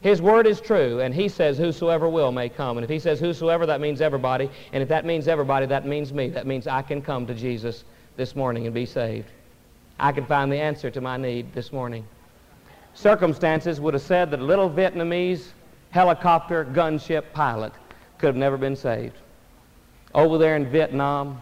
His 0.00 0.22
word 0.22 0.46
is 0.46 0.60
true, 0.60 1.00
and 1.00 1.12
he 1.12 1.28
says 1.28 1.58
whosoever 1.58 2.08
will 2.08 2.30
may 2.30 2.48
come. 2.48 2.76
And 2.76 2.84
if 2.84 2.90
he 2.90 2.98
says 2.98 3.18
whosoever, 3.18 3.66
that 3.66 3.80
means 3.80 4.00
everybody. 4.00 4.48
And 4.72 4.82
if 4.82 4.88
that 4.90 5.04
means 5.04 5.26
everybody, 5.26 5.66
that 5.66 5.86
means 5.86 6.12
me. 6.12 6.28
That 6.28 6.46
means 6.46 6.66
I 6.66 6.82
can 6.82 7.02
come 7.02 7.26
to 7.26 7.34
Jesus 7.34 7.84
this 8.16 8.36
morning 8.36 8.66
and 8.66 8.74
be 8.74 8.86
saved. 8.86 9.28
I 9.98 10.12
can 10.12 10.24
find 10.24 10.52
the 10.52 10.58
answer 10.58 10.90
to 10.90 11.00
my 11.00 11.16
need 11.16 11.52
this 11.52 11.72
morning. 11.72 12.06
Circumstances 12.94 13.80
would 13.80 13.94
have 13.94 14.02
said 14.02 14.30
that 14.30 14.40
a 14.40 14.44
little 14.44 14.70
Vietnamese 14.70 15.48
helicopter 15.90 16.64
gunship 16.64 17.32
pilot 17.32 17.72
could 18.18 18.26
have 18.26 18.36
never 18.36 18.56
been 18.56 18.76
saved. 18.76 19.16
Over 20.14 20.38
there 20.38 20.56
in 20.56 20.70
Vietnam, 20.70 21.40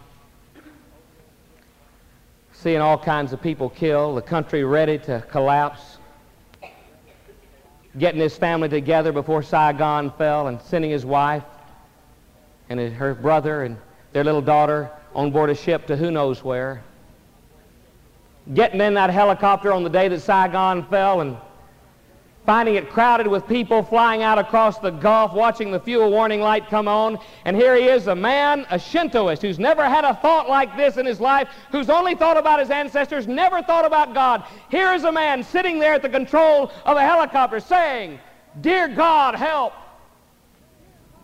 seeing 2.53 2.81
all 2.81 2.97
kinds 2.97 3.33
of 3.33 3.41
people 3.41 3.69
killed, 3.69 4.17
the 4.17 4.21
country 4.21 4.63
ready 4.63 4.97
to 4.99 5.23
collapse, 5.29 5.97
getting 7.97 8.21
his 8.21 8.37
family 8.37 8.69
together 8.69 9.11
before 9.11 9.41
Saigon 9.41 10.11
fell, 10.11 10.47
and 10.47 10.61
sending 10.61 10.91
his 10.91 11.05
wife 11.05 11.43
and 12.69 12.79
her 12.79 13.13
brother 13.13 13.63
and 13.63 13.77
their 14.13 14.23
little 14.23 14.41
daughter 14.41 14.91
on 15.15 15.31
board 15.31 15.49
a 15.49 15.55
ship 15.55 15.87
to 15.87 15.95
who 15.95 16.11
knows 16.11 16.43
where. 16.43 16.83
Getting 18.53 18.81
in 18.81 18.93
that 18.93 19.09
helicopter 19.09 19.73
on 19.73 19.83
the 19.83 19.89
day 19.89 20.07
that 20.07 20.21
Saigon 20.21 20.85
fell 20.87 21.21
and 21.21 21.37
finding 22.47 22.75
it 22.75 22.89
crowded 22.89 23.27
with 23.27 23.45
people 23.45 23.83
flying 23.83 24.23
out 24.23 24.39
across 24.39 24.79
the 24.79 24.89
Gulf, 24.89 25.33
watching 25.33 25.69
the 25.69 25.79
fuel 25.81 26.09
warning 26.09 26.39
light 26.39 26.69
come 26.69 26.87
on. 26.87 27.19
And 27.43 27.57
here 27.57 27.75
he 27.75 27.89
is, 27.89 28.07
a 28.07 28.15
man, 28.15 28.65
a 28.71 28.79
Shintoist, 28.79 29.41
who's 29.41 29.59
never 29.59 29.83
had 29.83 30.05
a 30.05 30.15
thought 30.15 30.47
like 30.47 30.77
this 30.77 30.95
in 30.95 31.05
his 31.05 31.19
life, 31.19 31.49
who's 31.73 31.89
only 31.89 32.15
thought 32.15 32.37
about 32.37 32.61
his 32.61 32.69
ancestors, 32.69 33.27
never 33.27 33.61
thought 33.61 33.83
about 33.83 34.13
God. 34.13 34.45
Here 34.71 34.93
is 34.93 35.03
a 35.03 35.11
man 35.11 35.43
sitting 35.43 35.77
there 35.77 35.93
at 35.93 36.01
the 36.01 36.07
control 36.07 36.71
of 36.85 36.95
a 36.95 37.01
helicopter 37.01 37.59
saying, 37.59 38.17
Dear 38.61 38.87
God, 38.87 39.35
help. 39.35 39.73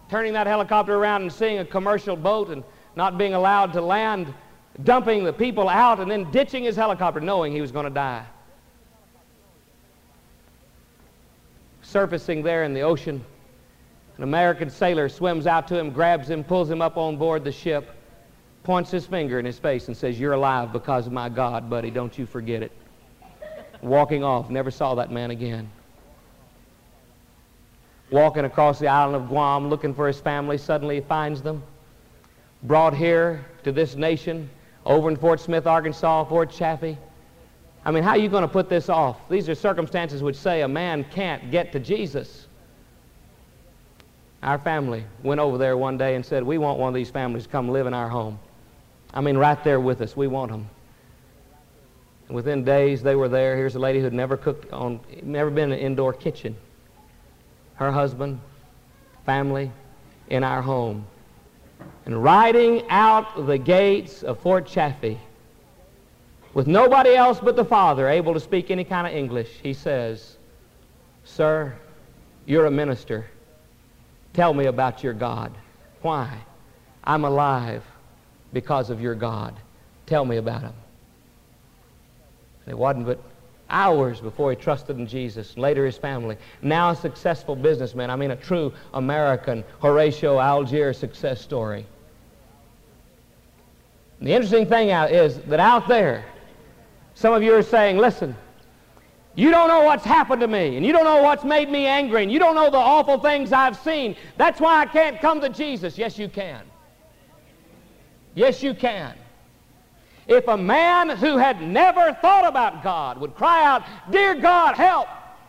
Turning 0.09 0.33
that 0.33 0.45
helicopter 0.45 0.93
around 0.93 1.21
and 1.21 1.31
seeing 1.31 1.59
a 1.59 1.65
commercial 1.65 2.17
boat 2.17 2.49
and 2.49 2.65
not 2.97 3.17
being 3.17 3.33
allowed 3.33 3.71
to 3.73 3.81
land, 3.81 4.33
dumping 4.83 5.23
the 5.23 5.31
people 5.31 5.69
out, 5.69 6.01
and 6.01 6.11
then 6.11 6.29
ditching 6.31 6.65
his 6.65 6.75
helicopter, 6.75 7.21
knowing 7.21 7.53
he 7.53 7.61
was 7.61 7.71
going 7.71 7.85
to 7.85 7.89
die. 7.89 8.25
Surfacing 11.83 12.41
there 12.41 12.63
in 12.63 12.73
the 12.73 12.81
ocean. 12.81 13.23
An 14.17 14.23
American 14.23 14.69
sailor 14.69 15.09
swims 15.09 15.47
out 15.47 15.67
to 15.67 15.77
him, 15.77 15.91
grabs 15.91 16.29
him, 16.29 16.43
pulls 16.43 16.69
him 16.69 16.81
up 16.81 16.97
on 16.97 17.17
board 17.17 17.43
the 17.43 17.51
ship, 17.51 17.89
points 18.63 18.91
his 18.91 19.05
finger 19.05 19.39
in 19.39 19.45
his 19.45 19.59
face 19.59 19.87
and 19.87 19.97
says, 19.97 20.19
You're 20.19 20.33
alive 20.33 20.71
because 20.71 21.07
of 21.07 21.13
my 21.13 21.29
God, 21.29 21.69
buddy. 21.69 21.91
Don't 21.91 22.17
you 22.17 22.25
forget 22.25 22.63
it. 22.63 22.71
Walking 23.81 24.23
off, 24.23 24.49
never 24.49 24.71
saw 24.71 24.95
that 24.95 25.11
man 25.11 25.31
again. 25.31 25.69
Walking 28.11 28.45
across 28.45 28.79
the 28.79 28.87
island 28.87 29.15
of 29.15 29.27
Guam 29.27 29.69
looking 29.69 29.93
for 29.93 30.07
his 30.07 30.19
family, 30.19 30.57
suddenly 30.57 30.95
he 30.95 31.01
finds 31.01 31.41
them. 31.41 31.63
Brought 32.61 32.95
here 32.95 33.43
to 33.63 33.71
this 33.71 33.95
nation, 33.95 34.49
over 34.85 35.09
in 35.09 35.17
Fort 35.17 35.39
Smith, 35.39 35.65
Arkansas, 35.65 36.25
Fort 36.25 36.51
Chaffee. 36.51 36.97
I 37.85 37.91
mean, 37.91 38.03
how 38.03 38.11
are 38.11 38.17
you 38.17 38.29
going 38.29 38.43
to 38.43 38.47
put 38.47 38.69
this 38.69 38.87
off? 38.89 39.17
These 39.29 39.49
are 39.49 39.55
circumstances 39.55 40.23
which 40.23 40.37
say 40.37 40.61
a 40.61 40.67
man 40.67 41.03
can't 41.11 41.51
get 41.51 41.71
to 41.73 41.79
Jesus. 41.79 42.47
Our 44.41 44.57
family 44.57 45.05
went 45.21 45.39
over 45.39 45.57
there 45.57 45.77
one 45.77 45.97
day 45.97 46.15
and 46.15 46.25
said, 46.25 46.43
We 46.43 46.57
want 46.57 46.79
one 46.79 46.89
of 46.89 46.95
these 46.95 47.09
families 47.09 47.43
to 47.43 47.49
come 47.49 47.69
live 47.69 47.87
in 47.87 47.93
our 47.93 48.09
home. 48.09 48.39
I 49.13 49.21
mean, 49.21 49.37
right 49.37 49.61
there 49.63 49.79
with 49.79 50.01
us. 50.01 50.17
We 50.17 50.27
want 50.27 50.51
them. 50.51 50.69
Within 52.29 52.63
days, 52.63 53.03
they 53.03 53.15
were 53.15 53.29
there. 53.29 53.55
Here's 53.55 53.75
a 53.75 53.79
lady 53.79 53.99
who'd 53.99 54.13
never 54.13 54.37
cooked 54.37 54.71
on, 54.73 54.99
never 55.21 55.49
been 55.49 55.71
in 55.71 55.79
an 55.79 55.85
indoor 55.85 56.13
kitchen. 56.13 56.55
Her 57.75 57.91
husband, 57.91 58.39
family, 59.25 59.71
in 60.29 60.43
our 60.43 60.61
home. 60.61 61.05
And 62.05 62.23
riding 62.23 62.89
out 62.89 63.45
the 63.45 63.57
gates 63.57 64.23
of 64.23 64.39
Fort 64.39 64.65
Chaffee, 64.65 65.19
with 66.53 66.67
nobody 66.67 67.15
else 67.15 67.39
but 67.39 67.55
the 67.55 67.65
Father 67.65 68.07
able 68.07 68.33
to 68.33 68.39
speak 68.39 68.69
any 68.69 68.83
kind 68.83 69.07
of 69.07 69.13
English, 69.13 69.49
he 69.61 69.73
says, 69.73 70.37
Sir, 71.23 71.73
you're 72.45 72.65
a 72.65 72.71
minister. 72.71 73.25
Tell 74.33 74.53
me 74.53 74.65
about 74.65 75.03
your 75.03 75.13
God. 75.13 75.53
Why? 76.01 76.37
I'm 77.03 77.23
alive 77.25 77.83
because 78.51 78.89
of 78.89 79.01
your 79.01 79.15
God. 79.15 79.55
Tell 80.05 80.25
me 80.25 80.37
about 80.37 80.61
him. 80.61 80.73
And 82.65 82.73
it 82.73 82.77
wasn't 82.77 83.05
but 83.05 83.19
hours 83.69 84.19
before 84.21 84.51
he 84.51 84.55
trusted 84.55 84.97
in 84.97 85.07
Jesus. 85.07 85.57
Later, 85.57 85.85
his 85.85 85.97
family. 85.97 86.37
Now, 86.61 86.91
a 86.91 86.95
successful 86.95 87.55
businessman. 87.55 88.09
I 88.09 88.15
mean, 88.15 88.31
a 88.31 88.35
true 88.35 88.73
American 88.93 89.63
Horatio 89.81 90.39
Alger 90.39 90.93
success 90.93 91.41
story. 91.41 91.85
And 94.19 94.27
the 94.27 94.33
interesting 94.33 94.67
thing 94.67 94.91
out 94.91 95.11
is 95.11 95.39
that 95.39 95.59
out 95.59 95.87
there, 95.87 96.23
some 97.15 97.33
of 97.33 97.43
you 97.43 97.53
are 97.53 97.63
saying, 97.63 97.97
listen, 97.97 98.35
you 99.35 99.49
don't 99.49 99.67
know 99.67 99.81
what's 99.81 100.05
happened 100.05 100.41
to 100.41 100.47
me, 100.47 100.77
and 100.77 100.85
you 100.85 100.93
don't 100.93 101.05
know 101.05 101.21
what's 101.21 101.43
made 101.43 101.69
me 101.69 101.85
angry, 101.85 102.23
and 102.23 102.31
you 102.31 102.39
don't 102.39 102.55
know 102.55 102.69
the 102.69 102.77
awful 102.77 103.19
things 103.19 103.51
I've 103.51 103.77
seen. 103.77 104.15
That's 104.37 104.59
why 104.59 104.81
I 104.81 104.85
can't 104.85 105.19
come 105.19 105.41
to 105.41 105.49
Jesus. 105.49 105.97
Yes, 105.97 106.19
you 106.19 106.27
can. 106.27 106.63
Yes, 108.35 108.61
you 108.61 108.73
can. 108.73 109.15
If 110.27 110.47
a 110.47 110.57
man 110.57 111.09
who 111.09 111.37
had 111.37 111.61
never 111.61 112.13
thought 112.21 112.45
about 112.45 112.83
God 112.83 113.17
would 113.19 113.35
cry 113.35 113.65
out, 113.65 113.83
Dear 114.11 114.35
God, 114.35 114.75
help, 114.75 115.07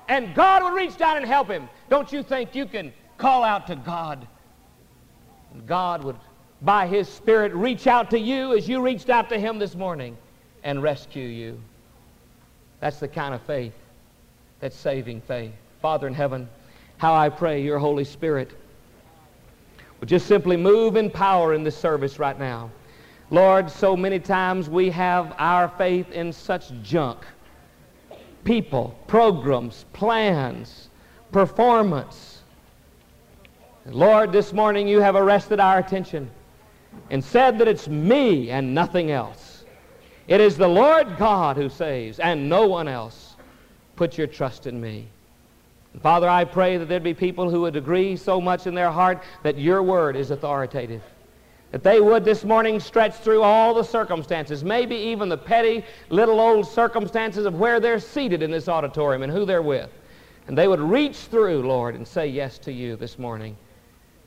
and 0.09 0.35
God 0.35 0.63
would 0.63 0.75
reach 0.75 0.97
down 0.97 1.17
and 1.17 1.27
help 1.27 1.49
him, 1.49 1.69
don't 1.89 2.13
you 2.13 2.23
think 2.23 2.55
you 2.55 2.67
can 2.67 2.93
call 3.19 3.45
out 3.45 3.67
to 3.69 3.77
God? 3.77 4.27
And 5.53 5.67
God 5.67 6.03
would, 6.05 6.17
by 6.63 6.87
His 6.87 7.09
Spirit, 7.09 7.55
reach 7.55 7.87
out 7.87 8.11
to 8.11 8.19
you 8.19 8.57
as 8.57 8.69
you 8.69 8.83
reached 8.83 9.11
out 9.11 9.29
to 9.29 9.39
Him 9.39 9.59
this 9.59 9.75
morning 9.75 10.17
and 10.65 10.83
rescue 10.83 11.27
you. 11.27 11.61
That's 12.81 12.99
the 12.99 13.09
kind 13.09 13.35
of 13.35 13.43
faith 13.43 13.75
that's 14.61 14.77
saving 14.77 15.21
faith. 15.21 15.53
Father 15.81 16.07
in 16.07 16.15
heaven, 16.15 16.49
how 16.97 17.15
I 17.15 17.29
pray 17.29 17.63
your 17.63 17.79
Holy 17.79 18.05
Spirit 18.05 18.51
would 20.01 20.09
just 20.09 20.27
simply 20.27 20.57
move 20.57 20.97
in 20.97 21.11
power 21.11 21.55
in 21.55 21.63
this 21.63 21.77
service 21.77 22.19
right 22.19 22.39
now. 22.39 22.71
Lord, 23.31 23.71
so 23.71 23.97
many 23.97 24.19
times 24.19 24.69
we 24.69 24.91
have 24.91 25.35
our 25.39 25.69
faith 25.69 26.11
in 26.11 26.33
such 26.33 26.73
junk. 26.83 27.21
People, 28.45 28.99
programs, 29.07 29.87
plans, 29.93 30.89
performance. 31.33 32.43
Lord, 33.87 34.33
this 34.33 34.53
morning 34.53 34.89
you 34.89 35.01
have 35.01 35.15
arrested 35.15 35.61
our 35.61 35.79
attention 35.79 36.31
and 37.11 37.23
said 37.23 37.59
that 37.59 37.69
it's 37.69 37.89
me 37.89 38.51
and 38.51 38.75
nothing 38.75 39.11
else. 39.11 39.54
It 40.27 40.41
is 40.41 40.57
the 40.57 40.69
Lord 40.69 41.17
God 41.19 41.57
who 41.57 41.69
saves 41.69 42.19
and 42.19 42.49
no 42.49 42.67
one 42.67 42.89
else. 42.89 43.37
Put 43.97 44.17
your 44.17 44.27
trust 44.27 44.67
in 44.67 44.81
me. 44.81 45.09
Father, 46.01 46.29
I 46.29 46.45
pray 46.45 46.77
that 46.77 46.87
there'd 46.87 47.05
be 47.05 47.15
people 47.15 47.49
who 47.49 47.61
would 47.61 47.77
agree 47.77 48.17
so 48.17 48.41
much 48.41 48.67
in 48.67 48.75
their 48.75 48.91
heart 48.91 49.23
that 49.43 49.59
your 49.59 49.83
word 49.83 50.17
is 50.17 50.31
authoritative. 50.31 51.03
That 51.71 51.83
they 51.83 52.01
would 52.01 52.25
this 52.25 52.45
morning 52.45 52.81
stretch 52.81 53.15
through 53.15 53.43
all 53.43 53.75
the 53.75 53.83
circumstances, 53.83 54.65
maybe 54.65 54.97
even 54.97 55.29
the 55.29 55.37
petty 55.37 55.85
little 56.09 56.41
old 56.41 56.67
circumstances 56.67 57.47
of 57.47 57.55
where 57.59 57.79
they're 57.79 58.01
seated 58.01 58.43
in 58.43 58.51
this 58.51 58.69
auditorium 58.69 59.23
and 59.23 59.33
who 59.33 59.45
they're 59.45 59.63
with. 59.63 59.91
And 60.47 60.59
they 60.59 60.69
would 60.69 60.81
reach 60.81 61.17
through, 61.17 61.63
Lord, 61.63 61.95
and 61.95 62.07
say 62.07 62.27
yes 62.27 62.59
to 62.59 62.73
you 62.73 62.97
this 62.97 63.19
morning. 63.19 63.57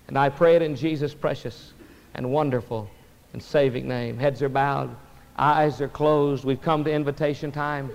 And 0.07 0.17
I 0.17 0.29
pray 0.29 0.55
it 0.55 0.61
in 0.61 0.75
Jesus' 0.75 1.13
precious 1.13 1.73
and 2.13 2.31
wonderful 2.31 2.89
and 3.33 3.43
saving 3.43 3.87
name. 3.87 4.17
Heads 4.17 4.41
are 4.41 4.49
bowed. 4.49 4.95
Eyes 5.37 5.81
are 5.81 5.87
closed. 5.87 6.43
We've 6.43 6.61
come 6.61 6.83
to 6.83 6.91
invitation 6.91 7.51
time. 7.51 7.91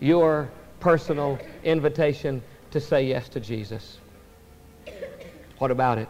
Your 0.00 0.50
personal 0.80 1.38
invitation 1.62 2.42
to 2.72 2.80
say 2.80 3.06
yes 3.06 3.28
to 3.30 3.40
Jesus. 3.40 3.98
What 5.58 5.70
about 5.70 5.98
it? 5.98 6.08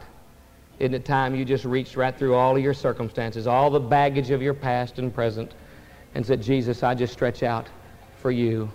Isn't 0.79 0.95
it 0.95 1.05
time 1.05 1.35
you 1.35 1.45
just 1.45 1.65
reached 1.65 1.97
right 1.97 2.17
through 2.17 2.35
all 2.35 2.57
of 2.57 2.63
your 2.63 2.75
circumstances, 2.75 3.47
all 3.47 3.71
the 3.71 3.79
baggage 3.79 4.31
of 4.31 4.43
your 4.43 4.55
past 4.55 4.99
and 4.99 5.15
present, 5.15 5.55
and 6.15 6.25
said, 6.25 6.43
Jesus, 6.43 6.83
I 6.83 6.95
just 6.95 7.13
stretch 7.13 7.43
out 7.43 7.69
for 8.17 8.31
you. 8.31 8.71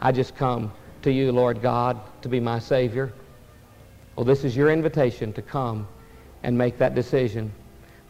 I 0.00 0.12
just 0.12 0.34
come 0.34 0.72
to 1.02 1.12
you, 1.12 1.32
Lord 1.32 1.62
God, 1.62 2.00
to 2.22 2.28
be 2.28 2.40
my 2.40 2.58
Savior. 2.58 3.12
Well, 4.16 4.24
this 4.24 4.44
is 4.44 4.56
your 4.56 4.70
invitation 4.70 5.32
to 5.34 5.42
come 5.42 5.88
and 6.42 6.58
make 6.58 6.76
that 6.78 6.94
decision. 6.94 7.52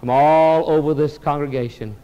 From 0.00 0.10
all 0.10 0.68
over 0.68 0.94
this 0.94 1.18
congregation, 1.18 1.94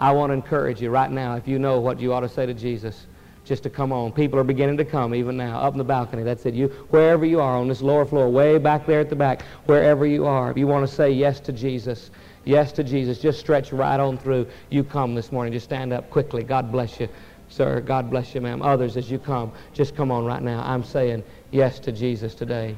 I 0.00 0.12
want 0.12 0.30
to 0.30 0.34
encourage 0.34 0.80
you 0.80 0.88
right 0.90 1.10
now, 1.10 1.36
if 1.36 1.46
you 1.46 1.58
know 1.58 1.78
what 1.78 2.00
you 2.00 2.14
ought 2.14 2.20
to 2.20 2.28
say 2.28 2.46
to 2.46 2.54
Jesus, 2.54 3.06
just 3.44 3.62
to 3.64 3.70
come 3.70 3.92
on. 3.92 4.12
People 4.12 4.38
are 4.38 4.44
beginning 4.44 4.76
to 4.78 4.84
come 4.84 5.14
even 5.14 5.36
now, 5.36 5.60
up 5.60 5.74
in 5.74 5.78
the 5.78 5.84
balcony. 5.84 6.22
That's 6.22 6.46
it. 6.46 6.54
You, 6.54 6.68
wherever 6.90 7.26
you 7.26 7.40
are 7.40 7.56
on 7.56 7.68
this 7.68 7.82
lower 7.82 8.06
floor, 8.06 8.28
way 8.28 8.58
back 8.58 8.86
there 8.86 9.00
at 9.00 9.10
the 9.10 9.16
back, 9.16 9.42
wherever 9.66 10.06
you 10.06 10.26
are, 10.26 10.50
if 10.50 10.56
you 10.56 10.66
want 10.66 10.88
to 10.88 10.94
say 10.94 11.10
yes 11.10 11.38
to 11.40 11.52
Jesus, 11.52 12.10
yes 12.44 12.72
to 12.72 12.84
Jesus, 12.84 13.18
just 13.18 13.38
stretch 13.38 13.72
right 13.72 14.00
on 14.00 14.16
through. 14.16 14.46
You 14.70 14.84
come 14.84 15.14
this 15.14 15.32
morning. 15.32 15.52
Just 15.52 15.64
stand 15.64 15.92
up 15.92 16.08
quickly. 16.10 16.44
God 16.44 16.72
bless 16.72 16.98
you, 16.98 17.08
sir. 17.48 17.80
God 17.80 18.08
bless 18.08 18.34
you, 18.34 18.40
ma'am. 18.40 18.62
Others, 18.62 18.96
as 18.96 19.10
you 19.10 19.18
come, 19.18 19.52
just 19.74 19.94
come 19.94 20.10
on 20.10 20.24
right 20.24 20.42
now. 20.42 20.62
I'm 20.64 20.84
saying 20.84 21.24
yes 21.50 21.78
to 21.80 21.92
Jesus 21.92 22.34
today. 22.34 22.76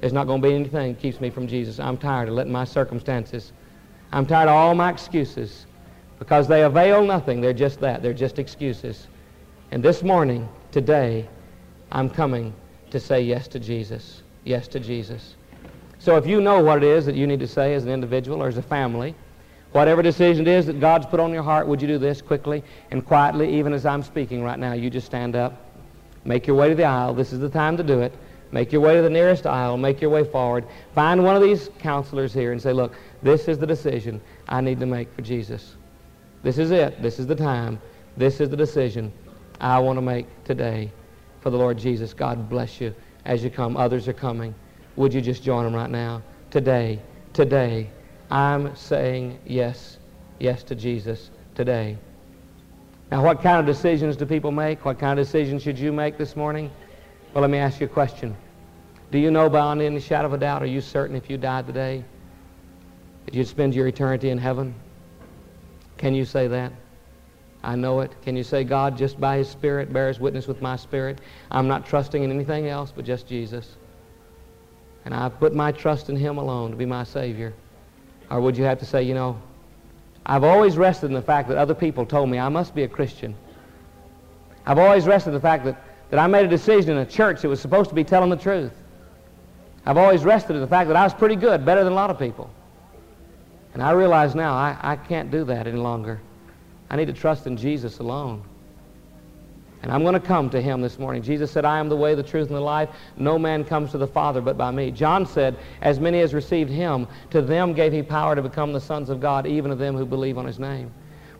There's 0.00 0.12
not 0.12 0.26
going 0.26 0.42
to 0.42 0.48
be 0.48 0.54
anything 0.54 0.94
that 0.94 1.00
keeps 1.00 1.20
me 1.20 1.30
from 1.30 1.46
Jesus. 1.46 1.78
I'm 1.78 1.96
tired 1.96 2.28
of 2.28 2.34
letting 2.34 2.52
my 2.52 2.64
circumstances, 2.64 3.52
I'm 4.12 4.26
tired 4.26 4.48
of 4.48 4.54
all 4.54 4.74
my 4.74 4.90
excuses 4.90 5.66
because 6.24 6.48
they 6.48 6.62
avail 6.62 7.04
nothing. 7.04 7.42
They're 7.42 7.52
just 7.52 7.80
that. 7.80 8.00
They're 8.00 8.14
just 8.14 8.38
excuses. 8.38 9.08
And 9.70 9.82
this 9.82 10.02
morning, 10.02 10.48
today, 10.72 11.28
I'm 11.92 12.08
coming 12.08 12.54
to 12.88 12.98
say 12.98 13.20
yes 13.20 13.46
to 13.48 13.60
Jesus. 13.60 14.22
Yes 14.44 14.66
to 14.68 14.80
Jesus. 14.80 15.34
So 15.98 16.16
if 16.16 16.26
you 16.26 16.40
know 16.40 16.62
what 16.62 16.78
it 16.78 16.84
is 16.84 17.04
that 17.04 17.14
you 17.14 17.26
need 17.26 17.40
to 17.40 17.46
say 17.46 17.74
as 17.74 17.84
an 17.84 17.90
individual 17.90 18.42
or 18.42 18.48
as 18.48 18.56
a 18.56 18.62
family, 18.62 19.14
whatever 19.72 20.00
decision 20.00 20.46
it 20.46 20.50
is 20.50 20.64
that 20.64 20.80
God's 20.80 21.04
put 21.04 21.20
on 21.20 21.30
your 21.30 21.42
heart, 21.42 21.68
would 21.68 21.82
you 21.82 21.88
do 21.88 21.98
this 21.98 22.22
quickly 22.22 22.64
and 22.90 23.04
quietly, 23.04 23.58
even 23.58 23.74
as 23.74 23.84
I'm 23.84 24.02
speaking 24.02 24.42
right 24.42 24.58
now? 24.58 24.72
You 24.72 24.88
just 24.88 25.04
stand 25.04 25.36
up, 25.36 25.60
make 26.24 26.46
your 26.46 26.56
way 26.56 26.70
to 26.70 26.74
the 26.74 26.84
aisle. 26.84 27.12
This 27.12 27.34
is 27.34 27.40
the 27.40 27.50
time 27.50 27.76
to 27.76 27.82
do 27.82 28.00
it. 28.00 28.14
Make 28.50 28.72
your 28.72 28.80
way 28.80 28.94
to 28.96 29.02
the 29.02 29.10
nearest 29.10 29.46
aisle. 29.46 29.76
Make 29.76 30.00
your 30.00 30.10
way 30.10 30.24
forward. 30.24 30.64
Find 30.94 31.22
one 31.22 31.36
of 31.36 31.42
these 31.42 31.68
counselors 31.80 32.32
here 32.32 32.52
and 32.52 32.62
say, 32.62 32.72
look, 32.72 32.94
this 33.22 33.46
is 33.46 33.58
the 33.58 33.66
decision 33.66 34.22
I 34.48 34.62
need 34.62 34.80
to 34.80 34.86
make 34.86 35.12
for 35.12 35.20
Jesus. 35.20 35.74
This 36.44 36.58
is 36.58 36.70
it. 36.70 37.00
This 37.00 37.18
is 37.18 37.26
the 37.26 37.34
time. 37.34 37.80
This 38.18 38.38
is 38.38 38.50
the 38.50 38.56
decision 38.56 39.10
I 39.62 39.78
want 39.78 39.96
to 39.96 40.02
make 40.02 40.26
today 40.44 40.92
for 41.40 41.48
the 41.48 41.56
Lord 41.56 41.78
Jesus. 41.78 42.12
God 42.12 42.50
bless 42.50 42.82
you 42.82 42.94
as 43.24 43.42
you 43.42 43.48
come. 43.48 43.78
Others 43.78 44.08
are 44.08 44.12
coming. 44.12 44.54
Would 44.96 45.14
you 45.14 45.22
just 45.22 45.42
join 45.42 45.64
them 45.64 45.74
right 45.74 45.90
now? 45.90 46.22
Today, 46.50 47.00
today, 47.32 47.90
I'm 48.30 48.76
saying 48.76 49.38
yes, 49.46 49.96
yes 50.38 50.62
to 50.64 50.74
Jesus 50.74 51.30
today. 51.54 51.96
Now, 53.10 53.24
what 53.24 53.40
kind 53.40 53.58
of 53.58 53.64
decisions 53.64 54.14
do 54.14 54.26
people 54.26 54.52
make? 54.52 54.84
What 54.84 54.98
kind 54.98 55.18
of 55.18 55.24
decisions 55.26 55.62
should 55.62 55.78
you 55.78 55.92
make 55.92 56.18
this 56.18 56.36
morning? 56.36 56.70
Well, 57.32 57.40
let 57.40 57.50
me 57.50 57.58
ask 57.58 57.80
you 57.80 57.86
a 57.86 57.88
question. 57.88 58.36
Do 59.10 59.18
you 59.18 59.30
know 59.30 59.48
beyond 59.48 59.80
any 59.80 59.98
shadow 59.98 60.26
of 60.26 60.34
a 60.34 60.38
doubt, 60.38 60.62
are 60.62 60.66
you 60.66 60.82
certain 60.82 61.16
if 61.16 61.30
you 61.30 61.38
died 61.38 61.66
today 61.66 62.04
that 63.24 63.34
you'd 63.34 63.48
spend 63.48 63.74
your 63.74 63.86
eternity 63.86 64.28
in 64.28 64.36
heaven? 64.36 64.74
Can 65.98 66.14
you 66.14 66.24
say 66.24 66.48
that? 66.48 66.72
I 67.62 67.76
know 67.76 68.00
it. 68.00 68.12
Can 68.22 68.36
you 68.36 68.44
say, 68.44 68.62
God, 68.62 68.96
just 68.98 69.18
by 69.18 69.38
His 69.38 69.48
Spirit 69.48 69.92
bears 69.92 70.20
witness 70.20 70.46
with 70.46 70.60
my 70.60 70.76
spirit? 70.76 71.20
I'm 71.50 71.66
not 71.66 71.86
trusting 71.86 72.22
in 72.22 72.30
anything 72.30 72.68
else 72.68 72.92
but 72.94 73.04
just 73.04 73.26
Jesus. 73.26 73.76
And 75.04 75.14
I've 75.14 75.38
put 75.38 75.54
my 75.54 75.72
trust 75.72 76.10
in 76.10 76.16
Him 76.16 76.36
alone 76.36 76.70
to 76.70 76.76
be 76.76 76.84
my 76.84 77.04
Savior. 77.04 77.54
Or 78.30 78.40
would 78.40 78.56
you 78.56 78.64
have 78.64 78.78
to 78.80 78.86
say, 78.86 79.02
you 79.02 79.14
know, 79.14 79.40
I've 80.26 80.44
always 80.44 80.76
rested 80.76 81.06
in 81.06 81.12
the 81.12 81.22
fact 81.22 81.48
that 81.48 81.58
other 81.58 81.74
people 81.74 82.06
told 82.06 82.28
me 82.28 82.38
I 82.38 82.48
must 82.48 82.74
be 82.74 82.82
a 82.82 82.88
Christian. 82.88 83.34
I've 84.66 84.78
always 84.78 85.06
rested 85.06 85.30
in 85.30 85.34
the 85.34 85.40
fact 85.40 85.64
that, 85.64 85.82
that 86.10 86.18
I 86.18 86.26
made 86.26 86.44
a 86.44 86.48
decision 86.48 86.92
in 86.92 86.98
a 86.98 87.06
church 87.06 87.42
that 87.42 87.48
was 87.48 87.60
supposed 87.60 87.90
to 87.90 87.94
be 87.94 88.04
telling 88.04 88.30
the 88.30 88.36
truth. 88.36 88.72
I've 89.86 89.98
always 89.98 90.24
rested 90.24 90.54
in 90.54 90.62
the 90.62 90.66
fact 90.66 90.88
that 90.88 90.96
I 90.96 91.04
was 91.04 91.12
pretty 91.12 91.36
good, 91.36 91.64
better 91.64 91.84
than 91.84 91.92
a 91.92 91.96
lot 91.96 92.10
of 92.10 92.18
people. 92.18 92.50
And 93.74 93.82
I 93.82 93.90
realize 93.90 94.34
now 94.34 94.54
I, 94.54 94.76
I 94.80 94.96
can't 94.96 95.30
do 95.30 95.44
that 95.44 95.66
any 95.66 95.78
longer. 95.78 96.20
I 96.88 96.96
need 96.96 97.06
to 97.06 97.12
trust 97.12 97.46
in 97.46 97.56
Jesus 97.56 97.98
alone. 97.98 98.42
And 99.82 99.92
I'm 99.92 100.00
going 100.02 100.14
to 100.14 100.20
come 100.20 100.48
to 100.48 100.62
him 100.62 100.80
this 100.80 100.98
morning. 100.98 101.22
Jesus 101.22 101.50
said, 101.50 101.66
I 101.66 101.78
am 101.78 101.90
the 101.90 101.96
way, 101.96 102.14
the 102.14 102.22
truth, 102.22 102.46
and 102.46 102.56
the 102.56 102.60
life. 102.60 102.88
No 103.18 103.38
man 103.38 103.64
comes 103.64 103.90
to 103.90 103.98
the 103.98 104.06
Father 104.06 104.40
but 104.40 104.56
by 104.56 104.70
me. 104.70 104.90
John 104.90 105.26
said, 105.26 105.58
As 105.82 106.00
many 106.00 106.20
as 106.20 106.32
received 106.32 106.70
him, 106.70 107.06
to 107.30 107.42
them 107.42 107.74
gave 107.74 107.92
he 107.92 108.02
power 108.02 108.34
to 108.34 108.40
become 108.40 108.72
the 108.72 108.80
sons 108.80 109.10
of 109.10 109.20
God, 109.20 109.46
even 109.46 109.70
to 109.70 109.76
them 109.76 109.94
who 109.94 110.06
believe 110.06 110.38
on 110.38 110.46
his 110.46 110.58
name. 110.58 110.90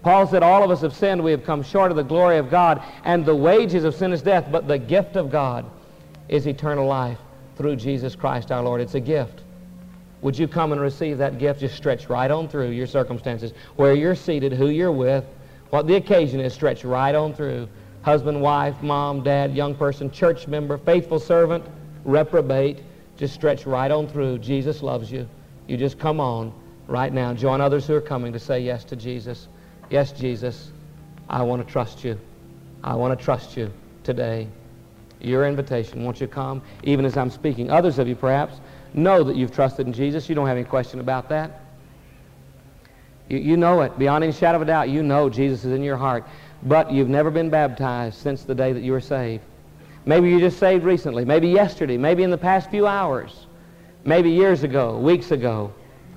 Paul 0.03 0.27
said, 0.27 0.43
All 0.43 0.63
of 0.63 0.71
us 0.71 0.83
have 0.83 0.93
sinned. 0.93 1.25
We 1.25 1.31
have 1.31 1.45
come 1.45 1.63
short 1.63 1.91
of 1.91 1.97
the 1.97 2.03
glory 2.03 2.37
of 2.37 2.51
God, 2.51 2.83
and 3.05 3.25
the 3.25 3.35
wages 3.35 3.85
of 3.85 3.95
sin 3.95 4.13
is 4.13 4.21
death, 4.21 4.49
but 4.51 4.69
the 4.69 4.77
gift 4.77 5.17
of 5.17 5.31
God 5.31 5.65
is 6.29 6.47
eternal 6.47 6.87
life 6.87 7.19
through 7.57 7.77
Jesus 7.77 8.15
Christ 8.15 8.53
our 8.53 8.63
Lord. 8.63 8.83
It's 8.83 8.95
a 8.95 9.01
gift. 9.01 9.44
Would 10.25 10.39
you 10.39 10.49
come 10.49 10.73
and 10.73 10.81
receive 10.81 11.19
that 11.19 11.39
gift? 11.39 11.61
Just 11.61 11.77
stretch 11.77 12.09
right 12.09 12.31
on 12.31 12.49
through 12.49 12.71
your 12.71 12.87
circumstances. 12.87 13.53
Where 13.77 13.93
you're 13.93 14.15
seated, 14.15 14.55
who 14.55 14.71
you're 14.71 14.91
with, 14.91 15.23
what 15.69 15.87
the 15.87 15.97
occasion 15.97 16.41
is, 16.41 16.55
stretch 16.55 16.83
right 16.83 17.15
on 17.15 17.35
through. 17.35 17.69
Husband, 18.01 18.41
wife, 18.41 18.83
mom, 18.83 19.23
dad, 19.23 19.55
young 19.55 19.75
person, 19.75 20.11
church 20.11 20.49
member, 20.49 20.79
faithful 20.79 21.19
servant, 21.19 21.63
reprobate. 22.07 22.83
Just 23.19 23.35
stretch 23.35 23.67
right 23.67 23.91
on 23.91 24.09
through. 24.09 24.39
Jesus 24.39 24.83
loves 24.83 25.13
you. 25.13 25.29
You 25.69 25.77
just 25.77 25.99
come 25.99 26.21
on 26.21 26.55
right 26.89 27.13
now. 27.13 27.35
Join 27.35 27.61
others 27.61 27.87
who 27.87 27.95
are 27.95 28.01
coming 28.01 28.33
to 28.33 28.39
say 28.39 28.61
yes 28.61 28.83
to 28.85 28.97
Jesus. 28.97 29.49
Yes, 29.91 30.11
Jesus, 30.11 30.73
I 31.29 31.43
want 31.43 31.67
to 31.67 31.71
trust 31.71 32.03
you. 32.03 32.19
I 32.83 32.95
want 32.95 33.19
to 33.19 33.23
trust 33.23 33.59
you 33.59 33.71
today 34.05 34.49
your 35.21 35.47
invitation. 35.47 36.05
Won't 36.05 36.21
you 36.21 36.29
come, 36.29 36.63
even 36.83 37.05
as 37.05 37.17
I'm 37.17 37.31
speaking? 37.31 37.71
Others 37.71 37.99
of 37.99 38.09
you, 38.09 38.15
perhaps, 38.15 38.61
know 38.95 39.23
that 39.25 39.37
you've 39.37 39.53
trusted 39.53 39.87
in 39.87 39.93
Jesus. 39.93 40.29
You 40.29 40.35
don't 40.35 40.47
have 40.47 40.57
any 40.57 40.67
question 40.67 41.01
about 41.01 41.29
that. 41.29 41.61
You, 43.29 43.39
you 43.39 43.57
know 43.57 43.83
it. 43.83 43.99
Beyond 43.99 44.25
any 44.25 44.33
shadow 44.33 44.57
of 44.57 44.63
a 44.63 44.65
doubt, 44.67 44.89
you 44.89 45.03
know 45.03 45.29
Jesus 45.29 45.65
is 45.65 45.73
in 45.73 45.83
your 45.83 45.97
heart. 45.97 46.25
But 46.63 46.93
you've 46.93 47.09
never 47.09 47.31
been 47.31 47.51
baptized 47.51 48.19
since 48.19 48.43
the 48.43 48.55
day 48.55 48.73
that 48.73 48.83
you 48.83 48.93
were 48.93 49.01
saved. 49.01 49.43
Maybe 50.07 50.31
you 50.31 50.39
just 50.39 50.59
saved 50.59 50.85
recently. 50.85 51.25
Maybe 51.25 51.49
yesterday. 51.49 51.97
Maybe 51.97 52.23
in 52.23 52.31
the 52.31 52.39
past 52.39 52.71
few 52.71 52.87
hours. 52.87 53.47
Maybe 54.05 54.31
years 54.31 54.63
ago, 54.63 54.99
weeks 54.99 55.31
ago, 55.31 55.73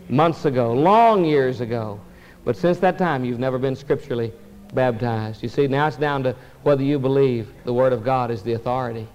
months 0.09 0.45
ago, 0.45 0.73
long 0.73 1.23
years 1.23 1.61
ago. 1.61 1.99
But 2.43 2.57
since 2.57 2.79
that 2.79 2.97
time, 2.97 3.25
you've 3.25 3.39
never 3.39 3.57
been 3.57 3.75
scripturally 3.75 4.33
baptized. 4.73 5.41
You 5.41 5.49
see, 5.49 5.67
now 5.67 5.87
it's 5.87 5.97
down 5.97 6.23
to 6.23 6.35
whether 6.63 6.83
you 6.83 6.99
believe 6.99 7.49
the 7.63 7.73
Word 7.73 7.93
of 7.93 8.03
God 8.03 8.31
is 8.31 8.41
the 8.43 8.53
authority 8.53 9.07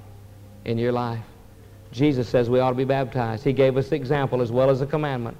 in 0.64 0.78
your 0.78 0.92
life. 0.92 1.24
Jesus 1.92 2.28
says 2.28 2.48
we 2.48 2.58
ought 2.58 2.70
to 2.70 2.76
be 2.76 2.84
baptized. 2.84 3.44
He 3.44 3.52
gave 3.52 3.76
us 3.76 3.90
the 3.90 3.96
example 3.96 4.40
as 4.40 4.50
well 4.50 4.70
as 4.70 4.80
a 4.80 4.86
commandment. 4.86 5.36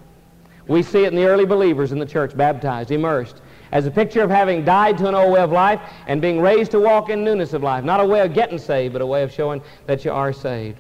We 0.69 0.83
see 0.83 1.05
it 1.05 1.09
in 1.09 1.17
the 1.17 1.25
early 1.25 1.47
believers 1.47 1.93
in 1.93 1.99
the 1.99 2.07
church, 2.07 2.37
baptized, 2.37 2.91
immersed, 2.91 3.41
as 3.73 3.87
a 3.87 3.91
picture 3.91 4.23
of 4.23 4.31
having 4.31 4.65
died 4.65 4.99
to 4.99 5.09
an 5.09 5.15
old 5.15 5.33
way 5.33 5.41
of 5.41 5.51
life 5.51 5.81
and 6.07 6.21
being 6.21 6.41
raised 6.41 6.71
to 6.73 6.79
walk 6.79 7.09
in 7.09 7.25
newness 7.25 7.55
of 7.55 7.63
life. 7.63 7.85
Not 7.85 8.01
a 8.01 8.07
way 8.07 8.21
of 8.21 8.35
getting 8.35 8.59
saved, 8.59 8.93
but 8.93 9.03
a 9.03 9.07
way 9.07 9.23
of 9.23 9.33
showing 9.33 9.63
that 9.87 10.05
you 10.05 10.13
are 10.13 10.33
saved. 10.33 10.79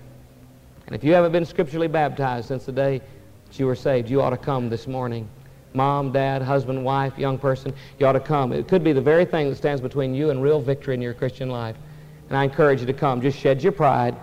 And 0.86 0.94
if 0.94 1.02
you 1.02 1.14
haven't 1.14 1.32
been 1.32 1.46
scripturally 1.46 1.88
baptized 1.88 2.48
since 2.48 2.66
the 2.66 2.72
day 2.72 3.00
that 3.48 3.58
you 3.58 3.66
were 3.66 3.74
saved, 3.74 4.10
you 4.10 4.20
ought 4.20 4.30
to 4.30 4.36
come 4.36 4.68
this 4.68 4.86
morning 4.86 5.28
mom, 5.74 6.12
dad, 6.12 6.42
husband, 6.42 6.84
wife, 6.84 7.16
young 7.16 7.38
person, 7.38 7.72
you 7.98 8.06
ought 8.06 8.12
to 8.12 8.20
come. 8.20 8.52
It 8.52 8.68
could 8.68 8.84
be 8.84 8.92
the 8.92 9.00
very 9.00 9.24
thing 9.24 9.48
that 9.48 9.56
stands 9.56 9.80
between 9.80 10.14
you 10.14 10.28
and 10.28 10.42
real 10.42 10.60
victory 10.60 10.92
in 10.92 11.00
your 11.00 11.14
Christian 11.14 11.48
life. 11.48 11.76
And 12.28 12.36
I 12.36 12.44
encourage 12.44 12.80
you 12.80 12.86
to 12.86 12.92
come. 12.92 13.22
Just 13.22 13.38
shed 13.38 13.62
your 13.62 13.72
pride 13.72 14.14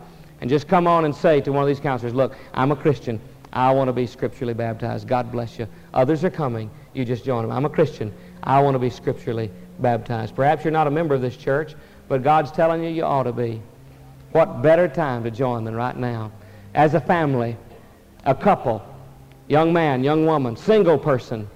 and 0.42 0.50
just 0.50 0.68
come 0.68 0.88
on 0.88 1.06
and 1.06 1.16
say 1.16 1.42
to 1.42 1.52
one 1.52 1.64
of 1.64 1.68
these 1.68 1.80
counselors, 1.80 2.14
look, 2.14 2.36
I'm 2.54 2.72
a 2.72 2.76
Christian. 2.76 3.20
I 3.52 3.72
want 3.72 3.88
to 3.88 3.94
be 3.94 4.06
scripturally 4.06 4.54
baptized. 4.54 5.08
God 5.08 5.32
bless 5.32 5.58
you. 5.58 5.68
Others 5.94 6.24
are 6.24 6.30
coming. 6.30 6.70
You 6.94 7.04
just 7.04 7.26
join 7.26 7.42
them. 7.42 7.52
I'm 7.52 7.66
a 7.66 7.70
Christian. 7.70 8.14
I 8.44 8.62
want 8.62 8.76
to 8.76 8.80
be 8.80 8.90
scripturally 8.90 9.52
baptized. 9.80 10.36
Perhaps 10.36 10.64
you're 10.64 10.72
not 10.72 10.88
a 10.88 10.92
member 10.92 11.16
of 11.16 11.22
this 11.22 11.36
church, 11.36 11.76
but 12.08 12.24
God's 12.24 12.52
telling 12.52 12.84
you 12.84 12.90
you 12.90 13.04
ought 13.04 13.24
to 13.24 13.34
be. 13.34 13.62
What 14.32 14.62
better 14.62 14.88
time 14.88 15.24
to 15.24 15.32
join 15.32 15.64
than 15.64 15.76
right 15.76 15.98
now? 15.98 16.32
As 16.76 16.94
a 16.94 17.02
family, 17.02 17.58
a 18.26 18.36
couple, 18.36 18.86
young 19.48 19.74
man, 19.74 20.04
young 20.04 20.26
woman, 20.26 20.56
single 20.56 21.00
person. 21.00 21.50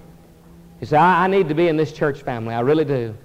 You 0.81 0.87
say, 0.87 0.97
I, 0.97 1.25
I 1.25 1.27
need 1.27 1.47
to 1.49 1.55
be 1.55 1.67
in 1.67 1.77
this 1.77 1.93
church 1.93 2.23
family. 2.23 2.55
I 2.55 2.61
really 2.61 2.85
do. 2.85 3.15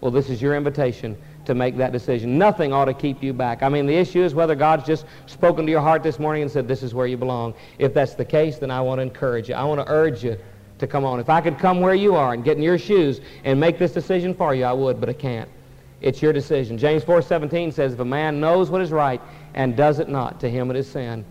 Well, 0.00 0.10
this 0.10 0.28
is 0.28 0.42
your 0.42 0.56
invitation 0.56 1.16
to 1.46 1.54
make 1.54 1.76
that 1.76 1.92
decision. 1.92 2.38
Nothing 2.38 2.72
ought 2.72 2.84
to 2.84 2.94
keep 2.94 3.22
you 3.22 3.32
back. 3.32 3.62
I 3.62 3.68
mean, 3.68 3.86
the 3.86 3.94
issue 3.94 4.22
is 4.22 4.34
whether 4.34 4.54
God's 4.54 4.84
just 4.84 5.06
spoken 5.26 5.64
to 5.64 5.70
your 5.70 5.80
heart 5.80 6.02
this 6.02 6.18
morning 6.18 6.42
and 6.42 6.50
said, 6.50 6.68
this 6.68 6.82
is 6.82 6.94
where 6.94 7.06
you 7.06 7.16
belong. 7.16 7.54
If 7.78 7.94
that's 7.94 8.14
the 8.14 8.24
case, 8.24 8.58
then 8.58 8.70
I 8.70 8.80
want 8.80 8.98
to 8.98 9.02
encourage 9.02 9.48
you. 9.48 9.54
I 9.54 9.64
want 9.64 9.80
to 9.80 9.90
urge 9.90 10.22
you 10.22 10.36
to 10.78 10.86
come 10.86 11.04
on. 11.04 11.20
If 11.20 11.30
I 11.30 11.40
could 11.40 11.58
come 11.58 11.80
where 11.80 11.94
you 11.94 12.14
are 12.14 12.34
and 12.34 12.44
get 12.44 12.56
in 12.56 12.62
your 12.62 12.78
shoes 12.78 13.20
and 13.44 13.58
make 13.58 13.78
this 13.78 13.92
decision 13.92 14.34
for 14.34 14.54
you, 14.54 14.64
I 14.64 14.72
would, 14.72 15.00
but 15.00 15.08
I 15.08 15.14
can't. 15.14 15.48
It's 16.02 16.20
your 16.20 16.32
decision. 16.32 16.76
James 16.76 17.02
4.17 17.04 17.72
says, 17.72 17.94
if 17.94 18.00
a 18.00 18.04
man 18.04 18.38
knows 18.38 18.68
what 18.70 18.82
is 18.82 18.90
right 18.90 19.20
and 19.54 19.74
does 19.76 19.98
it 19.98 20.08
not, 20.08 20.38
to 20.40 20.50
him 20.50 20.70
it 20.70 20.76
is 20.76 20.90
sin. 20.90 21.24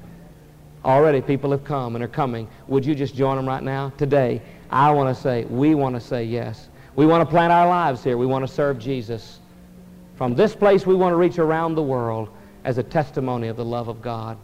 Already 0.83 1.21
people 1.21 1.51
have 1.51 1.63
come 1.63 1.95
and 1.95 2.03
are 2.03 2.07
coming. 2.07 2.47
Would 2.67 2.85
you 2.85 2.95
just 2.95 3.15
join 3.15 3.37
them 3.37 3.47
right 3.47 3.63
now? 3.63 3.91
Today, 3.97 4.41
I 4.71 4.91
want 4.91 5.15
to 5.15 5.21
say, 5.21 5.45
we 5.45 5.75
want 5.75 5.95
to 5.95 6.01
say 6.01 6.23
yes. 6.23 6.69
We 6.95 7.05
want 7.05 7.21
to 7.21 7.29
plant 7.29 7.51
our 7.51 7.67
lives 7.67 8.03
here. 8.03 8.17
We 8.17 8.25
want 8.25 8.47
to 8.47 8.51
serve 8.51 8.79
Jesus. 8.79 9.39
From 10.15 10.33
this 10.33 10.55
place, 10.55 10.85
we 10.85 10.95
want 10.95 11.11
to 11.11 11.17
reach 11.17 11.39
around 11.39 11.75
the 11.75 11.83
world 11.83 12.29
as 12.63 12.77
a 12.77 12.83
testimony 12.83 13.49
of 13.49 13.57
the 13.57 13.65
love 13.65 13.89
of 13.89 14.01
God. 14.01 14.37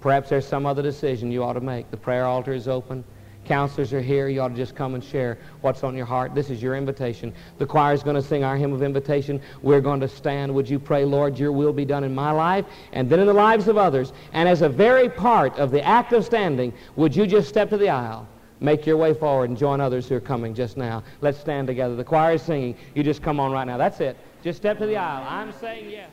Perhaps 0.00 0.28
there's 0.28 0.46
some 0.46 0.66
other 0.66 0.82
decision 0.82 1.30
you 1.30 1.44
ought 1.44 1.52
to 1.52 1.60
make. 1.60 1.90
The 1.90 1.96
prayer 1.96 2.24
altar 2.24 2.52
is 2.52 2.66
open. 2.66 3.04
Counselors 3.44 3.92
are 3.92 4.00
here. 4.00 4.28
You 4.28 4.40
ought 4.40 4.48
to 4.48 4.54
just 4.54 4.74
come 4.74 4.94
and 4.94 5.04
share 5.04 5.38
what's 5.60 5.84
on 5.84 5.94
your 5.96 6.06
heart. 6.06 6.34
This 6.34 6.50
is 6.50 6.62
your 6.62 6.74
invitation. 6.74 7.32
The 7.58 7.66
choir 7.66 7.94
is 7.94 8.02
going 8.02 8.16
to 8.16 8.22
sing 8.22 8.42
our 8.42 8.56
hymn 8.56 8.72
of 8.72 8.82
invitation. 8.82 9.40
We're 9.62 9.80
going 9.80 10.00
to 10.00 10.08
stand. 10.08 10.52
Would 10.52 10.68
you 10.68 10.78
pray, 10.78 11.04
Lord, 11.04 11.38
your 11.38 11.52
will 11.52 11.72
be 11.72 11.84
done 11.84 12.04
in 12.04 12.14
my 12.14 12.32
life 12.32 12.64
and 12.92 13.08
then 13.08 13.20
in 13.20 13.26
the 13.26 13.32
lives 13.32 13.68
of 13.68 13.76
others. 13.76 14.12
And 14.32 14.48
as 14.48 14.62
a 14.62 14.68
very 14.68 15.08
part 15.08 15.56
of 15.58 15.70
the 15.70 15.82
act 15.84 16.12
of 16.12 16.24
standing, 16.24 16.72
would 16.96 17.14
you 17.14 17.26
just 17.26 17.48
step 17.48 17.70
to 17.70 17.76
the 17.76 17.88
aisle? 17.88 18.26
Make 18.60 18.86
your 18.86 18.96
way 18.96 19.14
forward 19.14 19.50
and 19.50 19.58
join 19.58 19.80
others 19.80 20.08
who 20.08 20.16
are 20.16 20.20
coming 20.20 20.54
just 20.54 20.76
now. 20.76 21.04
Let's 21.20 21.38
stand 21.38 21.66
together. 21.66 21.96
The 21.96 22.04
choir 22.04 22.34
is 22.34 22.42
singing. 22.42 22.76
You 22.94 23.02
just 23.02 23.22
come 23.22 23.38
on 23.38 23.52
right 23.52 23.66
now. 23.66 23.76
That's 23.76 24.00
it. 24.00 24.16
Just 24.44 24.58
step 24.58 24.76
to 24.76 24.84
the 24.84 24.98
aisle. 24.98 25.26
I'm 25.26 25.52
saying 25.54 25.88
yes. 25.88 26.10